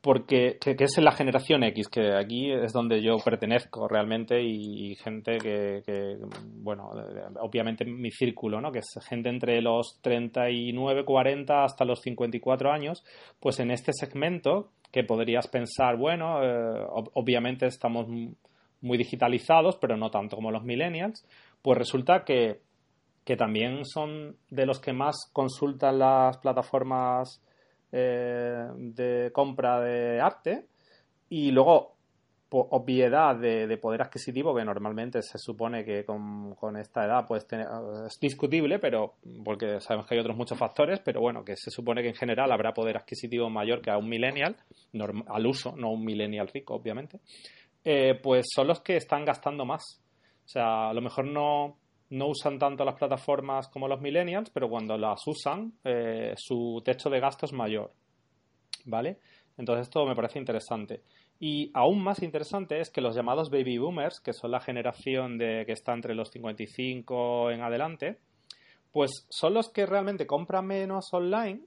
porque 0.00 0.56
que, 0.58 0.76
es 0.78 0.98
la 0.98 1.12
generación 1.12 1.62
X, 1.62 1.88
que 1.88 2.14
aquí 2.14 2.50
es 2.50 2.72
donde 2.72 3.02
yo 3.02 3.18
pertenezco 3.18 3.86
realmente 3.86 4.42
y, 4.42 4.94
gente 4.96 5.36
que, 5.38 6.16
bueno, 6.54 6.90
obviamente 7.40 7.84
mi 7.84 8.10
círculo, 8.10 8.60
¿no? 8.60 8.72
que 8.72 8.78
es 8.78 8.98
gente 9.06 9.28
entre 9.28 9.60
los 9.60 9.98
39, 10.00 11.04
40 11.04 11.64
hasta 11.64 11.84
los 11.84 12.00
54 12.00 12.72
años, 12.72 13.04
pues 13.40 13.60
en 13.60 13.70
este 13.70 13.92
segmento 13.92 14.70
que 14.90 15.04
podrías 15.04 15.46
pensar, 15.48 15.96
bueno, 15.96 16.42
eh, 16.42 16.86
obviamente 17.14 17.66
estamos 17.66 18.06
muy 18.08 18.98
digitalizados, 18.98 19.76
pero 19.76 19.96
no 19.96 20.10
tanto 20.10 20.36
como 20.36 20.50
los 20.50 20.64
millennials, 20.64 21.26
pues 21.60 21.76
resulta 21.76 22.24
que, 22.24 22.60
que 23.24 23.36
también 23.36 23.84
son 23.84 24.36
de 24.48 24.64
los 24.64 24.80
que 24.80 24.94
más 24.94 25.30
consultan 25.32 25.98
las 25.98 26.38
plataformas 26.38 27.42
eh, 27.92 28.66
de 28.76 29.30
compra 29.32 29.80
de 29.80 30.20
arte 30.20 30.66
y 31.28 31.50
luego 31.50 31.96
obviedad 32.52 33.36
de, 33.36 33.78
poder 33.78 34.02
adquisitivo 34.02 34.52
que 34.52 34.64
normalmente 34.64 35.22
se 35.22 35.38
supone 35.38 35.84
que 35.84 36.04
con, 36.04 36.76
esta 36.76 37.04
edad 37.04 37.24
pues 37.28 37.46
es 37.52 38.18
discutible 38.20 38.80
pero 38.80 39.14
porque 39.44 39.80
sabemos 39.80 40.08
que 40.08 40.16
hay 40.16 40.20
otros 40.20 40.36
muchos 40.36 40.58
factores 40.58 40.98
pero 40.98 41.20
bueno 41.20 41.44
que 41.44 41.54
se 41.56 41.70
supone 41.70 42.02
que 42.02 42.08
en 42.08 42.16
general 42.16 42.50
habrá 42.50 42.74
poder 42.74 42.96
adquisitivo 42.96 43.48
mayor 43.50 43.80
que 43.80 43.92
a 43.92 43.98
un 43.98 44.08
millennial 44.08 44.56
al 45.28 45.46
uso 45.46 45.76
no 45.76 45.92
un 45.92 46.04
millennial 46.04 46.48
rico 46.48 46.74
obviamente 46.74 47.20
eh, 47.84 48.18
pues 48.22 48.46
son 48.54 48.66
los 48.68 48.80
que 48.80 48.96
están 48.96 49.24
gastando 49.24 49.64
más. 49.64 50.02
O 50.44 50.48
sea 50.48 50.90
a 50.90 50.94
lo 50.94 51.00
mejor 51.00 51.26
no 51.26 51.78
no 52.10 52.26
usan 52.26 52.58
tanto 52.58 52.84
las 52.84 52.96
plataformas 52.96 53.68
como 53.68 53.86
los 53.88 54.00
millennials, 54.00 54.50
pero 54.50 54.68
cuando 54.68 54.98
las 54.98 55.26
usan, 55.26 55.72
eh, 55.84 56.34
su 56.36 56.82
techo 56.84 57.08
de 57.08 57.20
gasto 57.20 57.46
es 57.46 57.52
mayor. 57.52 57.92
¿Vale? 58.84 59.18
Entonces 59.56 59.86
esto 59.86 60.04
me 60.06 60.16
parece 60.16 60.38
interesante. 60.38 61.02
Y 61.38 61.70
aún 61.72 62.02
más 62.02 62.22
interesante 62.22 62.80
es 62.80 62.90
que 62.90 63.00
los 63.00 63.14
llamados 63.14 63.50
baby 63.50 63.78
boomers, 63.78 64.20
que 64.20 64.32
son 64.32 64.50
la 64.50 64.60
generación 64.60 65.38
de 65.38 65.64
que 65.66 65.72
está 65.72 65.92
entre 65.92 66.14
los 66.14 66.30
55 66.30 67.50
en 67.50 67.62
adelante, 67.62 68.18
pues 68.90 69.26
son 69.30 69.54
los 69.54 69.68
que 69.68 69.86
realmente 69.86 70.26
compran 70.26 70.66
menos 70.66 71.12
online, 71.12 71.60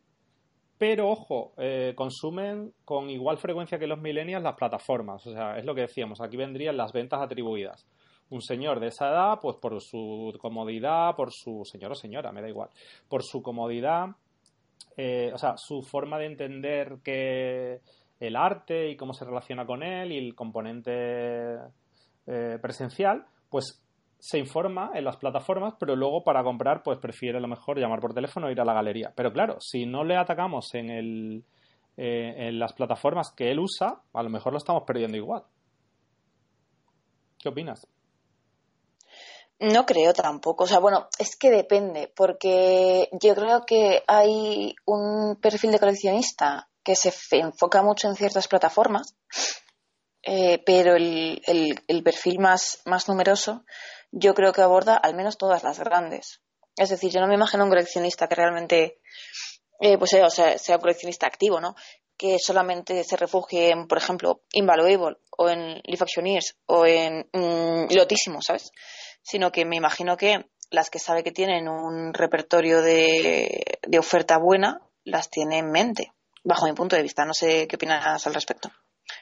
pero 0.78 1.10
ojo, 1.10 1.54
eh, 1.58 1.94
consumen 1.96 2.74
con 2.84 3.10
igual 3.10 3.38
frecuencia 3.38 3.80
que 3.80 3.88
los 3.88 4.02
millennials 4.02 4.44
las 4.44 4.56
plataformas. 4.56 5.26
O 5.26 5.32
sea, 5.32 5.58
es 5.58 5.66
lo 5.66 5.74
que 5.74 5.82
decíamos, 5.82 6.20
aquí 6.20 6.36
vendrían 6.36 6.76
las 6.76 6.92
ventas 6.92 7.22
atribuidas 7.22 7.88
un 8.30 8.42
señor 8.42 8.80
de 8.80 8.88
esa 8.88 9.10
edad, 9.10 9.40
pues 9.42 9.58
por 9.58 9.80
su 9.82 10.36
comodidad, 10.40 11.16
por 11.16 11.32
su 11.32 11.64
señor 11.66 11.92
o 11.92 11.96
señora, 11.96 12.32
me 12.32 12.42
da 12.42 12.50
igual, 12.50 12.70
por 13.08 13.24
su 13.24 13.42
comodidad, 13.42 14.08
eh, 14.98 15.32
o 15.34 15.38
sea, 15.38 15.56
su 15.58 15.82
forma 15.82 16.18
de 16.18 16.26
entender 16.26 16.98
que 17.04 17.82
el 18.20 18.36
arte 18.36 18.90
y 18.90 18.96
cómo 18.96 19.14
se 19.14 19.26
relaciona 19.26 19.66
con 19.66 19.84
él 19.84 20.12
y 20.12 20.18
el 20.18 20.36
componente 20.36 21.56
eh, 22.28 22.58
presencial, 22.62 23.26
pues 23.50 23.84
se 24.18 24.40
informa 24.40 24.92
en 24.94 25.04
las 25.04 25.18
plataformas, 25.18 25.74
pero 25.78 25.98
luego 25.98 26.24
para 26.24 26.44
comprar, 26.44 26.82
pues 26.82 26.98
prefiere 27.00 27.40
a 27.40 27.42
lo 27.42 27.50
mejor 27.50 27.78
llamar 27.78 28.00
por 28.00 28.14
teléfono 28.14 28.48
o 28.48 28.50
ir 28.50 28.62
a 28.62 28.66
la 28.66 28.74
galería. 28.74 29.12
Pero 29.14 29.34
claro, 29.34 29.58
si 29.60 29.86
no 29.86 30.06
le 30.06 30.16
atacamos 30.16 30.74
en, 30.76 30.90
el, 30.90 31.44
eh, 31.98 32.34
en 32.38 32.58
las 32.58 32.72
plataformas 32.72 33.34
que 33.36 33.52
él 33.52 33.60
usa, 33.60 34.00
a 34.14 34.24
lo 34.24 34.30
mejor 34.30 34.54
lo 34.54 34.60
estamos 34.60 34.84
perdiendo 34.84 35.18
igual. 35.18 35.44
¿Qué 37.38 37.50
opinas? 37.50 37.86
No 39.60 39.86
creo 39.86 40.14
tampoco. 40.14 40.66
O 40.66 40.68
sea, 40.68 40.80
bueno, 40.80 41.08
es 41.20 41.36
que 41.36 41.50
depende, 41.50 42.12
porque 42.16 43.10
yo 43.14 43.36
creo 43.36 43.66
que 43.66 44.04
hay 44.08 44.76
un 44.86 45.38
perfil 45.42 45.72
de 45.72 45.80
coleccionista 45.80 46.70
que 46.84 46.96
se 46.96 47.14
enfoca 47.32 47.82
mucho 47.82 48.08
en 48.08 48.16
ciertas 48.16 48.48
plataformas, 48.48 49.16
eh, 50.22 50.62
pero 50.66 50.96
el, 50.96 51.42
el, 51.46 52.04
perfil 52.04 52.40
más, 52.40 52.82
más 52.86 53.08
numeroso 53.08 53.66
yo 54.12 54.34
creo 54.34 54.54
que 54.54 54.62
aborda 54.62 54.96
al 54.96 55.16
menos 55.16 55.38
todas 55.38 55.64
las 55.64 55.80
grandes. 55.80 56.42
Es 56.76 56.90
decir, 56.90 57.12
yo 57.12 57.22
no 57.22 57.28
me 57.28 57.36
imagino 57.36 57.64
un 57.64 57.70
coleccionista 57.70 58.28
que 58.28 58.36
realmente, 58.36 59.00
eh, 59.80 59.98
pues, 59.98 60.14
eh, 60.14 60.24
o 60.24 60.30
sea, 60.30 60.58
sea 60.58 60.76
un 60.76 60.82
coleccionista 60.82 61.28
activo, 61.28 61.62
¿no? 61.62 61.76
que 62.18 62.38
solamente 62.40 63.04
se 63.04 63.18
refugie 63.18 63.72
en, 63.72 63.88
por 63.88 63.98
ejemplo, 63.98 64.44
Invaluable 64.54 65.18
o 65.38 65.50
en 65.50 65.82
Leaf 65.84 66.04
Actioneers 66.04 66.58
o 66.68 66.86
en 66.86 67.28
mm, 67.34 67.94
Lotísimo, 67.94 68.42
¿sabes? 68.42 68.72
Sino 69.24 69.52
que 69.52 69.66
me 69.66 69.78
imagino 69.78 70.16
que 70.18 70.46
las 70.74 70.90
que 70.90 71.00
sabe 71.00 71.24
que 71.24 71.32
tienen 71.32 71.68
un 71.68 72.14
repertorio 72.14 72.82
de, 72.82 73.80
oferta 73.98 74.38
buena, 74.38 74.82
las 75.06 75.30
tiene 75.30 75.60
en 75.60 75.72
mente, 75.72 76.12
bajo 76.44 76.66
mi 76.66 76.74
punto 76.74 76.96
de 76.96 77.04
vista. 77.04 77.26
No 77.26 77.34
sé 77.34 77.68
qué 77.68 77.76
opinas 77.76 78.26
al 78.26 78.34
respecto. 78.34 78.70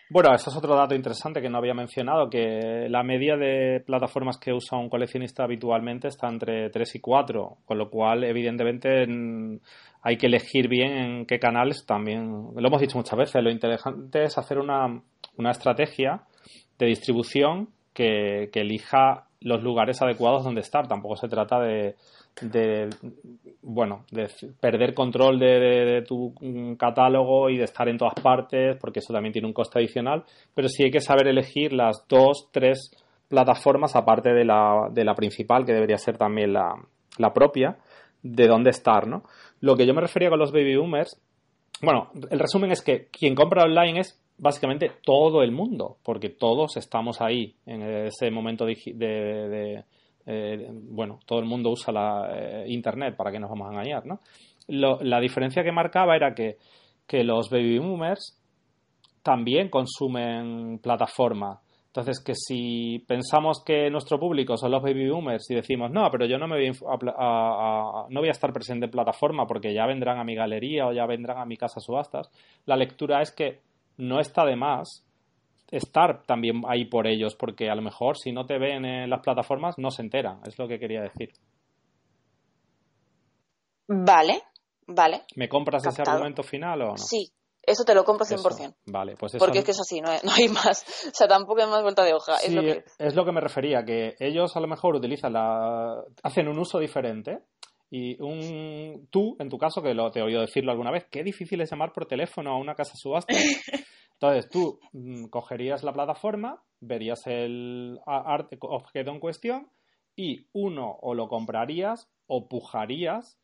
Bueno, 0.09 0.33
esto 0.33 0.49
es 0.49 0.55
otro 0.55 0.75
dato 0.75 0.95
interesante 0.95 1.41
que 1.41 1.49
no 1.49 1.57
había 1.57 1.73
mencionado, 1.73 2.29
que 2.29 2.87
la 2.89 3.03
media 3.03 3.35
de 3.35 3.81
plataformas 3.85 4.37
que 4.37 4.53
usa 4.53 4.77
un 4.77 4.89
coleccionista 4.89 5.43
habitualmente 5.43 6.07
está 6.07 6.27
entre 6.27 6.69
3 6.69 6.95
y 6.95 6.99
4, 6.99 7.57
con 7.65 7.77
lo 7.77 7.89
cual, 7.89 8.23
evidentemente, 8.23 9.05
hay 10.01 10.17
que 10.17 10.27
elegir 10.27 10.67
bien 10.67 10.91
en 10.91 11.25
qué 11.25 11.39
canales 11.39 11.85
también. 11.85 12.49
Lo 12.55 12.67
hemos 12.67 12.81
dicho 12.81 12.97
muchas 12.97 13.17
veces, 13.17 13.43
lo 13.43 13.51
interesante 13.51 14.23
es 14.23 14.37
hacer 14.37 14.59
una, 14.59 15.01
una 15.37 15.51
estrategia 15.51 16.23
de 16.77 16.85
distribución 16.87 17.69
que 17.93 18.49
elija 18.53 19.27
los 19.41 19.61
lugares 19.61 20.01
adecuados 20.01 20.43
donde 20.43 20.61
estar. 20.61 20.87
Tampoco 20.87 21.15
se 21.15 21.27
trata 21.27 21.59
de, 21.59 21.95
de 22.39 22.89
bueno 23.61 24.05
de 24.11 24.27
perder 24.59 24.93
control 24.93 25.39
de, 25.39 26.03
tu 26.07 26.33
catálogo 26.77 27.49
y 27.49 27.57
de 27.57 27.65
estar 27.65 27.87
en 27.89 27.97
todas 27.97 28.15
partes 28.15 28.77
porque 28.79 28.99
eso 28.99 29.13
también 29.13 29.33
tiene 29.33 29.47
un 29.47 29.53
coste 29.53 29.79
adicional 29.79 30.23
pero 30.55 30.67
sí 30.67 30.83
hay 30.83 30.91
que 30.91 31.01
saber 31.01 31.27
elegir 31.27 31.73
las 31.73 32.05
dos 32.07 32.49
tres 32.51 32.91
plataformas 33.27 33.95
aparte 33.95 34.33
de 34.33 34.45
la, 34.45 34.87
de 34.91 35.03
la 35.03 35.13
principal 35.13 35.65
que 35.65 35.73
debería 35.73 35.97
ser 35.97 36.17
también 36.17 36.53
la, 36.53 36.73
la 37.17 37.33
propia 37.33 37.77
de 38.23 38.47
dónde 38.47 38.71
estar 38.71 39.07
no 39.07 39.23
lo 39.59 39.75
que 39.75 39.85
yo 39.85 39.93
me 39.93 40.01
refería 40.01 40.29
con 40.29 40.39
los 40.39 40.51
baby 40.51 40.77
boomers 40.77 41.21
bueno 41.81 42.09
el 42.29 42.39
resumen 42.39 42.71
es 42.71 42.81
que 42.81 43.07
quien 43.11 43.35
compra 43.35 43.63
online 43.63 43.99
es 43.99 44.19
básicamente 44.41 44.91
todo 45.05 45.41
el 45.41 45.53
mundo 45.53 45.99
porque 46.03 46.29
todos 46.29 46.75
estamos 46.75 47.21
ahí 47.21 47.55
en 47.65 47.81
ese 48.07 48.29
momento 48.29 48.65
de 48.65 49.85
eh, 50.25 50.69
bueno, 50.71 51.19
todo 51.25 51.39
el 51.39 51.45
mundo 51.45 51.71
usa 51.71 51.91
la 51.91 52.29
eh, 52.33 52.65
Internet, 52.67 53.15
¿para 53.15 53.31
que 53.31 53.39
nos 53.39 53.49
vamos 53.49 53.67
a 53.67 53.71
engañar? 53.71 54.05
¿no? 54.05 54.19
la 54.67 55.19
diferencia 55.19 55.63
que 55.63 55.71
marcaba 55.71 56.15
era 56.15 56.33
que, 56.33 56.57
los 57.23 57.49
baby 57.49 57.77
boomers 57.79 58.39
también 59.21 59.67
consumen 59.69 60.79
plataforma. 60.81 61.59
Entonces, 61.87 62.23
que 62.23 62.33
si 62.35 63.03
pensamos 63.05 63.61
que 63.65 63.89
nuestro 63.89 64.17
público 64.17 64.55
son 64.55 64.71
los 64.71 64.81
baby 64.81 65.09
boomers 65.09 65.49
y 65.51 65.55
decimos, 65.55 65.91
no, 65.91 66.09
pero 66.09 66.25
yo 66.25 66.37
no 66.37 66.47
me 66.47 66.55
voy 66.55 66.71
a, 66.87 68.05
no 68.07 68.19
voy 68.21 68.29
a 68.29 68.31
estar 68.31 68.53
presente 68.53 68.85
en 68.85 68.91
plataforma 68.91 69.45
porque 69.45 69.73
ya 69.73 69.85
vendrán 69.85 70.19
a 70.19 70.23
mi 70.23 70.35
galería 70.35 70.87
o 70.87 70.93
ya 70.93 71.05
vendrán 71.05 71.39
a 71.39 71.45
mi 71.45 71.57
casa 71.57 71.81
subastas, 71.81 72.31
la 72.65 72.77
lectura 72.77 73.21
es 73.21 73.33
que 73.33 73.59
no 73.97 74.19
está 74.19 74.45
de 74.45 74.55
más 74.55 75.05
estar 75.71 76.23
también 76.23 76.61
ahí 76.67 76.85
por 76.85 77.07
ellos, 77.07 77.35
porque 77.35 77.69
a 77.69 77.75
lo 77.75 77.81
mejor 77.81 78.17
si 78.17 78.31
no 78.31 78.45
te 78.45 78.59
ven 78.59 78.85
en 78.85 79.09
las 79.09 79.21
plataformas 79.21 79.77
no 79.77 79.89
se 79.89 80.01
enteran, 80.01 80.41
es 80.45 80.59
lo 80.59 80.67
que 80.67 80.79
quería 80.79 81.01
decir. 81.01 81.31
Vale, 83.87 84.43
vale. 84.87 85.23
¿Me 85.35 85.49
compras 85.49 85.85
ese 85.85 86.01
argumento 86.01 86.43
final 86.43 86.81
o 86.81 86.87
no? 86.91 86.97
Sí, 86.97 87.31
eso 87.61 87.83
te 87.83 87.93
lo 87.93 88.03
compro 88.03 88.25
100%. 88.25 88.75
vale, 88.87 89.15
pues 89.15 89.35
Porque 89.37 89.59
es 89.59 89.65
que 89.65 89.71
es 89.71 89.79
así, 89.79 90.01
no 90.01 90.09
hay, 90.09 90.49
más. 90.49 90.83
O 91.07 91.13
sea, 91.13 91.27
tampoco 91.27 91.61
hay 91.61 91.69
más 91.69 91.83
vuelta 91.83 92.03
de 92.03 92.13
hoja. 92.13 92.37
es, 92.37 92.53
lo 92.53 92.61
que... 92.61 92.83
es 92.97 93.15
lo 93.15 93.23
que 93.23 93.31
me 93.31 93.41
refería, 93.41 93.83
que 93.85 94.15
ellos 94.19 94.55
a 94.55 94.59
lo 94.59 94.67
mejor 94.67 94.95
utilizan 94.95 95.33
la... 95.33 96.03
hacen 96.23 96.47
un 96.47 96.59
uso 96.59 96.79
diferente 96.79 97.43
y 97.93 98.19
un 98.21 99.09
tú, 99.11 99.35
en 99.37 99.49
tu 99.49 99.57
caso, 99.57 99.83
que 99.83 99.93
lo, 99.93 100.09
te 100.11 100.19
he 100.19 100.23
oído 100.23 100.39
decirlo 100.39 100.71
alguna 100.71 100.91
vez, 100.91 101.05
qué 101.11 101.25
difícil 101.25 101.59
es 101.59 101.69
llamar 101.69 101.91
por 101.91 102.05
teléfono 102.05 102.51
a 102.51 102.57
una 102.57 102.73
casa 102.73 102.95
subasta. 102.95 103.35
Entonces 104.13 104.49
tú 104.49 104.79
mm, 104.93 105.25
cogerías 105.25 105.83
la 105.83 105.91
plataforma, 105.91 106.63
verías 106.79 107.27
el 107.27 107.99
objeto 108.05 109.11
en 109.11 109.19
cuestión 109.19 109.69
y 110.15 110.47
uno 110.53 110.99
o 111.01 111.13
lo 111.13 111.27
comprarías 111.27 112.09
o 112.27 112.47
pujarías 112.47 113.37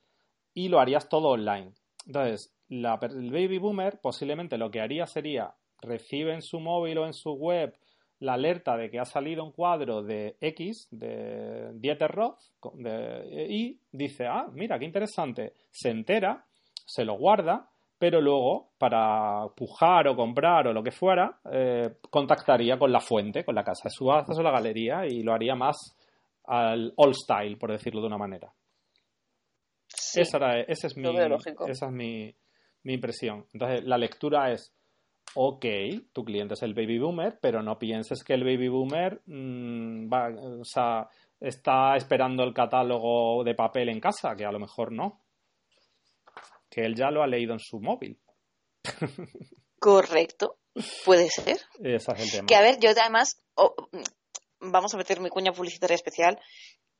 y 0.53 0.69
lo 0.69 0.79
harías 0.79 1.09
todo 1.09 1.29
online. 1.29 1.73
Entonces, 2.05 2.55
el 2.69 3.31
baby 3.31 3.57
boomer 3.57 3.99
posiblemente 3.99 4.57
lo 4.57 4.71
que 4.71 4.79
haría 4.79 5.07
sería 5.07 5.55
recibe 5.81 6.33
en 6.33 6.41
su 6.41 6.61
móvil 6.61 6.99
o 6.99 7.05
en 7.05 7.13
su 7.13 7.33
web 7.33 7.77
la 8.19 8.33
alerta 8.33 8.75
de 8.75 8.89
que 8.89 8.99
ha 8.99 9.05
salido 9.05 9.43
un 9.43 9.51
cuadro 9.51 10.01
de 10.03 10.37
X, 10.41 10.87
de 10.91 11.71
Dieter 11.73 12.11
Roth, 12.11 12.39
y 13.49 13.79
dice, 13.91 14.25
ah, 14.27 14.47
mira, 14.53 14.79
qué 14.79 14.85
interesante. 14.85 15.53
Se 15.69 15.89
entera, 15.89 16.45
se 16.85 17.05
lo 17.05 17.17
guarda 17.17 17.69
pero 17.99 18.21
luego 18.21 18.73
para 18.77 19.47
pujar 19.55 20.07
o 20.07 20.15
comprar 20.15 20.67
o 20.67 20.73
lo 20.73 20.83
que 20.83 20.91
fuera, 20.91 21.39
eh, 21.51 21.95
contactaría 22.09 22.77
con 22.77 22.91
la 22.91 22.99
fuente, 22.99 23.43
con 23.43 23.55
la 23.55 23.63
casa 23.63 23.85
de 23.85 23.89
subastas 23.89 24.37
o 24.37 24.43
la 24.43 24.51
galería 24.51 25.05
y 25.07 25.23
lo 25.23 25.33
haría 25.33 25.55
más 25.55 25.97
al 26.45 26.93
all 26.95 27.15
style, 27.15 27.57
por 27.57 27.71
decirlo 27.71 28.01
de 28.01 28.07
una 28.07 28.17
manera. 28.17 28.53
esa, 30.67 30.87
es 30.87 30.95
mi, 30.95 31.07
esa 31.67 31.87
es 31.87 31.91
mi, 31.91 32.35
mi 32.83 32.93
impresión. 32.93 33.45
Entonces, 33.51 33.83
la 33.83 33.97
lectura 33.97 34.51
es, 34.51 34.73
ok, 35.39 35.65
tu 36.13 36.23
cliente 36.23 36.55
es 36.55 36.63
el 36.63 36.73
baby 36.73 36.97
boomer, 36.97 37.37
pero 37.39 37.61
no 37.61 37.77
pienses 37.77 38.23
que 38.23 38.33
el 38.33 38.43
baby 38.43 38.69
boomer 38.69 39.21
mm, 39.25 40.11
va, 40.11 40.29
o 40.59 40.65
sea, 40.65 41.07
está 41.39 41.95
esperando 41.95 42.43
el 42.43 42.53
catálogo 42.53 43.43
de 43.43 43.53
papel 43.53 43.89
en 43.89 43.99
casa, 43.99 44.35
que 44.35 44.45
a 44.45 44.51
lo 44.51 44.59
mejor 44.59 44.91
no 44.91 45.21
que 46.77 46.85
él 46.85 46.95
ya 46.95 47.09
lo 47.09 47.23
ha 47.23 47.27
leído 47.27 47.53
en 47.53 47.59
su 47.59 47.79
móvil. 47.79 48.19
Correcto, 49.79 50.59
puede 51.05 51.27
ser. 51.29 51.57
Ese 51.79 52.11
es 52.11 52.19
el 52.19 52.31
tema. 52.31 52.45
Que 52.45 52.55
a 52.55 52.61
ver, 52.61 52.77
yo 52.79 52.91
además, 52.91 53.41
vamos 54.59 54.93
a 54.93 54.97
meter 54.97 55.19
mi 55.19 55.29
cuña 55.29 55.51
publicitaria 55.51 55.95
especial. 55.95 56.39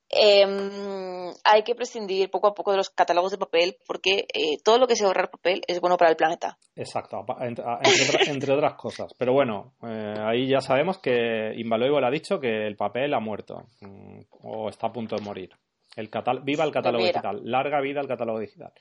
Em, 0.10 1.34
hay 1.44 1.64
que 1.64 1.76
prescindir 1.76 2.30
poco 2.32 2.48
a 2.48 2.54
poco 2.54 2.72
de 2.72 2.78
los 2.78 2.90
catálogos 2.90 3.32
de 3.32 3.38
papel 3.38 3.78
porque 3.86 4.26
eh, 4.34 4.58
todo 4.64 4.78
lo 4.78 4.88
que 4.88 4.96
sea 4.96 5.08
ahorrar 5.08 5.30
papel 5.30 5.62
es 5.68 5.82
bueno 5.82 5.98
para 5.98 6.12
el 6.12 6.16
planeta. 6.16 6.58
Exacto, 6.76 7.26
entre, 7.40 8.54
otras 8.54 8.76
cosas. 8.76 9.14
Pero 9.18 9.34
bueno, 9.34 9.74
eh, 9.84 10.14
ahí 10.18 10.48
ya 10.48 10.62
sabemos 10.62 11.00
que 11.00 11.54
Invaluable 11.56 12.08
ha 12.08 12.12
dicho 12.12 12.40
que 12.40 12.66
el 12.68 12.78
papel 12.78 13.14
ha 13.14 13.20
muerto 13.20 13.66
mm, 13.82 14.22
o 14.44 14.70
está 14.70 14.88
a 14.88 14.94
punto 14.94 15.16
de 15.16 15.24
morir. 15.24 15.50
El 15.98 16.10
viva 16.44 16.64
el 16.64 16.72
catálogo 16.72 17.04
digital. 17.04 17.42
Larga 17.44 17.82
vida 17.82 18.00
al 18.00 18.08
catálogo 18.08 18.40
digital. 18.40 18.72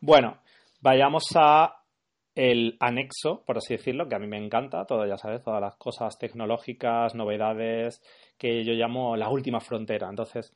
Bueno, 0.00 0.38
vayamos 0.80 1.24
a 1.36 1.84
el 2.34 2.76
anexo, 2.80 3.44
por 3.46 3.58
así 3.58 3.74
decirlo, 3.74 4.08
que 4.08 4.16
a 4.16 4.18
mí 4.18 4.26
me 4.26 4.38
encanta, 4.38 4.84
todo, 4.86 5.06
ya 5.06 5.16
sabes, 5.16 5.42
todas 5.42 5.60
las 5.60 5.76
cosas 5.76 6.18
tecnológicas, 6.18 7.14
novedades, 7.14 8.02
que 8.36 8.64
yo 8.64 8.72
llamo 8.72 9.16
la 9.16 9.28
última 9.28 9.60
frontera. 9.60 10.08
Entonces, 10.08 10.52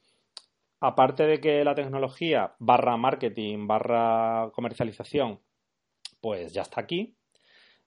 aparte 0.80 1.24
de 1.26 1.40
que 1.40 1.64
la 1.64 1.74
tecnología 1.74 2.54
barra 2.58 2.96
marketing, 2.96 3.66
barra 3.66 4.50
comercialización, 4.52 5.40
pues 6.20 6.52
ya 6.52 6.62
está 6.62 6.80
aquí, 6.80 7.16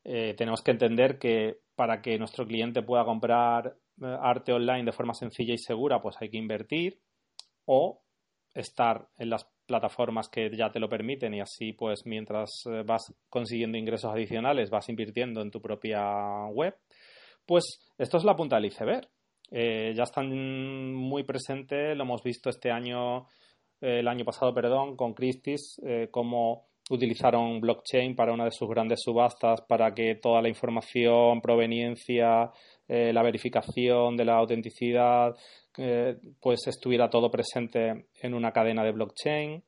eh, 0.03 0.33
tenemos 0.37 0.61
que 0.61 0.71
entender 0.71 1.19
que 1.19 1.59
para 1.75 2.01
que 2.01 2.17
nuestro 2.17 2.45
cliente 2.45 2.81
pueda 2.81 3.05
comprar 3.05 3.75
eh, 4.01 4.17
arte 4.21 4.53
online 4.53 4.83
de 4.83 4.91
forma 4.91 5.13
sencilla 5.13 5.53
y 5.53 5.57
segura, 5.57 6.01
pues 6.01 6.15
hay 6.19 6.29
que 6.29 6.37
invertir 6.37 6.99
o 7.65 8.01
estar 8.53 9.07
en 9.17 9.29
las 9.29 9.47
plataformas 9.65 10.27
que 10.27 10.55
ya 10.55 10.71
te 10.71 10.79
lo 10.79 10.89
permiten 10.89 11.33
y 11.33 11.39
así 11.39 11.71
pues 11.73 12.05
mientras 12.05 12.63
eh, 12.65 12.83
vas 12.85 13.13
consiguiendo 13.29 13.77
ingresos 13.77 14.11
adicionales 14.11 14.69
vas 14.69 14.89
invirtiendo 14.89 15.41
en 15.41 15.51
tu 15.51 15.61
propia 15.61 16.45
web, 16.51 16.75
pues 17.45 17.79
esto 17.97 18.17
es 18.17 18.23
la 18.23 18.35
punta 18.35 18.57
del 18.57 18.65
iceberg. 18.65 19.07
Eh, 19.51 19.93
ya 19.95 20.03
están 20.03 20.93
muy 20.93 21.23
presentes, 21.23 21.95
lo 21.95 22.03
hemos 22.03 22.23
visto 22.23 22.49
este 22.49 22.71
año, 22.71 23.27
eh, 23.81 23.99
el 23.99 24.07
año 24.07 24.25
pasado, 24.25 24.53
perdón, 24.53 24.95
con 24.95 25.13
Christie's, 25.13 25.79
cómo 26.09 26.67
utilizaron 26.89 27.61
blockchain 27.61 28.15
para 28.15 28.33
una 28.33 28.45
de 28.45 28.51
sus 28.51 28.69
grandes 28.69 29.01
subastas 29.03 29.61
para 29.61 29.93
que 29.93 30.15
toda 30.15 30.41
la 30.41 30.49
información, 30.49 31.41
proveniencia, 31.41 32.51
la 32.87 33.23
verificación 33.23 34.17
de 34.17 34.25
la 34.25 34.35
autenticidad 34.35 35.33
pues 36.41 36.67
estuviera 36.67 37.09
todo 37.09 37.31
presente 37.31 38.07
en 38.21 38.33
una 38.33 38.51
cadena 38.51 38.83
de 38.83 38.91
blockchain. 38.91 39.63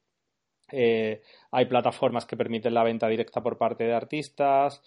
Eh, 0.71 1.21
hay 1.51 1.65
plataformas 1.65 2.25
que 2.25 2.35
permiten 2.35 2.73
la 2.73 2.83
venta 2.83 3.07
directa 3.07 3.41
por 3.41 3.57
parte 3.57 3.83
de 3.83 3.93
artistas. 3.93 4.81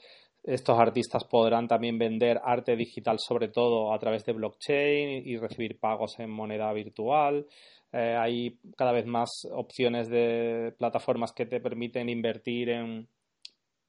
Estos 0.47 0.79
artistas 0.79 1.25
podrán 1.25 1.67
también 1.67 1.99
vender 1.99 2.41
arte 2.45 2.77
digital, 2.77 3.19
sobre 3.19 3.49
todo 3.49 3.93
a 3.93 3.99
través 3.99 4.25
de 4.25 4.33
blockchain 4.33 5.27
y 5.27 5.37
recibir 5.39 5.81
pagos 5.81 6.21
en 6.21 6.31
moneda 6.31 6.73
virtual. 6.73 7.49
Eh, 7.93 8.17
hay 8.17 8.57
cada 8.77 8.93
vez 8.93 9.07
más 9.07 9.29
opciones 9.51 10.09
de 10.09 10.73
plataformas 10.79 11.33
que 11.33 11.47
te 11.47 11.61
permiten 11.61 12.09
invertir 12.09 12.71
en 12.71 13.09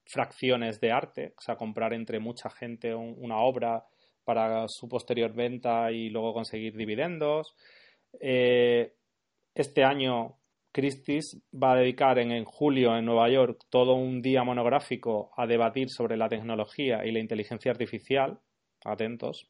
fracciones 0.04 0.82
de 0.82 0.92
arte, 0.92 1.34
o 1.38 1.42
sea, 1.42 1.58
comprar 1.58 1.94
entre 1.94 2.20
mucha 2.20 2.50
gente 2.50 2.96
una 2.96 3.38
obra 3.38 3.86
para 4.24 4.68
su 4.68 4.90
posterior 4.90 5.34
venta 5.34 5.92
y 5.92 6.10
luego 6.10 6.34
conseguir 6.34 6.76
dividendos. 6.76 7.56
Eh, 8.20 8.96
este 9.54 9.84
año 9.84 10.37
Christie's 10.78 11.42
va 11.52 11.72
a 11.72 11.78
dedicar 11.78 12.20
en, 12.20 12.46
julio 12.46 12.96
en 12.96 13.04
Nueva 13.04 13.28
York 13.32 13.66
todo 13.72 13.96
un 13.96 14.22
día 14.22 14.44
monográfico 14.44 15.32
a 15.36 15.48
debatir 15.48 15.90
sobre 15.90 16.18
la 16.18 16.30
tecnología 16.30 17.04
y 17.04 17.12
la 17.12 17.18
inteligencia 17.18 17.72
artificial. 17.72 18.40
Atentos. 18.86 19.50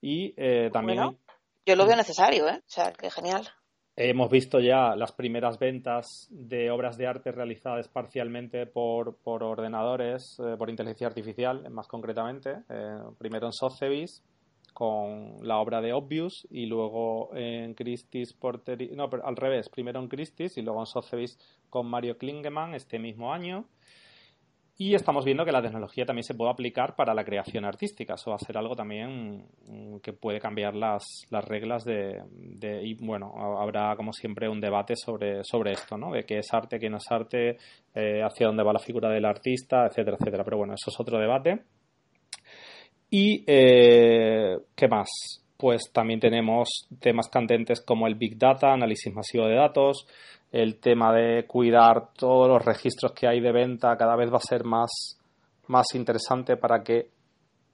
Y 0.00 0.32
eh, 0.36 0.70
también. 0.72 1.18
yo 1.66 1.74
lo 1.74 1.86
veo 1.86 1.96
necesario, 1.96 2.48
¿eh? 2.48 2.58
O 2.58 2.70
sea, 2.70 2.92
que 2.92 3.10
genial. 3.10 3.48
Hemos 3.96 4.30
visto 4.30 4.60
ya 4.60 4.94
las 4.94 5.10
primeras 5.10 5.58
ventas 5.58 6.28
de 6.30 6.70
obras 6.70 6.96
de 6.96 7.08
arte 7.08 7.32
realizadas 7.32 7.88
parcialmente 7.88 8.66
por, 8.66 9.18
ordenadores, 9.24 10.38
eh, 10.38 10.54
por 10.56 10.70
inteligencia 10.70 11.08
artificial, 11.08 11.68
más 11.70 11.88
concretamente. 11.88 12.62
Eh, 12.68 12.98
primero 13.18 13.46
en 13.46 13.52
Sotheby's 13.52 14.22
con 14.72 15.46
la 15.46 15.58
obra 15.58 15.80
de 15.80 15.92
Obvious 15.92 16.46
y 16.50 16.66
luego 16.66 17.34
en 17.34 17.74
Christie's 17.74 18.32
Porter... 18.32 18.78
No, 18.94 19.08
pero 19.10 19.26
al 19.26 19.36
revés. 19.36 19.68
Primero 19.68 20.00
en 20.00 20.08
Christie's 20.08 20.56
y 20.56 20.62
luego 20.62 20.80
en 20.80 20.86
Sotheby's 20.86 21.38
con 21.68 21.86
Mario 21.86 22.18
Klingemann 22.18 22.74
este 22.74 22.98
mismo 22.98 23.32
año. 23.32 23.66
Y 24.82 24.94
estamos 24.94 25.26
viendo 25.26 25.44
que 25.44 25.52
la 25.52 25.60
tecnología 25.60 26.06
también 26.06 26.24
se 26.24 26.32
puede 26.32 26.52
aplicar 26.52 26.96
para 26.96 27.12
la 27.12 27.22
creación 27.22 27.66
artística. 27.66 28.14
Eso 28.14 28.30
va 28.30 28.36
a 28.36 28.38
ser 28.38 28.56
algo 28.56 28.74
también 28.74 29.44
mm, 29.66 29.98
que 29.98 30.14
puede 30.14 30.40
cambiar 30.40 30.74
las, 30.74 31.04
las 31.28 31.44
reglas 31.44 31.84
de, 31.84 32.22
Y 32.82 32.94
bueno, 32.94 33.30
habrá 33.60 33.94
como 33.94 34.14
siempre 34.14 34.48
un 34.48 34.58
debate 34.58 34.96
sobre, 34.96 35.44
sobre 35.44 35.72
esto, 35.72 35.98
¿no? 35.98 36.12
De 36.12 36.24
qué 36.24 36.38
es 36.38 36.54
arte, 36.54 36.78
qué 36.78 36.88
no 36.88 36.96
es 36.96 37.04
arte, 37.10 37.58
eh, 37.94 38.22
hacia 38.22 38.46
dónde 38.46 38.62
va 38.62 38.72
la 38.72 38.78
figura 38.78 39.10
del 39.10 39.26
artista, 39.26 39.84
etcétera, 39.84 40.16
etcétera. 40.18 40.44
Pero 40.44 40.56
bueno, 40.56 40.72
eso 40.72 40.88
es 40.88 40.98
otro 40.98 41.18
debate. 41.18 41.60
Y, 43.10 43.42
eh, 43.46 44.56
¿qué 44.74 44.88
más? 44.88 45.08
Pues 45.56 45.90
también 45.92 46.20
tenemos 46.20 46.86
temas 47.00 47.28
candentes 47.28 47.80
como 47.80 48.06
el 48.06 48.14
Big 48.14 48.38
Data, 48.38 48.72
análisis 48.72 49.12
masivo 49.12 49.46
de 49.46 49.56
datos, 49.56 50.06
el 50.52 50.78
tema 50.78 51.12
de 51.12 51.44
cuidar 51.46 52.12
todos 52.14 52.48
los 52.48 52.64
registros 52.64 53.12
que 53.12 53.26
hay 53.26 53.40
de 53.40 53.52
venta 53.52 53.96
cada 53.96 54.16
vez 54.16 54.32
va 54.32 54.38
a 54.38 54.40
ser 54.40 54.64
más, 54.64 55.18
más 55.66 55.86
interesante 55.94 56.56
para 56.56 56.82
que 56.82 57.10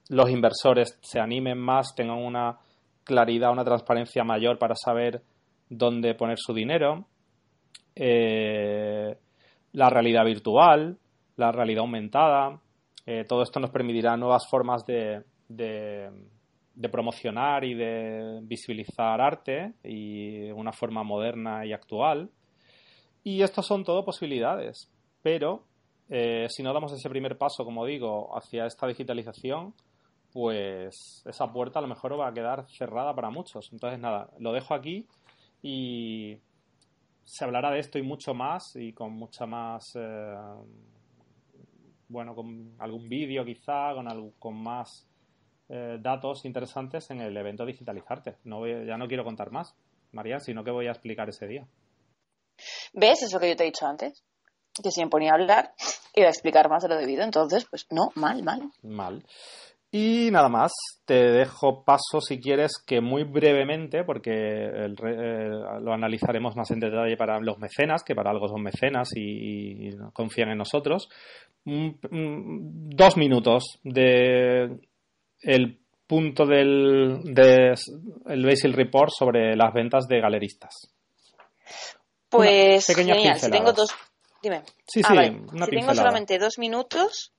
los 0.09 0.29
inversores 0.29 0.97
se 1.01 1.19
animen 1.19 1.59
más, 1.59 1.93
tengan 1.95 2.17
una 2.17 2.57
claridad, 3.03 3.51
una 3.51 3.63
transparencia 3.63 4.23
mayor 4.23 4.57
para 4.57 4.75
saber 4.75 5.21
dónde 5.69 6.15
poner 6.15 6.37
su 6.39 6.53
dinero. 6.53 7.05
Eh, 7.95 9.15
la 9.73 9.89
realidad 9.89 10.25
virtual, 10.25 10.97
la 11.35 11.51
realidad 11.51 11.81
aumentada, 11.81 12.59
eh, 13.09 13.23
todo 13.23 13.41
esto 13.41 13.61
nos 13.61 13.71
permitirá 13.71 14.17
nuevas 14.17 14.49
formas 14.49 14.85
de, 14.85 15.23
de, 15.47 16.11
promocionar 16.91 17.63
y 17.63 17.73
de 17.73 18.41
visibilizar 18.43 19.21
arte 19.21 19.75
y 19.81 20.51
una 20.51 20.73
forma 20.73 21.03
moderna 21.03 21.65
y 21.65 21.71
actual. 21.71 22.29
Y 23.23 23.41
estas 23.41 23.65
son 23.65 23.85
todo 23.85 24.03
posibilidades, 24.03 24.91
pero 25.21 25.63
eh, 26.09 26.47
si 26.49 26.63
no 26.63 26.73
damos 26.73 26.91
ese 26.91 27.09
primer 27.09 27.37
paso, 27.37 27.63
como 27.63 27.85
digo, 27.85 28.37
hacia 28.37 28.65
esta 28.65 28.87
digitalización, 28.87 29.73
pues 30.33 31.23
esa 31.25 31.47
puerta 31.53 31.79
a 31.79 31.81
lo 31.81 31.87
mejor 31.87 32.19
va 32.19 32.27
a 32.27 32.33
quedar 32.33 32.67
cerrada 32.67 33.15
para 33.15 33.29
muchos. 33.29 33.69
Entonces, 33.71 34.01
nada, 34.01 34.29
lo 34.37 34.51
dejo 34.51 34.73
aquí 34.73 35.07
y 35.61 36.37
se 37.23 37.45
hablará 37.45 37.71
de 37.71 37.79
esto 37.79 37.99
y 37.99 38.03
mucho 38.03 38.33
más 38.33 38.75
y 38.75 38.91
con 38.91 39.13
mucha 39.13 39.45
más, 39.45 39.95
eh, 39.95 40.35
bueno, 42.09 42.35
con 42.35 42.75
algún 42.79 43.09
vídeo 43.09 43.43
quizá, 43.45 43.93
con, 43.93 44.31
con 44.39 44.61
más 44.61 45.07
eh, 45.69 45.97
datos 45.99 46.45
interesantes 46.45 47.09
en 47.11 47.21
el 47.21 47.35
evento 47.35 47.65
Digitalizarte. 47.65 48.37
No 48.45 48.65
ya 48.67 48.97
no 48.97 49.07
quiero 49.07 49.23
contar 49.23 49.51
más, 49.51 49.75
María, 50.11 50.39
sino 50.39 50.63
que 50.63 50.71
voy 50.71 50.87
a 50.87 50.91
explicar 50.91 51.29
ese 51.29 51.47
día. 51.47 51.67
¿Ves? 52.93 53.23
Eso 53.23 53.39
que 53.39 53.49
yo 53.49 53.55
te 53.55 53.63
he 53.63 53.67
dicho 53.67 53.85
antes. 53.85 54.23
Que 54.81 54.91
si 54.91 55.03
me 55.03 55.09
ponía 55.09 55.31
a 55.31 55.35
hablar, 55.35 55.73
iba 56.15 56.27
a 56.27 56.31
explicar 56.31 56.69
más 56.69 56.83
de 56.83 56.89
lo 56.89 56.95
debido. 56.95 57.23
Entonces, 57.23 57.65
pues 57.69 57.87
no, 57.91 58.11
mal, 58.15 58.43
mal. 58.43 58.71
Mal. 58.81 59.25
Y 59.89 60.29
nada 60.31 60.49
más, 60.49 60.73
te 61.05 61.13
dejo 61.13 61.83
paso 61.85 62.19
si 62.19 62.41
quieres 62.41 62.73
que 62.85 62.99
muy 62.99 63.23
brevemente, 63.23 64.03
porque 64.03 64.31
eh, 64.33 64.89
lo 65.81 65.93
analizaremos 65.93 66.57
más 66.57 66.69
en 66.71 66.81
detalle 66.81 67.15
para 67.15 67.39
los 67.39 67.57
mecenas, 67.57 68.03
que 68.03 68.13
para 68.13 68.31
algo 68.31 68.49
son 68.49 68.63
mecenas 68.63 69.09
y, 69.15 69.89
confían 70.11 70.49
en 70.49 70.57
nosotros, 70.57 71.07
dos 71.63 73.17
minutos 73.17 73.79
de 73.83 74.77
el 75.41 75.79
punto 76.05 76.45
del 76.45 77.21
de 77.23 77.73
el 78.27 78.45
Basil 78.45 78.73
Report 78.73 79.11
sobre 79.11 79.55
las 79.55 79.73
ventas 79.73 80.07
de 80.07 80.19
galeristas. 80.19 80.93
Pues 82.29 82.87
genial, 82.87 83.39
si 83.39 83.51
tengo 83.51 83.73
dos. 83.73 83.93
Dime. 84.41 84.63
Sí, 84.85 85.01
ah, 85.03 85.13
sí, 85.13 85.65
si 85.65 85.71
tengo 85.71 85.95
solamente 85.95 86.37
dos 86.37 86.57
minutos, 86.59 87.33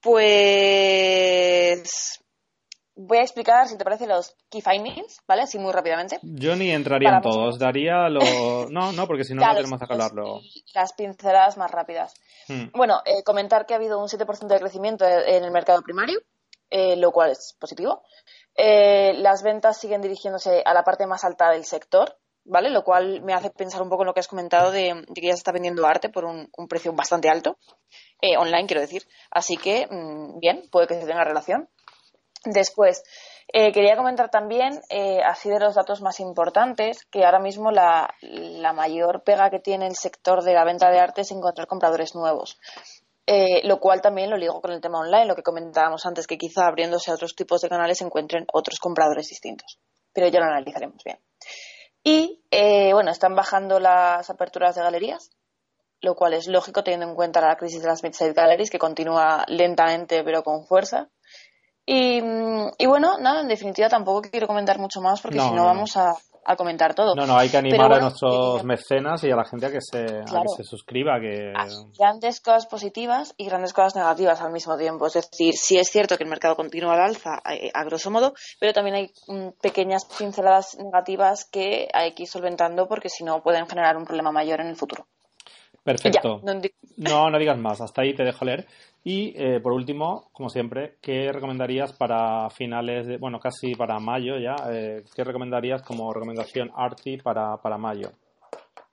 pues 0.00 1.74
voy 2.96 3.18
a 3.18 3.22
explicar, 3.22 3.68
si 3.68 3.76
te 3.76 3.84
parece, 3.84 4.06
los 4.06 4.36
key 4.48 4.60
findings, 4.60 5.20
¿vale? 5.26 5.42
Así 5.42 5.58
muy 5.58 5.72
rápidamente. 5.72 6.18
Yo 6.22 6.56
ni 6.56 6.70
entraría 6.70 7.16
en 7.16 7.22
todos, 7.22 7.58
daría 7.58 8.08
lo... 8.08 8.20
No, 8.70 8.92
no, 8.92 9.06
porque 9.06 9.24
si 9.24 9.34
no, 9.34 9.44
no 9.44 9.54
tenemos 9.54 9.78
que 9.78 9.86
hablarlo. 9.92 10.40
Las 10.74 10.92
pinceladas 10.92 11.56
más 11.56 11.70
rápidas. 11.70 12.14
Hmm. 12.48 12.66
Bueno, 12.72 13.00
eh, 13.04 13.22
comentar 13.24 13.66
que 13.66 13.74
ha 13.74 13.76
habido 13.76 14.00
un 14.00 14.08
7% 14.08 14.46
de 14.46 14.60
crecimiento 14.60 15.04
en 15.06 15.44
el 15.44 15.50
mercado 15.50 15.82
primario, 15.82 16.20
eh, 16.70 16.96
lo 16.96 17.12
cual 17.12 17.32
es 17.32 17.56
positivo. 17.58 18.02
Eh, 18.56 19.14
las 19.16 19.42
ventas 19.42 19.78
siguen 19.78 20.00
dirigiéndose 20.00 20.62
a 20.64 20.74
la 20.74 20.84
parte 20.84 21.06
más 21.06 21.24
alta 21.24 21.50
del 21.50 21.64
sector, 21.64 22.16
¿vale? 22.44 22.70
Lo 22.70 22.84
cual 22.84 23.22
me 23.22 23.34
hace 23.34 23.50
pensar 23.50 23.82
un 23.82 23.88
poco 23.88 24.02
en 24.02 24.06
lo 24.06 24.14
que 24.14 24.20
has 24.20 24.28
comentado 24.28 24.70
de, 24.70 25.04
que 25.14 25.22
ya 25.22 25.32
se 25.32 25.38
está 25.38 25.52
vendiendo 25.52 25.86
arte 25.86 26.08
por 26.08 26.24
un, 26.24 26.48
precio 26.68 26.92
bastante 26.92 27.28
alto, 27.28 27.58
eh, 28.20 28.36
online 28.36 28.66
quiero 28.66 28.80
decir. 28.80 29.02
Así 29.30 29.56
que, 29.56 29.86
mm, 29.90 30.38
bien, 30.38 30.64
puede 30.70 30.86
que 30.86 31.00
se 31.00 31.06
tenga 31.06 31.24
relación. 31.24 31.68
Después, 32.44 33.02
eh, 33.52 33.72
quería 33.72 33.96
comentar 33.96 34.30
también, 34.30 34.80
eh, 34.90 35.20
así 35.24 35.48
de 35.48 35.58
los 35.58 35.74
datos 35.74 36.02
más 36.02 36.20
importantes, 36.20 37.06
que 37.06 37.24
ahora 37.24 37.38
mismo 37.38 37.70
la, 37.70 38.14
la, 38.20 38.74
mayor 38.74 39.22
pega 39.24 39.50
que 39.50 39.60
tiene 39.60 39.86
el 39.86 39.96
sector 39.96 40.42
de 40.42 40.52
la 40.52 40.64
venta 40.64 40.90
de 40.90 41.00
arte 41.00 41.22
es 41.22 41.30
encontrar 41.30 41.66
compradores 41.66 42.14
nuevos. 42.14 42.58
lo 43.62 43.80
cual 43.80 44.02
también 44.02 44.28
lo 44.28 44.36
ligo 44.36 44.60
con 44.60 44.72
el 44.72 44.82
tema 44.82 45.00
online, 45.00 45.24
lo 45.24 45.34
que 45.34 45.42
comentábamos 45.42 46.04
antes, 46.04 46.26
que 46.26 46.36
quizá 46.36 46.66
abriéndose 46.66 47.10
a 47.10 47.14
otros 47.14 47.34
tipos 47.34 47.62
de 47.62 47.70
canales 47.70 48.02
encuentren 48.02 48.46
otros 48.52 48.78
compradores 48.78 49.28
distintos. 49.28 49.78
Pero 50.12 50.28
ya 50.28 50.40
lo 50.40 50.46
analizaremos 50.46 51.02
bien. 51.02 51.18
Y 52.04 52.44
eh, 52.50 52.92
bueno, 52.92 53.10
están 53.10 53.34
bajando 53.34 53.80
las 53.80 54.28
aperturas 54.28 54.74
de 54.74 54.82
galerías, 54.82 55.30
lo 56.02 56.14
cual 56.14 56.34
es 56.34 56.46
lógico 56.46 56.84
teniendo 56.84 57.06
en 57.08 57.14
cuenta 57.14 57.40
la 57.40 57.56
crisis 57.56 57.80
de 57.80 57.88
las 57.88 58.02
mid-side 58.02 58.34
galleries 58.34 58.70
que 58.70 58.78
continúa 58.78 59.44
lentamente 59.48 60.22
pero 60.22 60.42
con 60.42 60.66
fuerza. 60.66 61.08
Y, 61.86 62.20
mm, 62.20 62.72
bueno, 62.86 63.18
nada, 63.18 63.40
en 63.40 63.48
definitiva 63.48 63.88
tampoco 63.88 64.28
quiero 64.30 64.46
comentar 64.46 64.78
mucho 64.78 65.00
más 65.00 65.20
porque 65.22 65.40
si 65.40 65.50
no, 65.50 65.64
vamos 65.64 65.96
a, 65.96 66.14
a 66.44 66.56
comentar 66.56 66.94
todo. 66.94 67.14
No, 67.14 67.26
no, 67.26 67.36
hay 67.36 67.48
que 67.48 67.56
animar 67.56 67.92
a 67.92 68.00
nuestros 68.00 68.64
mecenas 68.64 69.22
y 69.24 69.30
a 69.30 69.36
la 69.36 69.44
gente 69.44 69.66
a 69.66 69.70
que 69.70 69.80
se, 69.80 70.04
que 70.04 70.48
se 70.56 70.64
suscriba. 70.64 71.18
Que... 71.20 71.52
grandes 71.98 72.40
cosas 72.40 72.66
positivas 72.66 73.34
y 73.36 73.46
grandes 73.46 73.72
cosas 73.72 73.96
negativas 73.96 74.40
al 74.40 74.52
mismo 74.52 74.76
tiempo. 74.76 75.06
Es 75.06 75.14
decir, 75.14 75.54
sí 75.54 75.78
es 75.78 75.88
cierto 75.88 76.16
que 76.16 76.24
el 76.24 76.30
mercado 76.30 76.56
continúa 76.56 76.94
al 76.94 77.00
alza, 77.00 77.40
eh, 77.50 77.70
a, 77.72 77.84
grosso 77.84 78.10
modo, 78.10 78.34
pero 78.60 78.72
también 78.72 78.96
hay 78.96 79.10
mm, 79.28 79.60
pequeñas 79.60 80.04
pinceladas 80.18 80.76
negativas 80.78 81.44
que 81.44 81.88
hay 81.92 82.12
que 82.12 82.24
ir 82.24 82.28
solventando 82.28 82.86
porque 82.88 83.08
si 83.08 83.24
no 83.24 83.42
pueden 83.42 83.66
generar 83.66 83.96
un 83.96 84.04
problema 84.04 84.32
mayor 84.32 84.60
en 84.60 84.68
el 84.68 84.76
futuro. 84.76 85.06
Perfecto. 85.82 86.40
no, 86.96 87.30
no 87.30 87.38
digas 87.38 87.58
más, 87.58 87.80
hasta 87.82 88.02
ahí 88.02 88.14
te 88.14 88.24
dejo 88.24 88.46
leer. 88.46 88.66
Y 89.06 89.34
eh, 89.36 89.60
por 89.60 89.72
último, 89.72 90.30
como 90.32 90.48
siempre, 90.48 90.96
¿qué 91.02 91.30
recomendarías 91.30 91.92
para 91.92 92.48
finales 92.48 93.06
de, 93.06 93.18
bueno, 93.18 93.38
casi 93.38 93.74
para 93.74 94.00
mayo 94.00 94.38
ya? 94.38 94.56
Eh, 94.72 95.04
¿Qué 95.14 95.22
recomendarías 95.22 95.82
como 95.82 96.10
recomendación 96.10 96.72
arty 96.74 97.18
para, 97.18 97.58
para 97.58 97.76
mayo? 97.76 98.12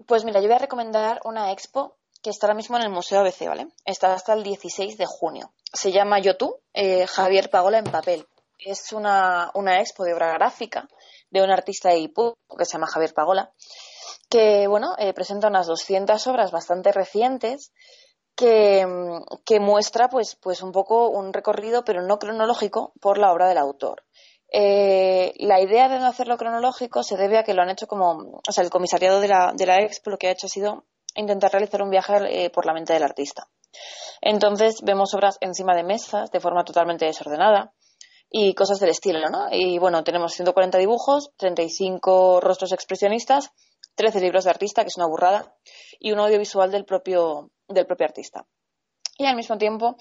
Pues 0.05 0.25
mira, 0.25 0.41
yo 0.41 0.47
voy 0.47 0.57
a 0.57 0.59
recomendar 0.59 1.21
una 1.23 1.53
expo 1.53 1.95
que 2.21 2.29
está 2.29 2.47
ahora 2.47 2.57
mismo 2.57 2.75
en 2.75 2.83
el 2.83 2.89
Museo 2.89 3.21
ABC, 3.21 3.47
¿vale? 3.47 3.67
Está 3.85 4.13
hasta 4.13 4.33
el 4.33 4.43
16 4.43 4.97
de 4.97 5.05
junio. 5.07 5.53
Se 5.71 5.93
llama 5.93 6.19
Yo 6.19 6.35
tú, 6.35 6.57
eh, 6.73 7.07
Javier 7.07 7.49
Pagola 7.49 7.77
en 7.77 7.85
papel. 7.85 8.27
Es 8.59 8.91
una, 8.91 9.49
una 9.53 9.79
expo 9.79 10.03
de 10.03 10.13
obra 10.13 10.33
gráfica 10.33 10.89
de 11.29 11.41
un 11.41 11.51
artista 11.51 11.87
de 11.89 11.99
Ipú 11.99 12.35
que 12.57 12.65
se 12.65 12.73
llama 12.73 12.87
Javier 12.87 13.13
Pagola, 13.13 13.53
que, 14.29 14.67
bueno, 14.67 14.93
presenta 15.15 15.47
unas 15.47 15.67
200 15.67 16.27
obras 16.27 16.51
bastante 16.51 16.91
recientes 16.91 17.71
que, 18.35 19.59
muestra 19.59 20.09
pues, 20.09 20.35
pues 20.35 20.61
un 20.61 20.71
poco 20.71 21.09
un 21.09 21.33
recorrido, 21.33 21.83
pero 21.83 22.01
no 22.01 22.19
cronológico, 22.19 22.93
por 22.99 23.17
la 23.17 23.31
obra 23.31 23.47
del 23.47 23.57
autor. 23.57 24.03
Eh, 24.53 25.33
la 25.37 25.61
idea 25.61 25.87
de 25.87 25.99
no 25.99 26.07
hacerlo 26.07 26.37
cronológico 26.37 27.03
se 27.03 27.15
debe 27.15 27.37
a 27.37 27.43
que 27.43 27.53
lo 27.53 27.61
han 27.61 27.69
hecho 27.69 27.87
como, 27.87 28.41
o 28.45 28.51
sea, 28.51 28.63
el 28.63 28.69
comisariado 28.69 29.21
de 29.21 29.29
la, 29.29 29.53
de 29.55 29.65
la 29.65 29.79
Expo 29.81 30.09
lo 30.09 30.17
que 30.17 30.27
ha 30.27 30.31
hecho 30.31 30.47
ha 30.47 30.49
sido 30.49 30.85
intentar 31.15 31.51
realizar 31.51 31.81
un 31.81 31.89
viaje 31.89 32.45
eh, 32.45 32.49
por 32.49 32.65
la 32.65 32.73
mente 32.73 32.93
del 32.93 33.03
artista. 33.03 33.47
Entonces 34.21 34.81
vemos 34.83 35.13
obras 35.13 35.37
encima 35.41 35.75
de 35.75 35.83
mesas 35.83 36.31
de 36.31 36.39
forma 36.39 36.65
totalmente 36.65 37.05
desordenada 37.05 37.73
y 38.29 38.53
cosas 38.53 38.79
del 38.79 38.89
estilo, 38.89 39.29
¿no? 39.29 39.47
Y 39.51 39.77
bueno, 39.77 40.03
tenemos 40.03 40.33
140 40.33 40.77
dibujos, 40.77 41.31
35 41.37 42.39
rostros 42.41 42.71
expresionistas 42.71 43.51
13 43.95 44.19
libros 44.21 44.45
de 44.45 44.49
artista, 44.49 44.83
que 44.83 44.89
es 44.89 44.97
una 44.97 45.07
burrada, 45.07 45.55
y 45.99 46.11
un 46.11 46.19
audiovisual 46.19 46.71
del 46.71 46.85
propio, 46.85 47.51
del 47.67 47.85
propio 47.85 48.05
artista. 48.05 48.45
Y 49.17 49.25
al 49.25 49.35
mismo 49.35 49.57
tiempo 49.57 49.97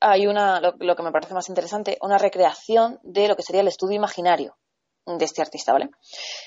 hay 0.00 0.26
una, 0.26 0.60
lo, 0.60 0.96
que 0.96 1.02
me 1.02 1.12
parece 1.12 1.34
más 1.34 1.48
interesante, 1.48 1.98
una 2.00 2.18
recreación 2.18 2.98
de 3.02 3.28
lo 3.28 3.36
que 3.36 3.42
sería 3.42 3.60
el 3.60 3.68
estudio 3.68 3.96
imaginario 3.96 4.56
de 5.04 5.24
este 5.24 5.42
artista, 5.42 5.72
¿vale? 5.72 5.90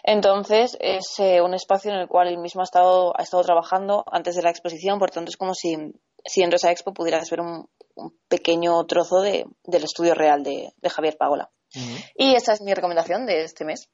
Entonces 0.02 0.78
es 0.80 1.20
eh, 1.20 1.42
un 1.42 1.54
espacio 1.54 1.92
en 1.92 1.98
el 2.00 2.08
cual 2.08 2.30
él 2.30 2.38
mismo 2.38 2.62
ha 2.62 2.64
estado, 2.64 3.14
ha 3.16 3.22
estado 3.22 3.44
trabajando 3.44 4.06
antes 4.10 4.36
de 4.36 4.42
la 4.42 4.50
exposición, 4.50 4.98
por 4.98 5.12
tanto 5.12 5.30
es 5.30 5.38
como 5.38 5.54
si, 5.54 5.76
si 6.24 6.42
en 6.42 6.52
Rosa 6.52 6.72
Expo 6.72 6.94
pudieras 6.94 7.30
ver 7.30 7.42
un, 7.42 7.70
pequeño 8.28 8.86
trozo 8.86 9.22
de, 9.22 9.46
del 9.64 9.84
estudio 9.84 10.16
real 10.16 10.44
de, 10.44 10.74
Javier 10.90 11.18
Pagola. 11.18 11.52
Y 12.16 12.36
esa 12.36 12.54
es 12.54 12.62
mi 12.62 12.74
recomendación 12.74 13.26
de 13.26 13.44
este 13.44 13.66
mes. 13.66 13.90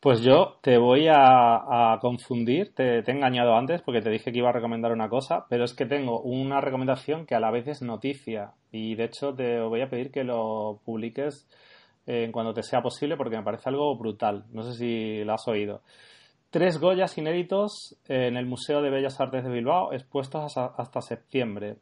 Pues 0.00 0.20
yo 0.20 0.58
te 0.62 0.78
voy 0.78 1.08
a, 1.10 1.98
confundir, 2.00 2.74
te, 2.74 2.98
he 2.98 3.10
engañado 3.10 3.56
antes 3.56 3.82
porque 3.82 4.02
te 4.02 4.10
dije 4.10 4.30
que 4.30 4.38
iba 4.38 4.50
a 4.50 4.52
recomendar 4.52 4.92
una 4.92 5.08
cosa, 5.08 5.46
pero 5.48 5.64
es 5.64 5.74
que 5.74 5.86
tengo 5.86 6.20
una 6.20 6.60
recomendación 6.60 7.26
que 7.26 7.34
a 7.34 7.40
la 7.40 7.50
vez 7.50 7.66
es 7.66 7.82
noticia 7.82 8.52
y 8.70 8.94
de 8.94 9.04
hecho 9.04 9.34
te 9.34 9.60
voy 9.60 9.80
a 9.80 9.88
pedir 9.88 10.10
que 10.10 10.22
lo 10.22 10.80
publiques 10.84 11.48
en 12.06 12.30
cuando 12.30 12.54
te 12.54 12.62
sea 12.62 12.82
posible 12.82 13.16
porque 13.16 13.36
me 13.36 13.42
parece 13.42 13.68
algo 13.68 13.96
brutal. 13.96 14.44
No 14.52 14.62
sé 14.62 14.74
si 14.74 15.24
lo 15.24 15.32
has 15.32 15.48
oído. 15.48 15.82
Tres 16.50 16.78
Goyas 16.78 17.18
inéditos 17.18 17.96
en 18.06 18.36
el 18.36 18.46
Museo 18.46 18.82
de 18.82 18.90
Bellas 18.90 19.20
Artes 19.20 19.44
de 19.44 19.50
Bilbao 19.50 19.92
expuestos 19.92 20.56
hasta 20.56 21.00
septiembre. 21.00 21.76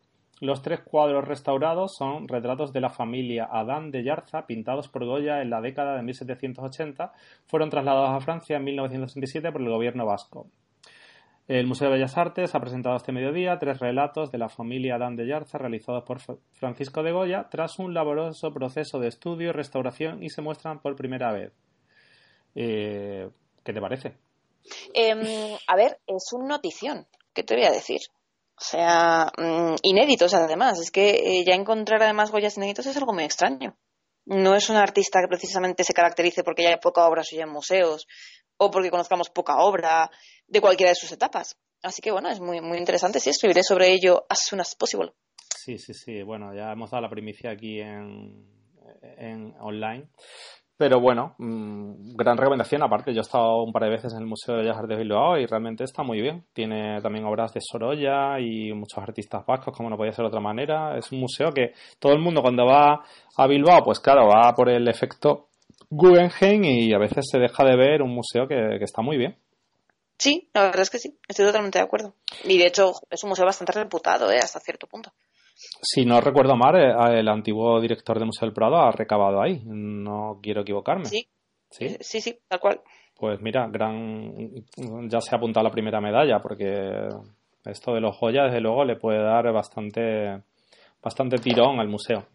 Los 0.45 0.61
tres 0.61 0.81
cuadros 0.81 1.27
restaurados 1.27 1.97
son 1.97 2.29
retratos 2.29 2.71
de 2.75 2.83
la 2.83 2.91
familia 2.91 3.49
Adán 3.51 3.91
de 3.91 4.05
Yarza, 4.05 4.47
pintados 4.47 4.89
por 4.89 5.07
Goya 5.07 5.41
en 5.41 5.49
la 5.49 5.63
década 5.63 5.97
de 5.97 6.03
1780. 6.03 7.15
Fueron 7.47 7.71
trasladados 7.71 8.11
a 8.11 8.21
Francia 8.21 8.59
en 8.59 8.65
1937 8.65 9.51
por 9.51 9.63
el 9.63 9.71
gobierno 9.71 10.05
vasco. 10.05 10.51
El 11.49 11.67
Museo 11.67 11.89
de 11.89 11.95
Bellas 11.95 12.19
Artes 12.19 12.55
ha 12.55 12.61
presentado 12.61 12.95
este 12.95 13.11
mediodía 13.11 13.59
tres 13.59 13.79
relatos 13.79 14.31
de 14.31 14.37
la 14.37 14.51
familia 14.51 14.97
Adán 14.97 15.17
de 15.17 15.27
Yarza 15.27 15.57
realizados 15.57 16.05
por 16.05 16.21
Francisco 16.53 17.03
de 17.03 17.13
Goya 17.13 17.49
tras 17.51 17.79
un 17.79 17.95
laboroso 17.95 18.53
proceso 18.53 19.01
de 19.01 19.09
estudio 19.09 19.49
y 19.49 19.53
restauración 19.53 20.23
y 20.23 20.29
se 20.29 20.43
muestran 20.43 20.79
por 20.81 20.95
primera 20.95 21.33
vez. 21.33 21.55
Eh, 22.55 23.31
¿Qué 23.65 23.73
te 23.73 23.81
parece? 23.81 24.19
Em, 24.93 25.57
a 25.67 25.75
ver, 25.75 26.01
es 26.07 26.35
un 26.35 26.47
notición. 26.47 27.07
¿Qué 27.33 27.43
te 27.43 27.55
voy 27.55 27.65
a 27.65 27.73
decir? 27.73 28.01
O 28.57 28.65
sea, 28.65 29.33
mm, 29.37 29.77
inéditos 29.83 30.35
además. 30.35 30.81
Es 30.81 30.91
que 30.91 31.11
eh, 31.11 31.45
ya 31.45 31.55
encontrar 31.55 32.03
además 32.03 32.31
Goyas 32.31 32.57
inéditos 32.57 32.87
es 32.87 32.97
algo 32.97 33.13
muy 33.13 33.25
extraño. 33.25 33.77
No 34.27 34.55
es 34.55 34.71
un 34.71 34.77
artista 34.77 35.21
que 35.21 35.29
precisamente 35.29 35.85
se 35.85 35.93
caracterice 35.93 36.43
porque 36.43 36.67
haya 36.67 36.79
poca 36.79 37.07
obra 37.07 37.23
suya 37.23 37.45
en 37.45 37.51
museos 37.51 38.07
o 38.57 38.71
porque 38.71 38.91
conozcamos 38.91 39.29
poca 39.29 39.57
obra 39.59 40.11
de 40.47 40.61
cualquiera 40.61 40.91
de 40.91 40.97
sus 40.97 41.13
etapas. 41.13 41.59
Así 41.83 42.01
que 42.01 42.11
bueno, 42.11 42.31
es 42.31 42.41
muy, 42.41 42.61
muy 42.61 42.79
interesante. 42.79 43.21
Sí, 43.21 43.31
escribiré 43.31 43.63
sobre 43.63 43.93
ello 43.93 44.25
as 44.29 44.47
soon 44.49 44.61
as 44.61 44.75
possible. 44.75 45.13
Sí, 45.57 45.79
sí, 45.79 45.93
sí. 45.93 46.23
Bueno, 46.23 46.55
ya 46.55 46.73
hemos 46.73 46.91
dado 46.91 47.03
la 47.03 47.11
primicia 47.11 47.51
aquí 47.51 47.81
en, 47.81 48.49
en 49.19 49.55
online. 49.61 50.09
Pero 50.77 51.01
bueno, 51.01 51.37
mm, 51.39 52.17
gran 52.17 52.37
recomendación. 52.37 52.83
Aparte, 52.83 53.13
yo 53.13 53.21
he 53.21 53.23
estado 53.23 53.63
un 53.63 53.73
par 53.73 53.85
de 53.85 53.91
veces 53.91 54.13
en 54.13 54.21
el 54.21 54.27
Museo 54.27 54.57
de 54.57 54.63
Bellas 54.63 54.77
Artes 54.77 54.97
de 54.97 55.05
Bilbao 55.05 55.39
y 55.39 55.47
realmente 55.47 55.85
está 55.85 56.03
muy 56.03 56.21
bien. 56.21 56.45
Tiene 56.53 57.01
también 57.01 57.25
obras 57.27 57.55
de 57.55 57.61
Sorolla 57.61 58.41
y 58.41 58.73
muchos 58.73 58.99
artistas 58.99 59.47
vascos, 59.47 59.77
como 59.77 59.89
no 59.89 59.97
podía 59.97 60.13
ser 60.13 60.25
de 60.25 60.29
otra 60.29 60.41
manera. 60.41 60.99
Es 60.99 61.13
un 61.13 61.21
museo 61.21 61.53
que 61.53 61.75
todo 62.01 62.13
el 62.13 62.19
mundo 62.19 62.43
cuando 62.43 62.67
va 62.67 63.05
a 63.37 63.47
Bilbao, 63.47 63.85
pues 63.85 64.01
claro, 64.01 64.27
va 64.27 64.53
por 64.55 64.69
el 64.69 64.89
efecto 64.89 65.49
Guggenheim 65.91 66.65
y 66.65 66.93
a 66.93 66.99
veces 66.99 67.27
se 67.31 67.39
deja 67.39 67.65
de 67.65 67.77
ver 67.77 68.03
un 68.03 68.13
museo 68.13 68.49
que, 68.49 68.77
está 68.81 69.01
muy 69.01 69.17
bien. 69.17 69.37
Sí, 70.19 70.49
la 70.55 70.63
verdad 70.63 70.83
es 70.83 70.91
que 70.91 70.99
sí, 70.99 71.17
estoy 71.29 71.47
totalmente 71.47 71.79
de 71.79 71.85
acuerdo. 71.85 72.15
Y 72.45 72.59
de 72.59 72.67
hecho 72.67 72.95
es 73.11 73.23
un 73.23 73.31
museo 73.31 73.45
bastante 73.45 73.73
reputado, 73.73 74.31
¿eh? 74.31 74.39
hasta 74.39 74.61
cierto 74.61 74.87
punto. 74.89 75.13
Si 75.83 76.05
no 76.05 76.21
recuerdo 76.21 76.57
mal, 76.57 76.77
eh, 76.77 77.21
el 77.21 77.29
antiguo 77.29 77.81
director 77.81 78.19
del 78.19 78.27
Museo 78.27 78.47
del 78.47 78.55
Prado 78.55 78.77
ha 78.77 78.91
recabado 78.91 79.41
ahí. 79.43 79.63
No 79.65 80.39
quiero 80.43 80.63
equivocarme. 80.63 81.07
Sí. 81.07 81.27
Sí, 81.71 81.97
sí, 82.01 82.21
sí 82.21 82.39
tal 82.47 82.61
cual. 82.61 82.81
Pues 83.19 83.41
mira, 83.41 83.69
gran 83.69 84.33
ya 85.09 85.21
se 85.21 85.35
ha 85.35 85.39
apuntado 85.39 85.65
la 85.65 85.73
primera 85.73 86.01
medalla, 86.01 86.39
porque 86.41 87.09
esto 87.65 87.95
de 87.95 88.01
los 88.01 88.17
joyas, 88.17 88.47
desde 88.47 88.61
luego, 88.61 88.85
le 88.85 88.97
puede 88.97 89.23
dar 89.23 89.53
bastante, 89.53 90.43
bastante 91.03 91.39
tirón 91.39 91.81
al 91.81 91.89
museo. 91.89 92.27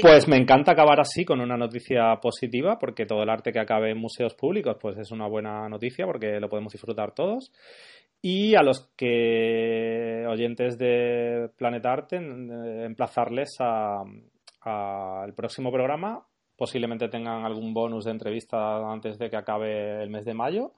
Pues 0.00 0.28
me 0.28 0.36
encanta 0.36 0.72
acabar 0.72 1.00
así 1.00 1.24
con 1.24 1.40
una 1.40 1.56
noticia 1.56 2.16
positiva, 2.20 2.78
porque 2.78 3.06
todo 3.06 3.22
el 3.22 3.30
arte 3.30 3.52
que 3.52 3.60
acabe 3.60 3.92
en 3.92 3.98
museos 3.98 4.34
públicos, 4.34 4.76
pues 4.80 4.98
es 4.98 5.10
una 5.10 5.26
buena 5.26 5.68
noticia, 5.68 6.04
porque 6.06 6.38
lo 6.38 6.48
podemos 6.48 6.72
disfrutar 6.72 7.12
todos. 7.12 7.50
Y 8.28 8.56
a 8.56 8.62
los 8.64 8.88
que 8.96 10.26
oyentes 10.28 10.76
de 10.78 11.48
Planeta 11.56 11.92
Arte, 11.92 12.16
emplazarles 12.16 13.56
al 13.60 15.32
próximo 15.36 15.70
programa. 15.70 16.26
Posiblemente 16.56 17.08
tengan 17.08 17.44
algún 17.44 17.72
bonus 17.72 18.04
de 18.04 18.10
entrevista 18.10 18.78
antes 18.90 19.16
de 19.20 19.30
que 19.30 19.36
acabe 19.36 20.02
el 20.02 20.10
mes 20.10 20.24
de 20.24 20.34
mayo. 20.34 20.72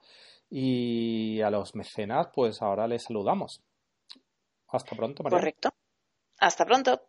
Y 0.51 1.41
a 1.41 1.49
los 1.49 1.73
mecenas, 1.73 2.27
pues 2.35 2.61
ahora 2.61 2.87
les 2.87 3.05
saludamos. 3.05 3.63
Hasta 4.67 4.95
pronto, 4.95 5.23
María. 5.23 5.39
Correcto. 5.39 5.69
Hasta 6.37 6.67
pronto. 6.67 7.01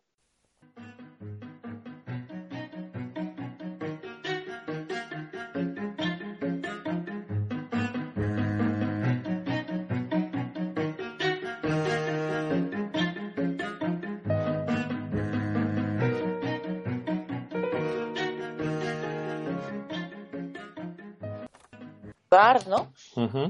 ¿No? 22.67 22.93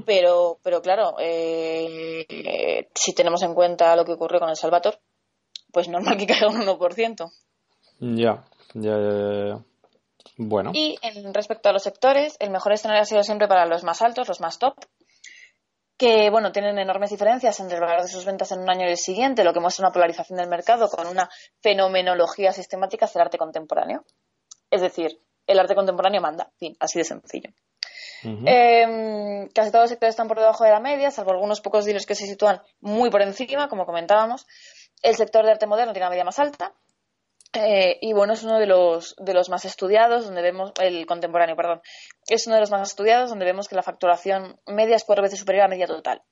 pero, 0.04 0.58
pero 0.62 0.82
claro, 0.82 1.14
eh, 1.20 2.88
si 2.94 3.14
tenemos 3.14 3.42
en 3.42 3.54
cuenta 3.54 3.94
lo 3.94 4.04
que 4.04 4.12
ocurrió 4.12 4.40
con 4.40 4.48
el 4.48 4.56
Salvador, 4.56 4.98
pues 5.72 5.88
normal 5.88 6.16
que 6.16 6.26
caiga 6.26 6.48
un 6.48 6.60
1%. 6.66 7.30
Ya, 8.00 8.44
ya, 8.74 8.98
ya, 8.98 9.64
Bueno. 10.36 10.72
Y 10.74 10.98
en 11.02 11.32
respecto 11.32 11.68
a 11.68 11.72
los 11.72 11.84
sectores, 11.84 12.36
el 12.40 12.50
mejor 12.50 12.72
escenario 12.72 13.02
ha 13.02 13.06
sido 13.06 13.22
siempre 13.22 13.46
para 13.46 13.66
los 13.66 13.84
más 13.84 14.02
altos, 14.02 14.26
los 14.26 14.40
más 14.40 14.58
top, 14.58 14.74
que 15.96 16.30
bueno, 16.30 16.50
tienen 16.50 16.76
enormes 16.78 17.10
diferencias 17.10 17.60
entre 17.60 17.76
el 17.76 17.82
valor 17.82 18.02
de 18.02 18.08
sus 18.08 18.24
ventas 18.24 18.50
en 18.50 18.60
un 18.60 18.70
año 18.70 18.88
y 18.88 18.90
el 18.90 18.96
siguiente, 18.96 19.44
lo 19.44 19.52
que 19.52 19.60
muestra 19.60 19.86
una 19.86 19.92
polarización 19.92 20.38
del 20.38 20.48
mercado 20.48 20.88
con 20.88 21.06
una 21.06 21.30
fenomenología 21.60 22.52
sistemática 22.52 23.04
hacia 23.04 23.20
el 23.20 23.26
arte 23.26 23.38
contemporáneo. 23.38 24.04
Es 24.70 24.80
decir, 24.80 25.20
el 25.46 25.60
arte 25.60 25.76
contemporáneo 25.76 26.20
manda, 26.20 26.50
fin, 26.58 26.76
así 26.80 26.98
de 26.98 27.04
sencillo. 27.04 27.50
Em, 28.22 29.48
casi 29.48 29.70
todos 29.70 29.84
los 29.84 29.90
sectores 29.90 30.12
están 30.12 30.28
por 30.28 30.38
debajo 30.38 30.64
de 30.64 30.70
la 30.70 30.80
media, 30.80 31.10
salvo 31.10 31.32
algunos 31.32 31.60
pocos 31.60 31.84
dealers 31.84 32.06
que 32.06 32.14
se 32.14 32.26
sitúan 32.26 32.62
muy 32.80 33.10
por 33.10 33.22
encima, 33.22 33.68
como 33.68 33.86
comentábamos. 33.86 34.46
El 35.02 35.16
sector 35.16 35.44
de 35.44 35.52
arte 35.52 35.66
moderno 35.66 35.92
tiene 35.92 36.06
una 36.06 36.10
media 36.10 36.24
más 36.24 36.38
alta. 36.38 36.72
Eh, 37.54 37.98
y 38.00 38.14
bueno, 38.14 38.32
es 38.32 38.42
uno 38.44 38.58
de 38.58 38.66
los, 38.66 39.14
de 39.18 39.34
los 39.34 39.50
más 39.50 39.64
estudiados, 39.64 40.24
donde 40.24 40.40
vemos, 40.40 40.72
el 40.80 41.04
contemporáneo, 41.04 41.54
perdón, 41.54 41.82
es 42.26 42.46
uno 42.46 42.54
de 42.54 42.60
los 42.60 42.70
más 42.70 42.88
estudiados, 42.88 43.28
donde 43.28 43.44
vemos 43.44 43.68
que 43.68 43.74
la 43.74 43.82
facturación 43.82 44.58
media 44.66 44.96
es 44.96 45.04
cuatro 45.04 45.22
veces 45.22 45.38
superior 45.38 45.64
a 45.64 45.68
la 45.68 45.74
media 45.74 45.86
total. 45.86 46.22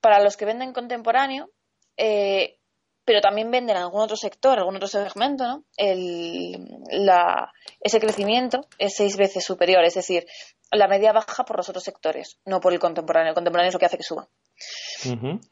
Para 0.00 0.20
los 0.20 0.36
que 0.36 0.44
venden 0.44 0.74
contemporáneo, 0.74 1.48
eh, 1.96 2.58
pero 3.06 3.20
también 3.20 3.52
venden 3.52 3.76
en 3.76 3.84
algún 3.84 4.02
otro 4.02 4.16
sector, 4.16 4.58
algún 4.58 4.76
otro 4.76 4.88
segmento, 4.88 5.46
¿no? 5.46 5.64
ese 5.78 8.00
crecimiento 8.00 8.66
es 8.78 8.96
seis 8.96 9.16
veces 9.16 9.44
superior, 9.44 9.84
es 9.84 9.94
decir, 9.94 10.26
la 10.72 10.88
media 10.88 11.12
baja 11.12 11.44
por 11.44 11.56
los 11.56 11.68
otros 11.68 11.84
sectores, 11.84 12.38
no 12.44 12.60
por 12.60 12.72
el 12.72 12.80
contemporáneo. 12.80 13.30
El 13.30 13.34
contemporáneo 13.34 13.68
es 13.68 13.74
lo 13.74 13.78
que 13.78 13.86
hace 13.86 13.96
que 13.96 14.02
suba. 14.02 14.28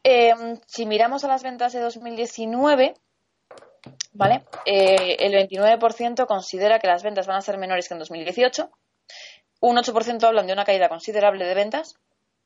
Em, 0.03 0.59
si 0.67 0.85
miramos 0.85 1.23
a 1.23 1.29
las 1.29 1.43
ventas 1.43 1.71
de 1.71 1.79
2019, 1.79 2.95
¿vale? 4.11 4.43
Eh, 4.65 5.15
el 5.19 5.33
29% 5.33 6.27
considera 6.27 6.79
que 6.79 6.87
las 6.87 7.03
ventas 7.03 7.25
van 7.25 7.37
a 7.37 7.41
ser 7.41 7.57
menores 7.57 7.87
que 7.87 7.93
en 7.93 7.99
2018, 7.99 8.69
un 9.61 9.77
8% 9.77 10.27
hablan 10.27 10.47
de 10.47 10.53
una 10.53 10.65
caída 10.65 10.89
considerable 10.89 11.45
de 11.45 11.53
ventas 11.53 11.95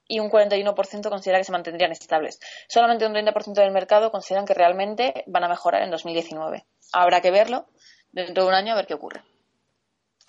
y 0.09 0.19
un 0.19 0.29
41% 0.29 1.09
considera 1.09 1.37
que 1.37 1.45
se 1.45 1.53
mantendrían 1.53 1.93
estables. 1.93 2.41
Solamente 2.67 3.05
un 3.05 3.13
30% 3.13 3.53
del 3.53 3.71
mercado 3.71 4.11
consideran 4.11 4.45
que 4.45 4.53
realmente 4.53 5.23
van 5.27 5.45
a 5.45 5.47
mejorar 5.47 5.83
en 5.83 5.91
2019. 5.91 6.65
Habrá 6.91 7.21
que 7.21 7.31
verlo 7.31 7.67
dentro 8.11 8.43
de 8.43 8.49
un 8.49 8.55
año 8.55 8.73
a 8.73 8.75
ver 8.75 8.87
qué 8.87 8.95
ocurre 8.95 9.23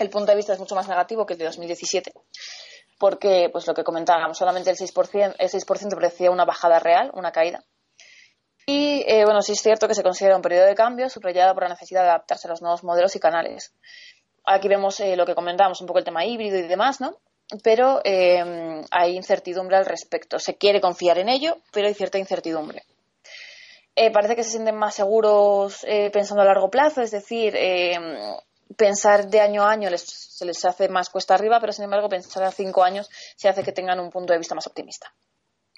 el 0.00 0.10
punto 0.10 0.32
de 0.32 0.36
vista 0.36 0.54
es 0.54 0.58
mucho 0.58 0.74
más 0.74 0.88
negativo 0.88 1.26
que 1.26 1.34
el 1.34 1.38
de 1.38 1.44
2017, 1.44 2.12
porque, 2.98 3.48
pues 3.52 3.66
lo 3.66 3.74
que 3.74 3.84
comentábamos, 3.84 4.38
solamente 4.38 4.70
el 4.70 4.76
6%, 4.76 5.36
el 5.38 5.48
6 5.48 5.64
parecía 5.64 6.30
una 6.30 6.44
bajada 6.44 6.78
real, 6.78 7.10
una 7.14 7.32
caída. 7.32 7.62
Y, 8.66 9.04
eh, 9.06 9.24
bueno, 9.24 9.42
sí 9.42 9.52
es 9.52 9.60
cierto 9.60 9.88
que 9.88 9.94
se 9.94 10.02
considera 10.02 10.36
un 10.36 10.42
periodo 10.42 10.66
de 10.66 10.74
cambio 10.74 11.08
subrayado 11.08 11.54
por 11.54 11.64
la 11.64 11.70
necesidad 11.70 12.02
de 12.02 12.08
adaptarse 12.08 12.46
a 12.46 12.50
los 12.50 12.62
nuevos 12.62 12.84
modelos 12.84 13.14
y 13.16 13.20
canales. 13.20 13.74
Aquí 14.44 14.68
vemos 14.68 15.00
eh, 15.00 15.16
lo 15.16 15.26
que 15.26 15.34
comentábamos, 15.34 15.80
un 15.80 15.86
poco 15.86 15.98
el 15.98 16.04
tema 16.04 16.24
híbrido 16.24 16.58
y 16.58 16.62
demás, 16.62 17.00
¿no? 17.00 17.18
Pero 17.62 18.00
eh, 18.04 18.84
hay 18.90 19.16
incertidumbre 19.16 19.76
al 19.76 19.86
respecto. 19.86 20.38
Se 20.38 20.56
quiere 20.56 20.80
confiar 20.80 21.18
en 21.18 21.28
ello, 21.28 21.58
pero 21.72 21.88
hay 21.88 21.94
cierta 21.94 22.18
incertidumbre. 22.18 22.82
Eh, 23.96 24.10
parece 24.10 24.36
que 24.36 24.44
se 24.44 24.50
sienten 24.50 24.76
más 24.76 24.94
seguros 24.94 25.84
eh, 25.86 26.10
pensando 26.10 26.42
a 26.42 26.46
largo 26.46 26.70
plazo, 26.70 27.02
es 27.02 27.10
decir, 27.10 27.54
pensar 28.76 29.28
de 29.28 29.40
año 29.40 29.64
a 29.64 29.70
año 29.70 29.90
les, 29.90 30.02
se 30.02 30.44
les 30.44 30.64
hace 30.64 30.88
más 30.88 31.10
cuesta 31.10 31.34
arriba, 31.34 31.60
pero 31.60 31.72
sin 31.72 31.84
embargo 31.84 32.08
pensar 32.08 32.44
a 32.44 32.52
cinco 32.52 32.84
años 32.84 33.10
se 33.36 33.48
hace 33.48 33.62
que 33.62 33.72
tengan 33.72 33.98
un 34.00 34.10
punto 34.10 34.32
de 34.32 34.38
vista 34.38 34.54
más 34.54 34.66
optimista. 34.66 35.12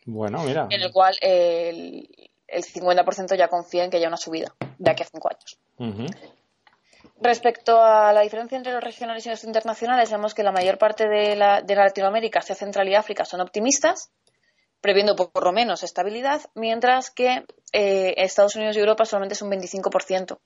Bueno, 0.04 0.42
mira. 0.44 0.66
En 0.70 0.82
el 0.82 0.92
cual 0.92 1.16
el, 1.20 2.08
el 2.46 2.62
50% 2.64 3.36
ya 3.36 3.48
confía 3.48 3.84
en 3.84 3.90
que 3.90 3.96
haya 3.96 4.08
una 4.08 4.16
subida 4.16 4.54
de 4.78 4.90
aquí 4.90 5.02
a 5.02 5.06
cinco 5.06 5.30
años. 5.30 5.58
Respecto 7.22 7.80
a 7.80 8.12
la 8.12 8.22
diferencia 8.22 8.58
entre 8.58 8.72
los 8.72 8.82
regionales 8.82 9.24
y 9.26 9.30
los 9.30 9.44
internacionales, 9.44 10.10
vemos 10.10 10.34
que 10.34 10.42
la 10.42 10.50
mayor 10.50 10.76
parte 10.76 11.08
de, 11.08 11.36
la, 11.36 11.62
de 11.62 11.76
Latinoamérica, 11.76 12.40
Asia 12.40 12.56
Central 12.56 12.88
y 12.88 12.96
África, 12.96 13.24
son 13.24 13.40
optimistas, 13.40 14.10
previendo 14.80 15.14
por, 15.14 15.44
lo 15.44 15.52
menos 15.52 15.84
estabilidad, 15.84 16.40
mientras 16.56 17.12
que 17.12 17.44
eh, 17.72 18.14
Estados 18.16 18.56
Unidos 18.56 18.76
y 18.76 18.80
Europa 18.80 19.04
solamente 19.04 19.34
es 19.34 19.42
un 19.42 19.52
25% 19.52 20.38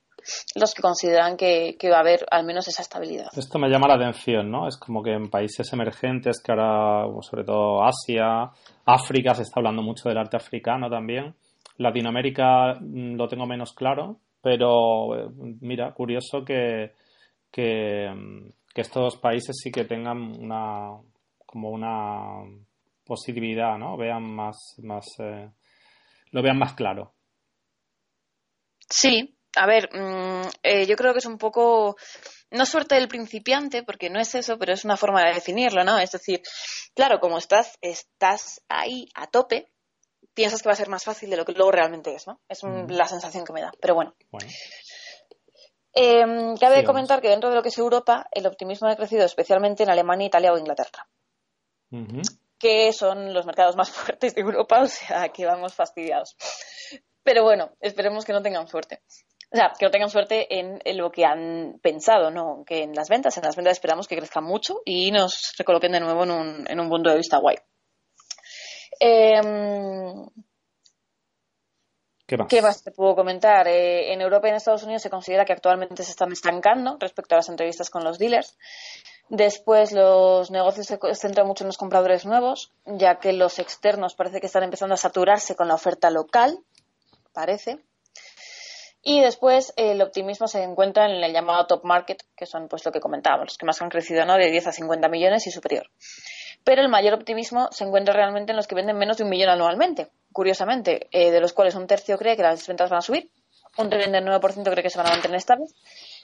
los 0.55 0.73
que 0.73 0.81
consideran 0.81 1.37
que, 1.37 1.77
que, 1.79 1.89
va 1.89 1.97
a 1.97 2.01
haber 2.01 2.25
al 2.29 2.45
menos 2.45 2.67
esa 2.67 2.81
estabilidad. 2.81 3.29
Esto 3.35 3.59
me 3.59 3.69
llama 3.69 3.87
la 3.87 3.95
atención, 3.95 4.51
¿no? 4.51 4.67
Es 4.67 4.77
como 4.77 5.01
que 5.01 5.13
en 5.13 5.29
países 5.29 5.71
emergentes, 5.73 6.41
que 6.43 6.51
ahora, 6.51 7.05
sobre 7.21 7.43
todo 7.43 7.83
Asia, 7.83 8.51
África, 8.85 9.33
se 9.33 9.43
está 9.43 9.59
hablando 9.59 9.81
mucho 9.81 10.09
del 10.09 10.17
arte 10.17 10.37
africano 10.37 10.89
también. 10.89 11.33
Latinoamérica 11.77 12.75
mm, 12.79 13.15
lo 13.15 13.27
tengo 13.27 13.45
menos 13.45 13.73
claro, 13.73 14.19
pero 14.47 15.13
eh, 15.13 15.29
mira, 15.59 15.93
curioso 15.93 16.45
que, 16.45 16.93
que, 17.51 18.09
estos 18.73 19.17
países 19.17 19.57
sí 19.61 19.71
que 19.73 19.83
tengan 19.83 20.19
una 20.39 20.91
como 21.45 21.69
una 21.69 22.49
positividad, 23.03 23.77
¿no? 23.77 23.97
Vean 23.97 24.23
más, 24.23 24.55
más 24.83 25.05
eh, 25.19 25.49
lo 26.31 26.41
vean 26.41 26.57
más 26.57 26.75
claro. 26.75 27.13
Sí, 28.89 29.37
a 29.57 29.65
ver, 29.65 29.89
mm, 29.91 30.47
eh, 30.63 30.85
yo 30.85 30.95
creo 30.95 31.11
que 31.11 31.19
es 31.19 31.25
un 31.25 31.37
poco 31.37 31.97
no 32.51 32.65
suerte 32.65 32.95
del 32.95 33.09
principiante, 33.09 33.83
porque 33.83 34.09
no 34.09 34.21
es 34.21 34.33
eso, 34.33 34.57
pero 34.57 34.71
es 34.71 34.85
una 34.85 34.95
forma 34.95 35.25
de 35.25 35.33
definirlo, 35.33 35.83
¿no? 35.83 35.99
Es 35.99 36.11
decir, 36.11 36.41
claro, 36.95 37.19
como 37.19 37.37
estás, 37.37 37.77
estás 37.81 38.61
ahí 38.69 39.09
a 39.13 39.27
tope, 39.27 39.67
piensas 40.37 40.61
que 40.61 40.69
va 40.69 40.73
a 40.73 40.77
ser 40.77 40.87
más 40.87 41.03
fácil 41.03 41.31
de 41.31 41.35
lo 41.35 41.43
que 41.43 41.53
luego 41.53 41.71
realmente 41.71 42.13
es, 42.13 42.27
¿no? 42.27 42.39
Es 42.47 42.61
la 42.63 43.07
sensación 43.07 43.43
que 43.43 43.53
me 43.53 43.61
da. 43.61 43.71
Pero 43.81 43.95
bueno. 43.95 44.13
Em, 45.93 46.55
cabe 46.57 46.83
comentar 46.83 47.21
que 47.21 47.29
dentro 47.29 47.49
de 47.49 47.55
lo 47.55 47.63
que 47.63 47.69
es 47.69 47.77
Europa, 47.79 48.27
el 48.31 48.45
optimismo 48.45 48.87
ha 48.87 48.95
crecido 48.95 49.25
especialmente 49.25 49.81
en 49.81 49.89
Alemania, 49.89 50.27
Italia 50.27 50.53
o 50.53 50.57
Inglaterra. 50.59 51.07
Que 52.59 52.93
son 52.93 53.33
los 53.33 53.47
mercados 53.47 53.75
más 53.75 53.89
fuertes 53.91 54.35
de 54.35 54.41
Europa, 54.41 54.79
o 54.79 54.85
sea, 54.85 55.29
que 55.29 55.47
vamos 55.47 55.73
fastidiados. 55.73 56.35
Pero 57.23 57.41
bueno, 57.43 57.71
esperemos 57.79 58.23
que 58.23 58.33
no 58.33 58.43
tengan 58.43 58.67
suerte. 58.67 59.01
O 59.51 59.55
sea, 59.55 59.73
que 59.77 59.85
no 59.85 59.91
tengan 59.91 60.11
suerte 60.11 60.59
en, 60.59 60.79
lo 60.97 61.09
que 61.09 61.25
han 61.25 61.79
pensado, 61.81 62.29
¿no? 62.29 62.63
Que 62.63 62.83
en 62.83 62.93
las 62.93 63.09
ventas, 63.09 63.35
en 63.37 63.43
las 63.43 63.55
ventas 63.55 63.71
esperamos 63.71 64.07
que 64.07 64.17
crezcan 64.17 64.43
mucho 64.43 64.81
y 64.85 65.09
nos 65.09 65.53
recoloquen 65.57 65.93
de 65.93 65.99
nuevo 65.99 66.25
en 66.25 66.31
un, 66.31 66.65
en 66.69 66.79
un 66.79 66.89
punto 66.89 67.09
de 67.09 67.17
vista 67.17 67.39
guay. 67.39 67.55
Em, 68.99 70.25
¿Qué 72.27 72.61
más? 72.61 72.83
te 72.83 72.91
puedo 72.91 73.15
comentar? 73.15 73.69
Eh, 73.69 74.11
en 74.11 74.19
Europa 74.19 74.47
y 74.47 74.49
en 74.49 74.57
Estados 74.57 74.83
Unidos 74.83 75.01
se 75.01 75.09
considera 75.09 75.45
que 75.45 75.53
actualmente 75.53 76.03
se 76.03 76.11
están 76.11 76.31
estancando 76.33 76.97
respecto 76.99 77.35
a 77.35 77.37
las 77.37 77.47
entrevistas 77.47 77.89
con 77.89 78.03
los 78.03 78.19
dealers. 78.19 78.57
Después 79.29 79.93
los 79.93 80.51
negocios 80.51 80.87
se 80.87 80.97
centran 81.15 81.47
mucho 81.47 81.63
en 81.63 81.69
los 81.69 81.77
compradores 81.77 82.25
nuevos, 82.25 82.73
ya 82.85 83.19
que 83.19 83.31
los 83.31 83.59
externos 83.59 84.13
parece 84.13 84.41
que 84.41 84.47
están 84.47 84.63
empezando 84.63 84.95
a 84.95 84.97
saturarse 84.97 85.55
con 85.55 85.69
la 85.69 85.75
oferta 85.75 86.09
local, 86.09 86.59
parece. 87.31 87.79
Y 89.01 89.21
después 89.21 89.73
el 89.77 90.01
optimismo 90.01 90.49
se 90.49 90.63
encuentra 90.63 91.05
en 91.05 91.23
el 91.23 91.31
llamado 91.31 91.65
top 91.65 91.85
market, 91.85 92.23
que 92.35 92.45
son 92.45 92.67
pues 92.67 92.83
lo 92.85 92.91
que 92.91 92.99
comentábamos, 92.99 93.47
los 93.47 93.57
que 93.57 93.65
más 93.65 93.81
han 93.81 93.89
crecido, 93.89 94.25
¿no? 94.25 94.35
De 94.35 94.51
10 94.51 94.67
a 94.67 94.71
50 94.73 95.07
millones 95.07 95.47
y 95.47 95.51
superior 95.51 95.89
pero 96.67 96.81
el 96.81 96.89
mayor 96.89 97.13
optimismo 97.13 97.69
se 97.71 97.85
encuentra 97.85 98.13
realmente 98.13 98.51
en 98.51 98.57
los 98.57 98.67
que 98.67 98.75
venden 98.75 98.97
menos 98.97 99.15
de 99.15 99.23
un 99.23 99.29
millón 99.29 99.47
anualmente, 99.47 100.09
curiosamente, 100.33 101.07
eh, 101.13 101.31
de 101.31 101.39
los 101.39 101.53
cuales 101.53 101.75
un 101.75 101.87
tercio 101.87 102.17
cree 102.17 102.35
que 102.35 102.41
las 102.41 102.67
ventas 102.67 102.89
van 102.89 102.97
a 102.97 103.01
subir, 103.01 103.29
un 103.77 103.89
39% 103.89 104.69
cree 104.71 104.83
que 104.83 104.89
se 104.89 104.97
van 104.97 105.07
a 105.07 105.11
mantener 105.11 105.37
estables 105.37 105.73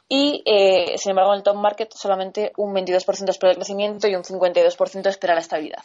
y, 0.10 0.44
eh, 0.46 0.98
sin 0.98 1.12
embargo, 1.12 1.32
en 1.32 1.38
el 1.38 1.44
top 1.44 1.56
market 1.56 1.94
solamente 1.94 2.52
un 2.58 2.74
22% 2.74 3.30
espera 3.30 3.52
el 3.52 3.56
crecimiento 3.56 4.10
y 4.10 4.16
un 4.16 4.26
52% 4.26 5.08
espera 5.08 5.34
la 5.34 5.40
estabilidad. 5.40 5.84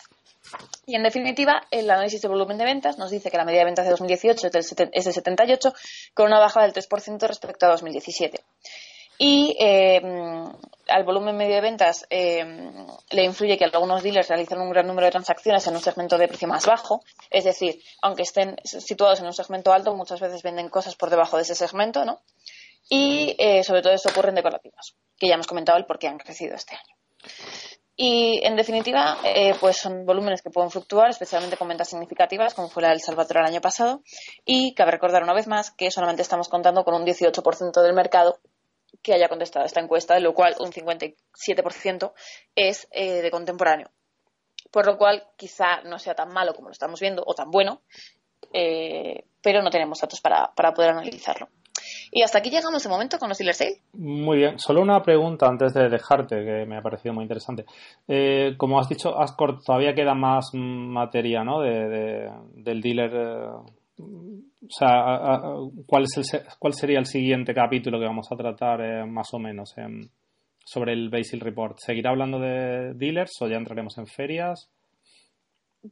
Y 0.87 0.97
en 0.97 1.05
definitiva, 1.05 1.63
el 1.71 1.89
análisis 1.89 2.21
de 2.21 2.27
volumen 2.27 2.59
de 2.59 2.65
ventas 2.65 2.99
nos 2.99 3.13
dice 3.13 3.31
que 3.31 3.37
la 3.37 3.45
media 3.45 3.61
de 3.61 3.67
ventas 3.67 3.85
de 3.85 3.93
2018 3.93 4.49
es 4.49 5.05
de 5.05 5.13
78, 5.13 5.73
con 6.15 6.27
una 6.27 6.41
baja 6.41 6.63
del 6.63 6.73
3% 6.73 7.29
respecto 7.29 7.67
a 7.67 7.69
2017 7.69 8.43
y 9.19 9.57
eh, 9.59 10.01
al 10.87 11.05
volumen 11.05 11.37
medio 11.37 11.57
de 11.57 11.61
ventas 11.61 12.07
eh, 12.09 12.47
le 13.11 13.25
influye 13.25 13.59
que 13.59 13.65
algunos 13.65 14.03
dealers 14.03 14.29
realizan 14.29 14.61
un 14.61 14.71
gran 14.71 14.87
número 14.87 15.07
de 15.07 15.11
transacciones 15.11 15.67
en 15.67 15.75
un 15.75 15.83
segmento 15.83 16.17
de 16.17 16.29
precio 16.29 16.47
más 16.47 16.65
bajo, 16.65 17.03
es 17.29 17.45
decir, 17.45 17.83
aunque 18.01 18.23
estén 18.23 18.57
situados 18.65 19.19
en 19.19 19.27
un 19.27 19.35
segmento 19.35 19.73
alto, 19.73 19.95
muchas 19.95 20.21
veces 20.21 20.43
venden 20.43 20.69
cosas 20.69 20.95
por 20.95 21.11
debajo 21.11 21.37
de 21.37 21.43
ese 21.43 21.57
segmento, 21.57 22.05
¿no? 22.05 22.21
Y 22.89 23.35
eh, 23.39 23.65
sobre 23.65 23.83
todo 23.83 23.93
eso 23.93 24.09
ocurre 24.09 24.31
en 24.31 24.37
decorativos, 24.37 24.95
que 25.19 25.27
ya 25.27 25.35
hemos 25.35 25.49
comentado 25.49 25.77
el 25.77 25.85
por 25.85 25.99
qué 25.99 26.07
han 26.07 26.19
crecido 26.19 26.55
este 26.55 26.77
año. 26.77 26.95
Y 28.01 28.41
en 28.45 28.55
definitiva, 28.55 29.19
pues 29.61 29.77
son 29.77 30.07
volúmenes 30.07 30.41
que 30.41 30.51
pueden 30.51 30.71
fluctuar, 30.71 31.11
especialmente 31.11 31.57
con 31.57 31.67
ventas 31.67 31.89
significativas, 31.89 32.55
como 32.55 32.69
fue 32.69 32.85
la 32.85 32.91
del 32.91 33.01
Salvatore 33.01 33.41
el 33.41 33.47
año 33.47 33.61
pasado. 33.61 34.03
Y 34.45 34.73
cabe 34.75 34.93
recordar 34.93 35.25
una 35.25 35.35
vez 35.35 35.49
más 35.49 35.73
que 35.73 35.91
solamente 35.91 36.23
estamos 36.23 36.49
contando 36.49 36.85
con 36.85 36.95
un 36.95 37.05
18% 37.05 37.83
del 37.83 37.95
mercado 37.95 38.39
que 39.03 39.15
haya 39.15 39.29
contestado 39.29 39.65
esta 39.65 39.81
encuesta, 39.81 40.15
de 40.15 40.21
lo 40.21 40.35
cual 40.35 40.55
un 40.61 40.73
57% 40.73 42.13
es 42.55 42.89
eh, 42.91 43.23
de 43.23 43.31
contemporáneo. 43.31 43.91
Por 44.71 44.87
lo 44.87 44.99
cual, 44.99 45.25
quizá 45.37 45.83
no 45.83 45.99
sea 45.99 46.15
tan 46.15 46.33
malo 46.33 46.55
como 46.55 46.69
lo 46.69 46.73
estamos 46.73 47.01
viendo, 47.01 47.23
o 47.25 47.35
tan 47.35 47.51
bueno, 47.51 47.83
eh, 48.53 49.25
pero 49.43 49.63
no 49.63 49.71
tenemos 49.71 50.01
datos 50.01 50.21
para, 50.21 50.53
poder 50.75 50.91
analizarlo. 50.91 51.49
Y 52.11 52.23
hasta 52.23 52.39
aquí 52.39 52.51
llegamos 52.51 52.83
de 52.83 52.89
momento 52.89 53.19
con 53.19 53.29
los 53.29 53.39
dealer 53.39 53.55
sale. 53.55 53.83
Muy 53.93 54.39
bien. 54.39 54.59
Solo 54.59 54.81
una 54.81 55.03
pregunta 55.03 55.47
antes 55.47 55.75
de 55.75 55.89
dejarte, 55.89 56.45
que 56.45 56.67
me 56.67 56.79
ha 56.79 56.83
parecido 56.83 57.15
muy 57.15 57.23
interesante. 57.23 57.65
Eh, 58.07 58.55
como 58.57 58.81
has 58.81 58.89
dicho, 58.89 59.19
Ascor, 59.19 59.63
todavía 59.63 59.95
queda 59.95 60.15
más 60.15 60.51
materia 60.55 61.45
¿no? 61.45 61.61
de, 61.61 62.31
del 62.55 62.81
dealer 62.81 63.11
o 63.99 64.71
sea, 64.71 65.43
¿cuál, 65.87 66.05
es 66.05 66.35
el, 66.35 66.43
¿cuál 66.59 66.75
sería 66.75 66.99
el 66.99 67.07
siguiente 67.07 67.55
capítulo 67.55 67.99
que 67.99 68.07
vamos 68.07 68.31
a 68.31 68.37
tratar 68.37 68.81
eh, 68.81 69.05
más 69.05 69.33
o 69.33 69.39
menos 69.39 69.75
sobre 70.65 70.93
el 70.93 71.11
Basil 71.11 71.41
Report? 71.41 71.77
¿Seguirá 71.79 72.11
hablando 72.11 72.39
de 72.39 72.95
dealers 72.95 73.33
o 73.41 73.49
ya 73.49 73.57
entraremos 73.57 73.99
en 73.99 74.07
ferias? 74.07 74.71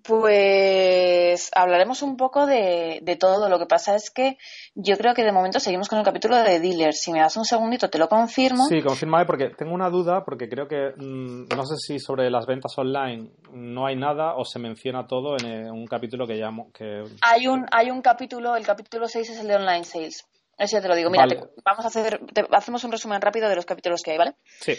Pues 0.02 1.48
hablaremos 1.54 2.02
un 2.02 2.16
poco 2.16 2.44
de, 2.46 3.16
todo. 3.20 3.48
Lo 3.48 3.58
que 3.58 3.66
pasa 3.66 3.94
es 3.94 4.10
que 4.10 4.36
yo 4.74 4.96
creo 4.96 5.14
que 5.14 5.22
de 5.22 5.30
momento 5.30 5.60
seguimos 5.60 5.88
con 5.88 5.98
el 5.98 6.04
capítulo 6.04 6.36
de 6.36 6.58
dealers. 6.58 7.00
Si 7.00 7.12
me 7.12 7.20
das 7.20 7.36
un 7.36 7.44
segundito, 7.44 7.88
te 7.88 7.98
lo 7.98 8.08
confirmo. 8.08 8.66
Sí, 8.66 8.82
confirma 8.82 9.24
porque 9.24 9.50
tengo 9.50 9.72
una 9.72 9.88
duda, 9.88 10.24
porque 10.24 10.48
creo 10.48 10.66
que 10.66 10.92
mm, 10.96 11.48
no 11.56 11.64
sé 11.64 11.76
si 11.76 11.98
sobre 12.00 12.30
las 12.30 12.46
ventas 12.46 12.76
online 12.76 13.30
no 13.52 13.86
hay 13.86 13.94
nada 13.94 14.34
o 14.34 14.44
se 14.44 14.58
menciona 14.58 15.06
todo 15.06 15.36
en 15.38 15.46
eh, 15.46 15.70
un 15.70 15.86
capítulo 15.86 16.26
que 16.26 16.34
llamo. 16.34 16.72
Que... 16.72 17.04
Hay, 17.22 17.46
un, 17.46 17.64
hay 17.70 17.90
un 17.90 18.02
capítulo, 18.02 18.56
el 18.56 18.66
capítulo 18.66 19.06
6 19.06 19.30
es 19.30 19.38
el 19.38 19.46
de 19.46 19.54
online 19.54 19.84
sales. 19.84 20.26
Eso 20.58 20.78
ya 20.78 20.82
te 20.82 20.88
lo 20.88 20.96
digo. 20.96 21.10
Mira, 21.10 21.26
vamos 21.64 21.84
a 21.84 21.88
hacer, 21.88 22.20
hacemos 22.50 22.82
un 22.82 22.90
resumen 22.90 23.20
rápido 23.20 23.48
de 23.48 23.54
los 23.54 23.66
capítulos 23.66 24.02
que 24.02 24.12
hay, 24.12 24.18
¿vale? 24.18 24.34
Sí. 24.60 24.74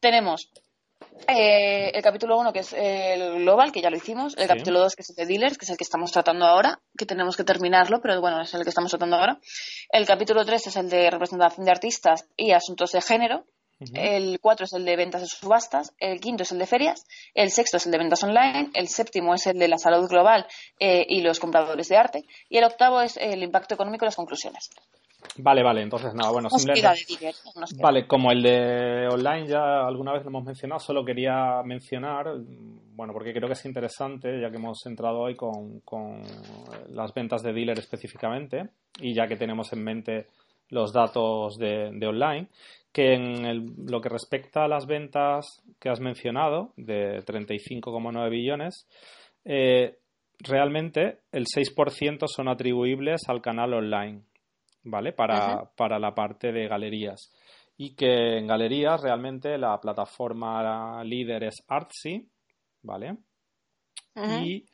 Tenemos 0.00 0.50
eh, 1.28 1.90
el 1.94 2.02
capítulo 2.02 2.38
1, 2.38 2.52
que 2.52 2.60
es 2.60 2.72
el 2.72 3.40
global, 3.42 3.72
que 3.72 3.80
ya 3.80 3.90
lo 3.90 3.96
hicimos. 3.96 4.36
El 4.36 4.48
capítulo 4.48 4.80
2, 4.80 4.94
que 4.94 5.02
es 5.02 5.10
el 5.10 5.16
de 5.16 5.26
dealers, 5.26 5.58
que 5.58 5.64
es 5.64 5.70
el 5.70 5.76
que 5.76 5.84
estamos 5.84 6.12
tratando 6.12 6.46
ahora, 6.46 6.80
que 6.96 7.06
tenemos 7.06 7.36
que 7.36 7.44
terminarlo, 7.44 8.00
pero 8.00 8.20
bueno, 8.20 8.40
es 8.40 8.52
el 8.54 8.62
que 8.62 8.70
estamos 8.70 8.90
tratando 8.90 9.16
ahora. 9.16 9.38
El 9.90 10.06
capítulo 10.06 10.44
3 10.44 10.66
es 10.66 10.76
el 10.76 10.88
de 10.88 11.10
representación 11.10 11.64
de 11.64 11.70
artistas 11.70 12.26
y 12.36 12.52
asuntos 12.52 12.92
de 12.92 13.00
género. 13.00 13.44
El 13.94 14.38
4 14.40 14.64
es 14.64 14.72
el 14.74 14.84
de 14.84 14.96
ventas 14.96 15.22
de 15.22 15.26
subastas. 15.26 15.92
El 15.98 16.20
quinto 16.20 16.44
es 16.44 16.52
el 16.52 16.58
de 16.58 16.66
ferias. 16.66 17.04
El 17.34 17.50
sexto 17.50 17.78
es 17.78 17.86
el 17.86 17.92
de 17.92 17.98
ventas 17.98 18.22
online. 18.22 18.70
El 18.74 18.88
séptimo 18.88 19.34
es 19.34 19.46
el 19.46 19.58
de 19.58 19.66
la 19.66 19.78
salud 19.78 20.08
global 20.08 20.46
eh, 20.78 21.04
y 21.08 21.20
los 21.20 21.40
compradores 21.40 21.88
de 21.88 21.96
arte. 21.96 22.24
Y 22.48 22.58
el 22.58 22.64
octavo 22.64 23.00
es 23.00 23.16
el 23.16 23.42
impacto 23.42 23.74
económico 23.74 24.04
y 24.04 24.06
las 24.06 24.16
conclusiones. 24.16 24.70
Vale, 25.38 25.62
vale, 25.62 25.82
entonces 25.82 26.14
nada, 26.14 26.30
bueno, 26.30 26.50
simplemente... 26.50 26.88
Vale, 27.80 28.06
como 28.06 28.30
el 28.32 28.42
de 28.42 29.08
online 29.10 29.46
ya 29.46 29.86
alguna 29.86 30.12
vez 30.12 30.22
lo 30.24 30.28
hemos 30.28 30.44
mencionado, 30.44 30.78
solo 30.78 31.04
quería 31.04 31.62
mencionar, 31.64 32.26
bueno, 32.94 33.12
porque 33.12 33.32
creo 33.32 33.48
que 33.48 33.54
es 33.54 33.64
interesante, 33.64 34.40
ya 34.40 34.50
que 34.50 34.56
hemos 34.56 34.84
entrado 34.84 35.20
hoy 35.20 35.34
con, 35.34 35.80
con 35.80 36.22
las 36.90 37.14
ventas 37.14 37.42
de 37.42 37.52
dealer 37.52 37.78
específicamente, 37.78 38.68
y 39.00 39.14
ya 39.14 39.26
que 39.26 39.36
tenemos 39.36 39.72
en 39.72 39.82
mente 39.82 40.26
los 40.72 40.92
datos 40.92 41.56
de, 41.56 42.06
online, 42.06 42.48
que 42.92 43.14
en 43.14 43.86
lo 43.86 44.00
que 44.00 44.08
respecta 44.08 44.64
a 44.64 44.68
las 44.68 44.86
ventas 44.86 45.62
que 45.78 45.88
has 45.88 46.00
mencionado, 46.00 46.72
de 46.76 47.22
35,9 47.24 48.30
billones, 48.30 48.86
eh, 49.44 49.98
realmente 50.40 51.18
el 51.30 51.44
6% 51.44 52.26
son 52.26 52.48
atribuibles 52.48 53.22
al 53.28 53.42
canal 53.42 53.74
online, 53.74 54.22
¿vale? 54.84 55.12
Para, 55.12 55.70
para 55.76 55.98
la 55.98 56.14
parte 56.14 56.52
de 56.52 56.68
galerías. 56.68 57.32
Y 57.76 57.94
que 57.94 58.38
en 58.38 58.46
galerías 58.46 59.00
realmente 59.00 59.58
la 59.58 59.80
plataforma 59.80 61.02
líder 61.04 61.44
es 61.44 61.64
Artsy, 61.68 62.28
¿vale? 62.82 63.16
Y 64.14 64.66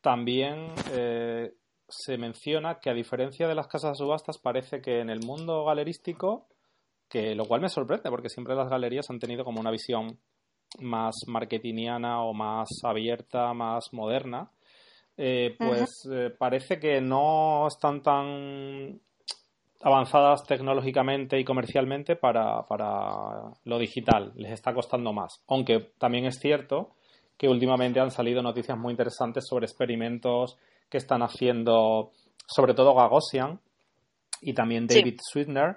también 0.00 0.72
eh, 0.92 1.52
se 1.88 2.16
menciona 2.16 2.78
que 2.80 2.90
a 2.90 2.94
diferencia 2.94 3.46
de 3.46 3.54
las 3.54 3.68
casas 3.68 3.92
de 3.92 4.04
subastas 4.04 4.38
parece 4.38 4.80
que 4.80 5.00
en 5.00 5.10
el 5.10 5.20
mundo 5.24 5.64
galerístico, 5.64 6.48
que 7.08 7.34
lo 7.34 7.44
cual 7.44 7.60
me 7.60 7.68
sorprende 7.68 8.10
porque 8.10 8.28
siempre 8.28 8.54
las 8.54 8.68
galerías 8.68 9.10
han 9.10 9.18
tenido 9.18 9.44
como 9.44 9.60
una 9.60 9.70
visión 9.70 10.18
más 10.80 11.14
marketingiana 11.26 12.22
o 12.22 12.34
más 12.34 12.68
abierta, 12.82 13.52
más 13.54 13.92
moderna, 13.92 14.50
eh, 15.16 15.56
pues 15.58 15.90
eh, 16.12 16.30
parece 16.30 16.78
que 16.78 17.00
no 17.00 17.66
están 17.66 18.02
tan 18.02 19.00
avanzadas 19.80 20.44
tecnológicamente 20.44 21.38
y 21.38 21.44
comercialmente 21.44 22.16
para, 22.16 22.62
para 22.66 23.52
lo 23.64 23.78
digital. 23.78 24.32
Les 24.36 24.52
está 24.52 24.74
costando 24.74 25.12
más. 25.12 25.42
Aunque 25.48 25.92
también 25.98 26.26
es 26.26 26.38
cierto 26.38 26.90
que 27.36 27.48
últimamente 27.48 28.00
han 28.00 28.10
salido 28.10 28.42
noticias 28.42 28.76
muy 28.76 28.90
interesantes 28.90 29.46
sobre 29.46 29.66
experimentos 29.66 30.58
que 30.88 30.98
están 30.98 31.22
haciendo, 31.22 32.10
sobre 32.46 32.74
todo 32.74 32.94
Gagosian 32.94 33.60
y 34.42 34.54
también 34.54 34.86
David 34.86 35.18
Sweetner, 35.22 35.76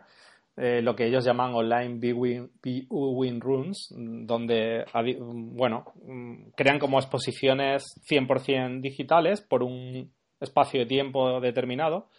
eh, 0.58 0.82
lo 0.82 0.96
que 0.96 1.08
ellos 1.08 1.24
llaman 1.24 1.54
online 1.54 1.98
viewing 2.00 3.40
rooms, 3.40 3.88
donde, 3.96 4.86
bueno, 5.26 5.86
crean 6.56 6.78
como 6.78 7.00
exposiciones 7.00 7.84
100% 8.10 8.82
digitales 8.82 9.42
por 9.42 9.64
un 9.64 10.12
espacio 10.40 10.82
de 10.82 10.86
tiempo 10.88 11.40
determinado. 11.40 12.10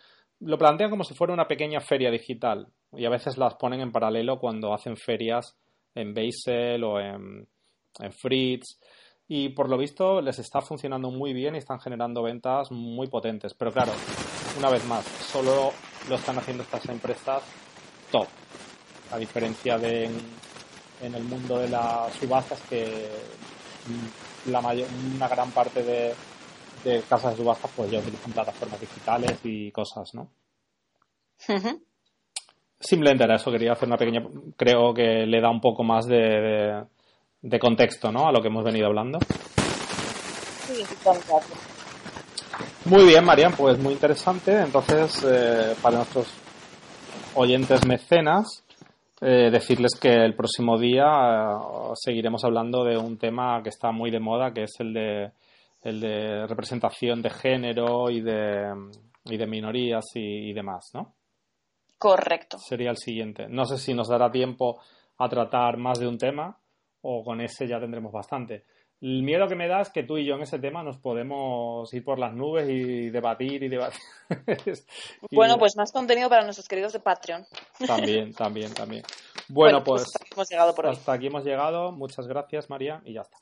Lo 0.44 0.58
plantean 0.58 0.90
como 0.90 1.04
si 1.04 1.14
fuera 1.14 1.32
una 1.32 1.46
pequeña 1.46 1.80
feria 1.80 2.10
digital 2.10 2.66
y 2.92 3.04
a 3.04 3.10
veces 3.10 3.38
las 3.38 3.54
ponen 3.54 3.80
en 3.80 3.92
paralelo 3.92 4.38
cuando 4.38 4.74
hacen 4.74 4.96
ferias 4.96 5.56
en 5.94 6.14
Basel 6.14 6.82
o 6.84 6.98
en, 6.98 7.46
en 8.00 8.12
Fritz 8.12 8.78
y 9.28 9.50
por 9.50 9.68
lo 9.68 9.78
visto 9.78 10.20
les 10.20 10.38
está 10.38 10.60
funcionando 10.60 11.10
muy 11.10 11.32
bien 11.32 11.54
y 11.54 11.58
están 11.58 11.80
generando 11.80 12.22
ventas 12.22 12.70
muy 12.70 13.06
potentes. 13.06 13.54
Pero 13.54 13.72
claro, 13.72 13.92
una 14.58 14.68
vez 14.68 14.84
más, 14.86 15.04
solo 15.04 15.72
lo 16.08 16.14
están 16.16 16.38
haciendo 16.38 16.62
estas 16.64 16.86
empresas 16.88 17.42
top. 18.10 18.26
A 19.10 19.18
diferencia 19.18 19.78
de 19.78 20.10
en, 21.02 21.14
el 21.14 21.24
mundo 21.24 21.58
de 21.58 21.68
las 21.68 22.12
subastas 22.14 22.60
que 22.68 23.08
la 24.46 24.60
mayor, 24.60 24.88
una 25.14 25.28
gran 25.28 25.50
parte 25.50 25.82
de, 25.82 26.14
casas 27.08 27.32
de 27.32 27.42
subastas 27.42 27.70
pues 27.76 27.90
ya 27.90 27.98
utilizan 27.98 28.32
plataformas 28.32 28.80
digitales 28.80 29.38
y 29.44 29.70
cosas, 29.70 30.14
¿no? 30.14 30.28
Simplemente 32.80 33.24
era 33.24 33.36
eso, 33.36 33.50
quería 33.50 33.72
hacer 33.72 33.88
una 33.88 33.96
pequeña, 33.96 34.24
creo 34.56 34.92
que 34.92 35.26
le 35.26 35.40
da 35.40 35.50
un 35.50 35.60
poco 35.60 35.84
más 35.84 36.06
de 36.06 36.84
de 37.42 37.58
contexto, 37.58 38.10
¿no? 38.10 38.26
A 38.26 38.32
lo 38.32 38.40
que 38.40 38.48
hemos 38.48 38.64
venido 38.64 38.86
hablando. 38.86 39.18
Sí, 40.66 40.82
Muy 42.84 43.04
bien, 43.04 43.24
Marian, 43.24 43.52
pues 43.52 43.78
muy 43.78 43.94
interesante. 43.94 44.60
Entonces, 44.60 45.24
eh, 45.28 45.74
para 45.82 45.96
nuestros 45.96 46.28
oyentes 47.34 47.84
mecenas, 47.86 48.64
eh, 49.20 49.50
decirles 49.50 49.98
que 50.00 50.08
el 50.08 50.34
próximo 50.34 50.78
día 50.78 51.04
eh, 51.04 51.92
seguiremos 51.94 52.44
hablando 52.44 52.84
de 52.84 52.96
un 52.96 53.18
tema 53.18 53.60
que 53.62 53.70
está 53.70 53.90
muy 53.90 54.10
de 54.10 54.20
moda, 54.20 54.52
que 54.52 54.64
es 54.64 54.74
el 54.78 54.92
de, 54.94 55.32
el 55.82 56.00
de 56.00 56.46
representación 56.46 57.22
de 57.22 57.30
género 57.30 58.10
y 58.10 58.20
de, 58.20 58.72
y 59.24 59.36
de 59.36 59.46
minorías 59.46 60.04
y, 60.14 60.50
y 60.50 60.52
demás, 60.52 60.90
¿no? 60.94 61.14
Correcto. 61.98 62.58
Sería 62.58 62.90
el 62.90 62.96
siguiente. 62.96 63.46
No 63.48 63.64
sé 63.64 63.78
si 63.78 63.94
nos 63.94 64.08
dará 64.08 64.30
tiempo 64.30 64.80
a 65.18 65.28
tratar 65.28 65.76
más 65.76 66.00
de 66.00 66.08
un 66.08 66.18
tema, 66.18 66.58
o 67.02 67.22
con 67.22 67.40
ese 67.40 67.68
ya 67.68 67.78
tendremos 67.78 68.12
bastante. 68.12 68.64
El 69.00 69.24
miedo 69.24 69.48
que 69.48 69.56
me 69.56 69.66
da 69.66 69.80
es 69.80 69.90
que 69.90 70.04
tú 70.04 70.16
y 70.16 70.24
yo 70.24 70.36
en 70.36 70.42
ese 70.42 70.60
tema 70.60 70.84
nos 70.84 70.98
podemos 70.98 71.92
ir 71.92 72.04
por 72.04 72.20
las 72.20 72.32
nubes 72.32 72.68
y 72.68 73.10
debatir 73.10 73.62
y 73.64 73.68
debatir. 73.68 74.00
bueno, 75.32 75.58
pues 75.58 75.76
más 75.76 75.90
contenido 75.90 76.28
para 76.28 76.44
nuestros 76.44 76.68
queridos 76.68 76.92
de 76.92 77.00
Patreon. 77.00 77.44
También, 77.84 78.32
también, 78.32 78.72
también. 78.72 79.02
Bueno, 79.48 79.82
pues, 79.82 80.04
pues 80.04 80.12
hasta, 80.12 80.22
aquí 80.22 80.30
hemos 80.32 80.50
llegado 80.50 80.74
por 80.74 80.86
hasta 80.86 81.12
aquí 81.12 81.26
hemos 81.26 81.44
llegado. 81.44 81.90
Muchas 81.90 82.28
gracias, 82.28 82.70
María, 82.70 83.02
y 83.04 83.14
ya 83.14 83.22
está. 83.22 83.38